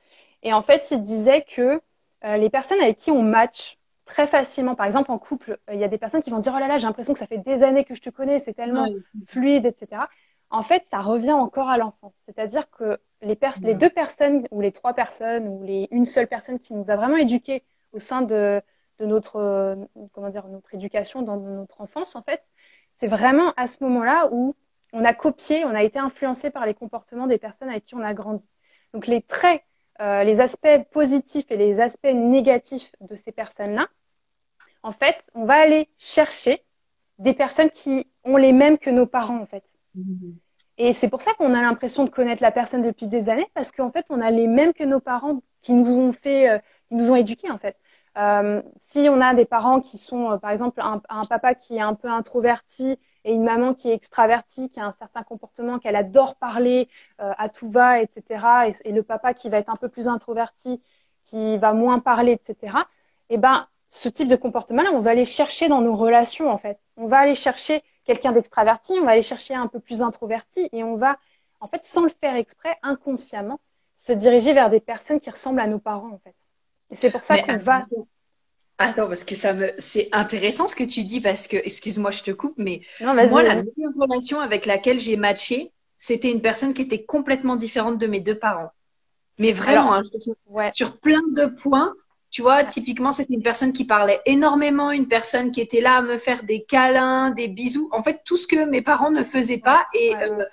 Et 0.41 0.53
en 0.53 0.61
fait, 0.61 0.89
il 0.91 1.03
disait 1.03 1.43
que 1.43 1.81
les 2.23 2.49
personnes 2.49 2.79
avec 2.81 2.97
qui 2.97 3.11
on 3.11 3.21
match 3.21 3.78
très 4.09 4.27
facilement. 4.27 4.75
Par 4.75 4.87
exemple, 4.87 5.11
en 5.11 5.19
couple, 5.19 5.59
euh, 5.69 5.73
il 5.73 5.79
y 5.79 5.83
a 5.83 5.87
des 5.87 5.99
personnes 5.99 6.21
qui 6.21 6.31
vont 6.31 6.39
dire 6.39 6.53
Oh 6.55 6.59
là 6.59 6.67
là, 6.67 6.77
j'ai 6.77 6.87
l'impression 6.87 7.13
que 7.13 7.19
ça 7.19 7.27
fait 7.27 7.37
des 7.37 7.63
années 7.63 7.85
que 7.85 7.95
je 7.95 8.01
te 8.01 8.09
connais, 8.09 8.39
c'est 8.39 8.53
tellement 8.53 8.87
fluide, 9.27 9.65
etc. 9.65 10.01
En 10.49 10.63
fait, 10.63 10.83
ça 10.89 10.99
revient 10.99 11.31
encore 11.31 11.69
à 11.69 11.77
l'enfance. 11.77 12.15
C'est-à-dire 12.25 12.69
que 12.71 12.99
les, 13.21 13.37
les 13.61 13.75
deux 13.75 13.89
personnes, 13.89 14.47
ou 14.49 14.61
les 14.61 14.71
trois 14.71 14.93
personnes, 14.93 15.47
ou 15.47 15.63
les 15.63 15.87
une 15.91 16.07
seule 16.07 16.27
personne 16.27 16.57
qui 16.59 16.73
nous 16.73 16.89
a 16.89 16.95
vraiment 16.95 17.17
éduqués 17.17 17.63
au 17.93 17.99
sein 17.99 18.23
de, 18.23 18.61
de 18.97 19.05
notre, 19.05 19.35
euh, 19.37 19.75
comment 20.11 20.29
dire, 20.29 20.47
notre 20.47 20.73
éducation 20.73 21.21
dans 21.21 21.37
notre 21.37 21.79
enfance, 21.79 22.15
en 22.15 22.23
fait, 22.23 22.41
c'est 22.97 23.07
vraiment 23.07 23.53
à 23.57 23.67
ce 23.67 23.83
moment-là 23.83 24.29
où 24.31 24.55
on 24.91 25.05
a 25.05 25.13
copié, 25.13 25.65
on 25.65 25.75
a 25.75 25.83
été 25.83 25.99
influencé 25.99 26.49
par 26.49 26.65
les 26.65 26.73
comportements 26.73 27.27
des 27.27 27.37
personnes 27.37 27.69
avec 27.69 27.85
qui 27.85 27.93
on 27.93 28.01
a 28.01 28.15
grandi. 28.15 28.49
Donc 28.95 29.05
les 29.05 29.21
traits, 29.21 29.61
euh, 30.01 30.23
les 30.23 30.41
aspects 30.41 30.83
positifs 30.91 31.51
et 31.51 31.57
les 31.57 31.79
aspects 31.79 32.07
négatifs 32.11 32.91
de 33.01 33.13
ces 33.13 33.31
personnes-là, 33.31 33.87
en 34.83 34.91
fait, 34.91 35.15
on 35.33 35.45
va 35.45 35.55
aller 35.55 35.89
chercher 35.97 36.63
des 37.17 37.33
personnes 37.33 37.69
qui 37.69 38.07
ont 38.23 38.37
les 38.37 38.53
mêmes 38.53 38.77
que 38.77 38.89
nos 38.89 39.05
parents, 39.05 39.39
en 39.39 39.45
fait. 39.45 39.65
Mhm. 39.95 40.37
Et 40.77 40.93
c'est 40.93 41.09
pour 41.09 41.21
ça 41.21 41.33
qu'on 41.33 41.53
a 41.53 41.61
l'impression 41.61 42.05
de 42.05 42.09
connaître 42.09 42.41
la 42.41 42.51
personne 42.51 42.81
depuis 42.81 43.07
des 43.07 43.29
années, 43.29 43.49
parce 43.53 43.71
qu'en 43.71 43.91
fait, 43.91 44.05
on 44.09 44.21
a 44.21 44.31
les 44.31 44.47
mêmes 44.47 44.73
que 44.73 44.85
nos 44.85 45.01
parents 45.01 45.41
qui 45.59 45.73
nous 45.73 45.91
ont 45.91 46.13
fait, 46.13 46.49
euh, 46.49 46.57
qui 46.87 46.95
nous 46.95 47.11
ont 47.11 47.15
éduqués, 47.15 47.51
en 47.51 47.57
fait. 47.57 47.75
Euh, 48.17 48.61
si 48.79 49.07
on 49.09 49.19
a 49.19 49.33
des 49.33 49.45
parents 49.45 49.81
qui 49.81 49.97
sont, 49.97 50.31
euh, 50.31 50.37
par 50.37 50.51
exemple, 50.51 50.81
un, 50.81 51.25
papa 51.25 51.53
qui 51.53 51.75
est 51.75 51.81
un 51.81 51.95
peu 51.95 52.07
introverti 52.07 52.97
et 53.25 53.33
une 53.33 53.43
maman 53.43 53.73
qui 53.73 53.89
est 53.89 53.93
extravertie, 53.93 54.69
qui 54.69 54.79
a 54.79 54.85
un 54.85 54.91
certain 54.93 55.23
comportement, 55.23 55.79
qu'elle 55.79 55.97
adore 55.97 56.35
parler 56.35 56.87
à 57.17 57.49
tout 57.49 57.69
va, 57.69 57.99
etc., 57.99 58.23
et, 58.67 58.89
et, 58.89 58.91
le 58.93 59.03
papa 59.03 59.33
qui 59.33 59.49
va 59.49 59.57
être 59.57 59.69
un 59.69 59.75
peu 59.75 59.89
plus 59.89 60.07
introverti, 60.07 60.81
qui 61.23 61.57
va 61.57 61.73
moins 61.73 61.99
parler, 61.99 62.31
etc., 62.31 62.77
eh 63.29 63.37
ben, 63.37 63.67
ce 63.89 64.07
type 64.07 64.27
de 64.27 64.35
comportement-là, 64.35 64.91
on 64.93 65.01
va 65.01 65.11
aller 65.11 65.25
chercher 65.25 65.67
dans 65.67 65.81
nos 65.81 65.95
relations, 65.95 66.49
en 66.49 66.57
fait. 66.57 66.77
On 66.95 67.07
va 67.07 67.17
aller 67.17 67.35
chercher 67.35 67.83
quelqu'un 68.05 68.31
d'extraverti, 68.31 68.93
on 69.01 69.03
va 69.03 69.11
aller 69.11 69.23
chercher 69.23 69.55
un 69.55 69.67
peu 69.67 69.79
plus 69.79 70.01
introverti, 70.01 70.69
et 70.71 70.83
on 70.83 70.95
va, 70.95 71.17
en 71.59 71.67
fait, 71.67 71.83
sans 71.83 72.03
le 72.03 72.09
faire 72.09 72.35
exprès, 72.35 72.77
inconsciemment, 72.83 73.59
se 73.95 74.13
diriger 74.13 74.53
vers 74.53 74.69
des 74.69 74.79
personnes 74.79 75.19
qui 75.19 75.29
ressemblent 75.29 75.59
à 75.59 75.67
nos 75.67 75.79
parents, 75.79 76.11
en 76.13 76.19
fait. 76.19 76.35
Et 76.91 76.95
c'est 76.95 77.11
pour 77.11 77.23
ça 77.23 77.41
qu'on 77.41 77.57
va. 77.57 77.85
Attends, 78.77 79.07
parce 79.07 79.25
que 79.25 79.35
ça 79.35 79.53
me, 79.53 79.71
c'est 79.77 80.07
intéressant 80.13 80.67
ce 80.67 80.75
que 80.75 80.85
tu 80.85 81.03
dis 81.03 81.19
parce 81.19 81.47
que, 81.47 81.57
excuse-moi, 81.57 82.11
je 82.11 82.23
te 82.23 82.31
coupe, 82.31 82.53
mais 82.57 82.81
moi, 83.01 83.43
la 83.43 83.55
dernière 83.55 83.91
relation 83.99 84.39
avec 84.39 84.65
laquelle 84.65 84.99
j'ai 84.99 85.17
matché, 85.17 85.73
c'était 85.97 86.31
une 86.31 86.41
personne 86.41 86.73
qui 86.73 86.83
était 86.83 87.03
complètement 87.03 87.57
différente 87.57 87.97
de 87.97 88.07
mes 88.07 88.21
deux 88.21 88.37
parents. 88.37 88.71
Mais 89.37 89.51
vraiment, 89.51 89.95
hein, 89.95 90.03
sur 90.71 90.97
plein 90.97 91.21
de 91.35 91.47
points, 91.47 91.93
tu 92.31 92.43
vois, 92.43 92.63
typiquement, 92.63 93.11
c'était 93.11 93.33
une 93.33 93.41
personne 93.41 93.73
qui 93.73 93.85
parlait 93.85 94.21
énormément, 94.25 94.91
une 94.91 95.07
personne 95.07 95.51
qui 95.51 95.61
était 95.61 95.81
là 95.81 95.97
à 95.97 96.01
me 96.01 96.17
faire 96.17 96.43
des 96.43 96.63
câlins, 96.63 97.31
des 97.31 97.47
bisous. 97.47 97.89
En 97.91 98.03
fait, 98.03 98.21
tout 98.23 98.37
ce 98.37 98.45
que 98.45 98.65
mes 98.65 98.83
parents 98.83 99.09
ne 99.09 99.23
faisaient 99.23 99.59
pas. 99.59 99.87
Et 99.95 100.15
euh, 100.15 100.45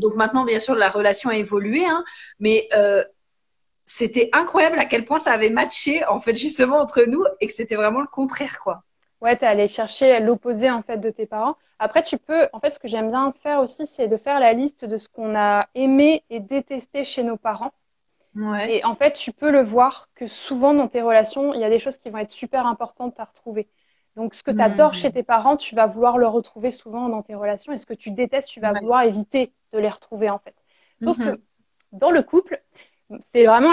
donc 0.00 0.16
maintenant, 0.16 0.44
bien 0.44 0.58
sûr, 0.58 0.74
la 0.74 0.88
relation 0.88 1.30
a 1.30 1.36
évolué, 1.36 1.84
hein, 1.86 2.04
mais 2.40 2.68
euh, 2.74 3.04
c'était 3.84 4.28
incroyable 4.32 4.78
à 4.78 4.86
quel 4.86 5.04
point 5.04 5.20
ça 5.20 5.32
avait 5.32 5.50
matché, 5.50 6.04
en 6.06 6.18
fait, 6.18 6.34
justement 6.34 6.78
entre 6.78 7.04
nous, 7.06 7.24
et 7.40 7.46
que 7.46 7.52
c'était 7.52 7.76
vraiment 7.76 8.00
le 8.00 8.08
contraire, 8.08 8.58
quoi. 8.60 8.82
Ouais, 9.20 9.36
tu 9.36 9.44
es 9.44 9.48
allé 9.48 9.68
chercher 9.68 10.18
l'opposé, 10.18 10.70
en 10.70 10.82
fait, 10.82 10.96
de 10.96 11.10
tes 11.10 11.26
parents. 11.26 11.56
Après, 11.78 12.02
tu 12.02 12.18
peux, 12.18 12.48
en 12.52 12.58
fait, 12.60 12.70
ce 12.70 12.80
que 12.80 12.88
j'aime 12.88 13.10
bien 13.10 13.32
faire 13.32 13.60
aussi, 13.60 13.86
c'est 13.86 14.08
de 14.08 14.16
faire 14.16 14.40
la 14.40 14.52
liste 14.52 14.84
de 14.84 14.98
ce 14.98 15.08
qu'on 15.08 15.36
a 15.36 15.68
aimé 15.74 16.24
et 16.28 16.40
détesté 16.40 17.04
chez 17.04 17.22
nos 17.22 17.36
parents 17.36 17.72
et 18.36 18.84
en 18.84 18.94
fait, 18.94 19.12
tu 19.14 19.32
peux 19.32 19.50
le 19.50 19.60
voir 19.60 20.08
que 20.14 20.26
souvent 20.26 20.72
dans 20.72 20.88
tes 20.88 21.02
relations, 21.02 21.52
il 21.52 21.60
y 21.60 21.64
a 21.64 21.70
des 21.70 21.78
choses 21.78 21.98
qui 21.98 22.10
vont 22.10 22.18
être 22.18 22.30
super 22.30 22.66
importantes 22.66 23.18
à 23.18 23.24
retrouver. 23.24 23.68
Donc, 24.16 24.34
ce 24.34 24.42
que 24.42 24.50
tu 24.50 24.60
adores 24.60 24.94
chez 24.94 25.08
hmm. 25.08 25.12
tes 25.12 25.22
parents, 25.22 25.56
tu 25.56 25.74
vas 25.74 25.86
vouloir 25.86 26.18
le 26.18 26.26
retrouver 26.26 26.70
souvent 26.70 27.08
dans 27.08 27.22
tes 27.22 27.34
relations. 27.34 27.72
Et 27.72 27.78
ce 27.78 27.86
que 27.86 27.94
tu 27.94 28.10
détestes, 28.10 28.48
tu 28.48 28.60
vas 28.60 28.72
vouloir 28.72 29.02
éviter 29.02 29.52
de 29.72 29.78
les 29.78 29.88
retrouver, 29.88 30.30
en 30.30 30.38
fait. 30.38 30.54
Sauf 31.02 31.16
que 31.16 31.30
mhm. 31.30 31.38
dans 31.92 32.10
le 32.10 32.22
couple, 32.22 32.62
c'est 33.32 33.46
vraiment 33.46 33.72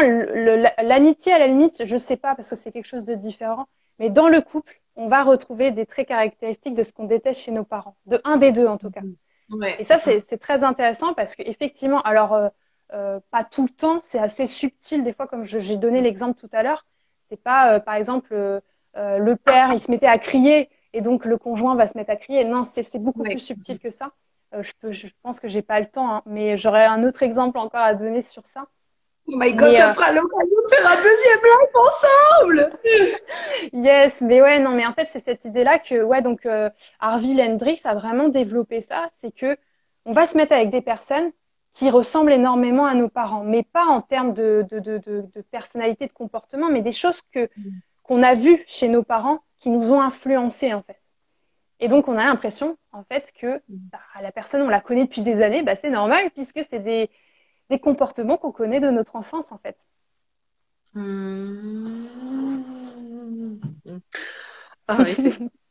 l'amitié 0.81 1.33
à 1.33 1.39
la 1.39 1.47
limite, 1.47 1.85
je 1.85 1.97
sais 1.97 2.17
pas 2.17 2.35
parce 2.35 2.49
que 2.49 2.55
c'est 2.55 2.71
quelque 2.71 2.85
chose 2.85 3.05
de 3.05 3.15
différent. 3.15 3.67
Mais 3.99 4.09
dans 4.09 4.27
le 4.27 4.41
couple, 4.41 4.79
on 4.95 5.07
va 5.07 5.23
retrouver 5.23 5.71
des 5.71 5.85
traits 5.85 6.07
caractéristiques 6.07 6.75
de 6.75 6.83
ce 6.83 6.93
qu'on 6.93 7.05
déteste 7.05 7.41
chez 7.41 7.51
nos 7.51 7.63
parents. 7.63 7.95
De 8.05 8.21
un 8.23 8.37
des 8.37 8.51
deux, 8.51 8.67
en 8.67 8.77
tout 8.77 8.91
cas. 8.91 9.01
Mhm. 9.49 9.63
Et 9.79 9.83
ça, 9.83 9.97
c'est 9.97 10.37
très 10.37 10.63
intéressant 10.63 11.13
parce 11.13 11.35
qu'effectivement, 11.35 12.01
alors, 12.01 12.33
euh, 12.33 12.49
euh, 12.93 13.19
pas 13.31 13.43
tout 13.43 13.63
le 13.63 13.69
temps, 13.69 13.99
c'est 14.01 14.19
assez 14.19 14.47
subtil 14.47 15.03
des 15.03 15.13
fois, 15.13 15.27
comme 15.27 15.43
j'ai 15.45 15.75
donné 15.75 16.01
l'exemple 16.01 16.39
tout 16.39 16.49
à 16.53 16.63
l'heure. 16.63 16.85
C'est 17.27 17.41
pas, 17.41 17.73
euh, 17.73 17.79
par 17.79 17.95
exemple, 17.95 18.33
euh, 18.33 18.61
le 18.95 19.35
père, 19.35 19.73
il 19.73 19.79
se 19.79 19.91
mettait 19.91 20.07
à 20.07 20.17
crier 20.17 20.69
et 20.93 21.01
donc 21.01 21.25
le 21.25 21.37
conjoint 21.37 21.75
va 21.75 21.87
se 21.87 21.97
mettre 21.97 22.11
à 22.11 22.15
crier. 22.15 22.45
Non, 22.45 22.63
c'est 22.63 22.99
beaucoup 22.99 23.23
plus 23.23 23.39
subtil 23.39 23.79
que 23.79 23.89
ça. 23.89 24.11
je, 24.57 24.71
peux, 24.79 24.93
je 24.93 25.07
pense 25.21 25.39
que 25.39 25.49
j'ai 25.49 25.61
pas 25.61 25.79
le 25.79 25.87
temps, 25.87 26.09
hein, 26.09 26.21
mais 26.25 26.57
j'aurais 26.57 26.85
un 26.85 27.03
autre 27.03 27.23
exemple 27.23 27.57
encore 27.57 27.81
à 27.81 27.93
donner 27.93 28.21
sur 28.21 28.45
ça. 28.45 28.67
Oh 29.29 29.33
my 29.35 29.53
god, 29.53 29.73
ça 29.73 29.93
fera 29.93 30.13
l'occasion 30.13 30.55
de 30.63 30.69
faire 30.73 30.89
un 30.89 30.95
deuxième 30.95 31.39
live 31.43 32.63
ensemble. 32.63 32.79
yes, 33.85 34.21
mais 34.21 34.41
ouais, 34.41 34.59
non, 34.59 34.71
mais 34.71 34.85
en 34.85 34.93
fait, 34.93 35.09
c'est 35.11 35.19
cette 35.19 35.43
idée-là 35.43 35.79
que, 35.79 36.01
ouais, 36.01 36.21
donc 36.21 36.47
Arville 37.01 37.41
Hendrix 37.41 37.81
a 37.83 37.93
vraiment 37.93 38.29
développé 38.29 38.79
ça, 38.79 39.07
c'est 39.11 39.35
que 39.35 39.57
on 40.05 40.13
va 40.13 40.25
se 40.25 40.37
mettre 40.37 40.53
avec 40.53 40.69
des 40.69 40.81
personnes 40.81 41.33
qui 41.77 41.91
ressemblent 41.91 42.31
énormément 42.31 42.87
à 42.87 42.95
nos 42.95 43.07
parents, 43.07 43.43
mais 43.43 43.61
pas 43.61 43.85
en 43.85 44.01
termes 44.01 44.33
de, 44.33 44.65
de, 44.71 44.79
de, 44.79 44.97
de 44.97 45.41
personnalité, 45.51 46.07
de 46.07 46.11
comportement, 46.11 46.71
mais 46.71 46.81
des 46.81 46.91
choses 46.91 47.21
que 47.31 47.49
qu'on 48.01 48.23
a 48.23 48.33
vues 48.33 48.63
chez 48.65 48.87
nos 48.87 49.03
parents 49.03 49.43
qui 49.59 49.69
nous 49.69 49.91
ont 49.91 50.01
influencés 50.01 50.73
en 50.73 50.81
fait. 50.81 50.99
Et 51.79 51.87
donc 51.87 52.07
on 52.07 52.17
a 52.17 52.23
l'impression 52.23 52.77
en 52.91 53.03
fait 53.03 53.31
que 53.39 53.61
bah, 53.69 53.99
la 54.19 54.31
personne 54.31 54.63
on 54.63 54.69
la 54.69 54.81
connaît 54.81 55.03
depuis 55.03 55.21
des 55.21 55.43
années, 55.43 55.61
bah, 55.61 55.75
c'est 55.75 55.91
normal 55.91 56.31
puisque 56.31 56.63
c'est 56.67 56.79
des, 56.79 57.11
des 57.69 57.77
comportements 57.77 58.37
qu'on 58.37 58.51
connaît 58.51 58.79
de 58.79 58.89
notre 58.89 59.15
enfance 59.15 59.51
en 59.51 59.59
fait. 59.59 59.77
Mmh. 60.95 62.07
Ah, 64.87 64.97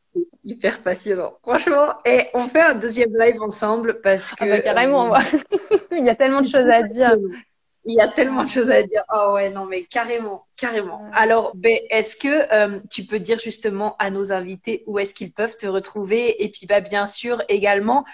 hyper 0.47 0.81
passionnant. 0.81 1.35
Franchement, 1.43 1.95
et 2.05 2.29
on 2.33 2.47
fait 2.47 2.63
un 2.63 2.75
deuxième 2.75 3.15
live 3.19 3.43
ensemble 3.43 4.01
parce 4.01 4.33
ah 4.39 4.45
que. 4.45 4.51
bah, 4.51 4.61
carrément, 4.61 5.15
euh, 5.15 5.19
il 5.91 6.07
y 6.07 6.09
a 6.09 6.15
tellement 6.15 6.41
de 6.41 6.47
choses 6.47 6.71
à 6.71 6.83
dire. 6.83 7.17
Il 7.89 7.95
y 7.95 8.01
a 8.01 8.09
tellement 8.09 8.43
de 8.43 8.49
choses 8.49 8.71
à 8.71 8.83
dire. 8.83 9.05
Oh 9.15 9.33
ouais, 9.35 9.51
non, 9.51 9.67
mais 9.67 9.85
carrément, 9.85 10.47
carrément. 10.57 11.09
Alors, 11.13 11.53
ben, 11.55 11.79
est-ce 11.91 12.17
que 12.17 12.53
euh, 12.53 12.81
tu 12.91 13.05
peux 13.05 13.21
dire 13.21 13.39
justement 13.39 13.97
à 13.99 14.11
nos 14.11 14.33
invités 14.33 14.83
où 14.87 14.99
est-ce 14.99 15.15
qu'ils 15.15 15.33
peuvent 15.33 15.57
te 15.57 15.67
retrouver? 15.67 16.43
Et 16.43 16.49
puis, 16.49 16.67
bah, 16.67 16.81
bien 16.81 17.07
sûr, 17.07 17.43
également, 17.49 18.05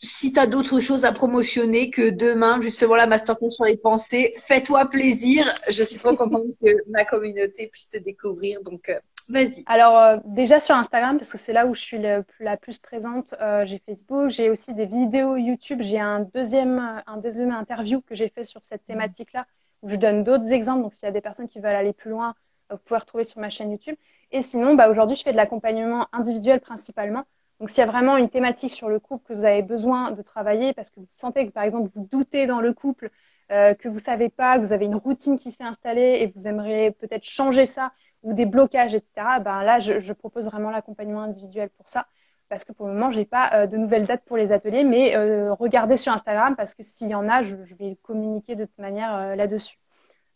si 0.00 0.32
tu 0.32 0.38
as 0.38 0.46
d'autres 0.46 0.80
choses 0.80 1.04
à 1.04 1.12
promotionner 1.12 1.90
que 1.90 2.10
demain, 2.10 2.60
justement, 2.60 2.96
la 2.96 3.06
masterclass 3.06 3.50
sur 3.50 3.64
les 3.64 3.78
pensées, 3.78 4.32
fais-toi 4.46 4.86
plaisir. 4.86 5.52
Je 5.70 5.82
suis 5.82 5.98
trop 5.98 6.14
contente 6.14 6.46
que 6.62 6.68
ma 6.90 7.06
communauté 7.06 7.68
puisse 7.68 7.90
te 7.90 7.98
découvrir. 7.98 8.60
Donc, 8.62 8.90
euh, 8.90 8.98
vas-y. 9.28 9.62
Alors, 9.66 9.96
euh, 9.96 10.18
déjà 10.24 10.60
sur 10.60 10.74
Instagram, 10.74 11.18
parce 11.18 11.30
que 11.32 11.38
c'est 11.38 11.52
là 11.52 11.66
où 11.66 11.74
je 11.74 11.80
suis 11.80 11.98
la 11.98 12.56
plus 12.56 12.78
présente, 12.78 13.34
euh, 13.40 13.64
j'ai 13.66 13.78
Facebook, 13.78 14.30
j'ai 14.30 14.50
aussi 14.50 14.74
des 14.74 14.86
vidéos 14.86 15.36
YouTube. 15.36 15.82
J'ai 15.82 16.00
un 16.00 16.20
deuxième, 16.20 17.02
un 17.06 17.16
deuxième 17.18 17.52
interview 17.52 18.00
que 18.00 18.14
j'ai 18.14 18.28
fait 18.28 18.44
sur 18.44 18.64
cette 18.64 18.84
thématique-là, 18.86 19.46
où 19.82 19.88
je 19.88 19.96
donne 19.96 20.24
d'autres 20.24 20.52
exemples. 20.52 20.82
Donc, 20.82 20.94
s'il 20.94 21.06
y 21.06 21.08
a 21.08 21.12
des 21.12 21.20
personnes 21.20 21.48
qui 21.48 21.60
veulent 21.60 21.74
aller 21.74 21.92
plus 21.92 22.10
loin, 22.10 22.34
vous 22.70 22.78
pouvez 22.78 23.00
retrouver 23.00 23.24
sur 23.24 23.40
ma 23.40 23.50
chaîne 23.50 23.70
YouTube. 23.70 23.96
Et 24.30 24.42
sinon, 24.42 24.74
bah, 24.74 24.90
aujourd'hui, 24.90 25.16
je 25.16 25.22
fais 25.22 25.32
de 25.32 25.36
l'accompagnement 25.36 26.06
individuel 26.12 26.60
principalement. 26.60 27.24
Donc, 27.60 27.70
s'il 27.70 27.78
y 27.78 27.82
a 27.82 27.86
vraiment 27.86 28.16
une 28.16 28.28
thématique 28.28 28.72
sur 28.72 28.88
le 28.88 29.00
couple 29.00 29.28
que 29.28 29.32
vous 29.34 29.44
avez 29.44 29.62
besoin 29.62 30.12
de 30.12 30.22
travailler 30.22 30.72
parce 30.74 30.90
que 30.90 31.00
vous 31.00 31.08
sentez 31.10 31.46
que, 31.46 31.52
par 31.52 31.64
exemple, 31.64 31.90
vous 31.94 32.04
doutez 32.04 32.46
dans 32.46 32.60
le 32.60 32.72
couple, 32.72 33.10
euh, 33.50 33.74
que 33.74 33.88
vous 33.88 33.98
savez 33.98 34.28
pas, 34.28 34.58
que 34.58 34.64
vous 34.64 34.72
avez 34.72 34.84
une 34.84 34.94
routine 34.94 35.38
qui 35.38 35.50
s'est 35.50 35.64
installée 35.64 36.18
et 36.20 36.32
vous 36.34 36.46
aimeriez 36.46 36.92
peut-être 36.92 37.24
changer 37.24 37.66
ça 37.66 37.92
ou 38.22 38.32
des 38.32 38.46
blocages, 38.46 38.94
etc., 38.94 39.40
ben 39.40 39.62
là, 39.62 39.78
je, 39.78 40.00
je 40.00 40.12
propose 40.12 40.46
vraiment 40.46 40.70
l'accompagnement 40.70 41.22
individuel 41.22 41.70
pour 41.70 41.88
ça. 41.88 42.06
Parce 42.48 42.64
que 42.64 42.72
pour 42.72 42.86
le 42.86 42.94
moment, 42.94 43.10
j'ai 43.10 43.26
pas 43.26 43.50
euh, 43.52 43.66
de 43.66 43.76
nouvelles 43.76 44.06
dates 44.06 44.24
pour 44.24 44.36
les 44.36 44.52
ateliers, 44.52 44.84
mais 44.84 45.14
euh, 45.16 45.52
regardez 45.52 45.96
sur 45.96 46.12
Instagram 46.12 46.56
parce 46.56 46.74
que 46.74 46.82
s'il 46.82 47.08
y 47.08 47.14
en 47.14 47.28
a, 47.28 47.42
je, 47.42 47.56
je 47.64 47.74
vais 47.74 47.96
communiquer 48.02 48.54
de 48.56 48.64
toute 48.64 48.78
manière 48.78 49.14
euh, 49.14 49.34
là-dessus. 49.34 49.78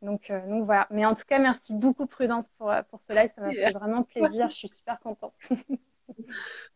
Donc, 0.02 0.32
donc 0.48 0.64
voilà. 0.64 0.86
Mais 0.90 1.06
en 1.06 1.14
tout 1.14 1.22
cas, 1.26 1.38
merci 1.38 1.72
beaucoup 1.72 2.06
Prudence 2.06 2.48
pour, 2.58 2.72
pour 2.90 3.00
ce 3.00 3.14
live. 3.14 3.30
Ça 3.34 3.40
m'a 3.40 3.50
fait 3.50 3.70
vraiment 3.70 4.02
plaisir. 4.02 4.50
Je 4.50 4.56
suis 4.56 4.68
super 4.68 4.98
contente. 4.98 5.32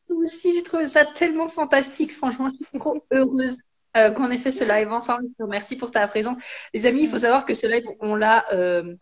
Moi 0.08 0.18
aussi, 0.22 0.54
j'ai 0.54 0.62
trouvé 0.62 0.86
ça 0.86 1.04
tellement 1.04 1.48
fantastique. 1.48 2.12
Franchement, 2.12 2.48
je 2.48 2.54
suis 2.54 2.78
trop 2.78 3.04
heureuse 3.10 3.62
qu'on 4.14 4.30
ait 4.30 4.38
fait 4.38 4.52
ce 4.52 4.62
live 4.62 4.92
ensemble. 4.92 5.24
Merci 5.48 5.76
pour 5.76 5.90
ta 5.90 6.06
présence. 6.06 6.40
Les 6.72 6.86
amis, 6.86 7.02
il 7.02 7.08
faut 7.08 7.18
savoir 7.18 7.44
que 7.44 7.54
ce 7.54 7.66
live, 7.66 7.84
on 8.00 8.14
l'a, 8.14 8.44
euh, 8.52 8.94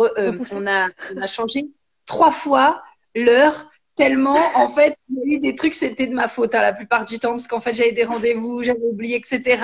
euh, 0.00 0.38
on 0.52 0.66
a, 0.66 0.88
on 1.14 1.20
a 1.20 1.26
changé 1.26 1.66
trois 2.06 2.30
fois 2.30 2.82
l'heure 3.14 3.68
tellement, 3.94 4.38
en 4.54 4.68
fait, 4.68 4.96
il 5.10 5.16
y 5.16 5.20
a 5.20 5.36
eu 5.36 5.38
des 5.38 5.54
trucs, 5.54 5.74
c'était 5.74 6.06
de 6.06 6.14
ma 6.14 6.28
faute 6.28 6.54
hein, 6.54 6.62
la 6.62 6.72
plupart 6.72 7.04
du 7.04 7.18
temps, 7.18 7.32
parce 7.32 7.46
qu'en 7.46 7.60
fait, 7.60 7.74
j'avais 7.74 7.92
des 7.92 8.04
rendez-vous, 8.04 8.62
j'avais 8.62 8.80
oublié, 8.80 9.16
etc. 9.16 9.62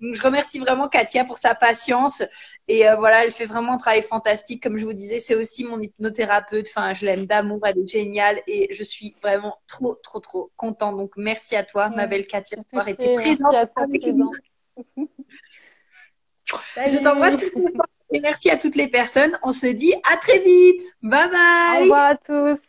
Donc, 0.00 0.14
je 0.14 0.22
remercie 0.22 0.58
vraiment 0.58 0.88
Katia 0.88 1.24
pour 1.24 1.38
sa 1.38 1.54
patience. 1.54 2.22
Et 2.68 2.88
euh, 2.88 2.96
voilà, 2.96 3.24
elle 3.24 3.32
fait 3.32 3.46
vraiment 3.46 3.74
un 3.74 3.78
travail 3.78 4.02
fantastique. 4.02 4.62
Comme 4.62 4.76
je 4.76 4.84
vous 4.84 4.92
disais, 4.92 5.18
c'est 5.18 5.34
aussi 5.34 5.64
mon 5.64 5.80
hypnothérapeute. 5.80 6.66
Enfin, 6.68 6.92
je 6.92 7.06
l'aime 7.06 7.26
d'amour, 7.26 7.60
elle 7.64 7.78
est 7.78 7.90
géniale. 7.90 8.40
Et 8.46 8.68
je 8.72 8.82
suis 8.82 9.16
vraiment 9.22 9.56
trop, 9.66 9.94
trop, 9.94 10.20
trop 10.20 10.50
contente. 10.56 10.96
Donc, 10.96 11.12
merci 11.16 11.56
à 11.56 11.64
toi, 11.64 11.88
ma 11.88 12.06
belle 12.06 12.26
Katia, 12.26 12.58
d'avoir 12.58 12.88
été 12.88 13.14
présente 13.14 13.54
avec 13.76 14.06
nous. 14.06 14.32
Je 16.76 16.98
t'embrasse. 16.98 17.36
Et 18.12 18.20
merci 18.20 18.50
à 18.50 18.56
toutes 18.56 18.76
les 18.76 18.88
personnes. 18.88 19.38
On 19.42 19.52
se 19.52 19.66
dit 19.66 19.94
à 20.10 20.16
très 20.16 20.38
vite. 20.40 20.82
Bye 21.02 21.30
bye. 21.30 21.78
Au 21.78 21.82
revoir 21.82 22.10
à 22.10 22.16
tous. 22.16 22.60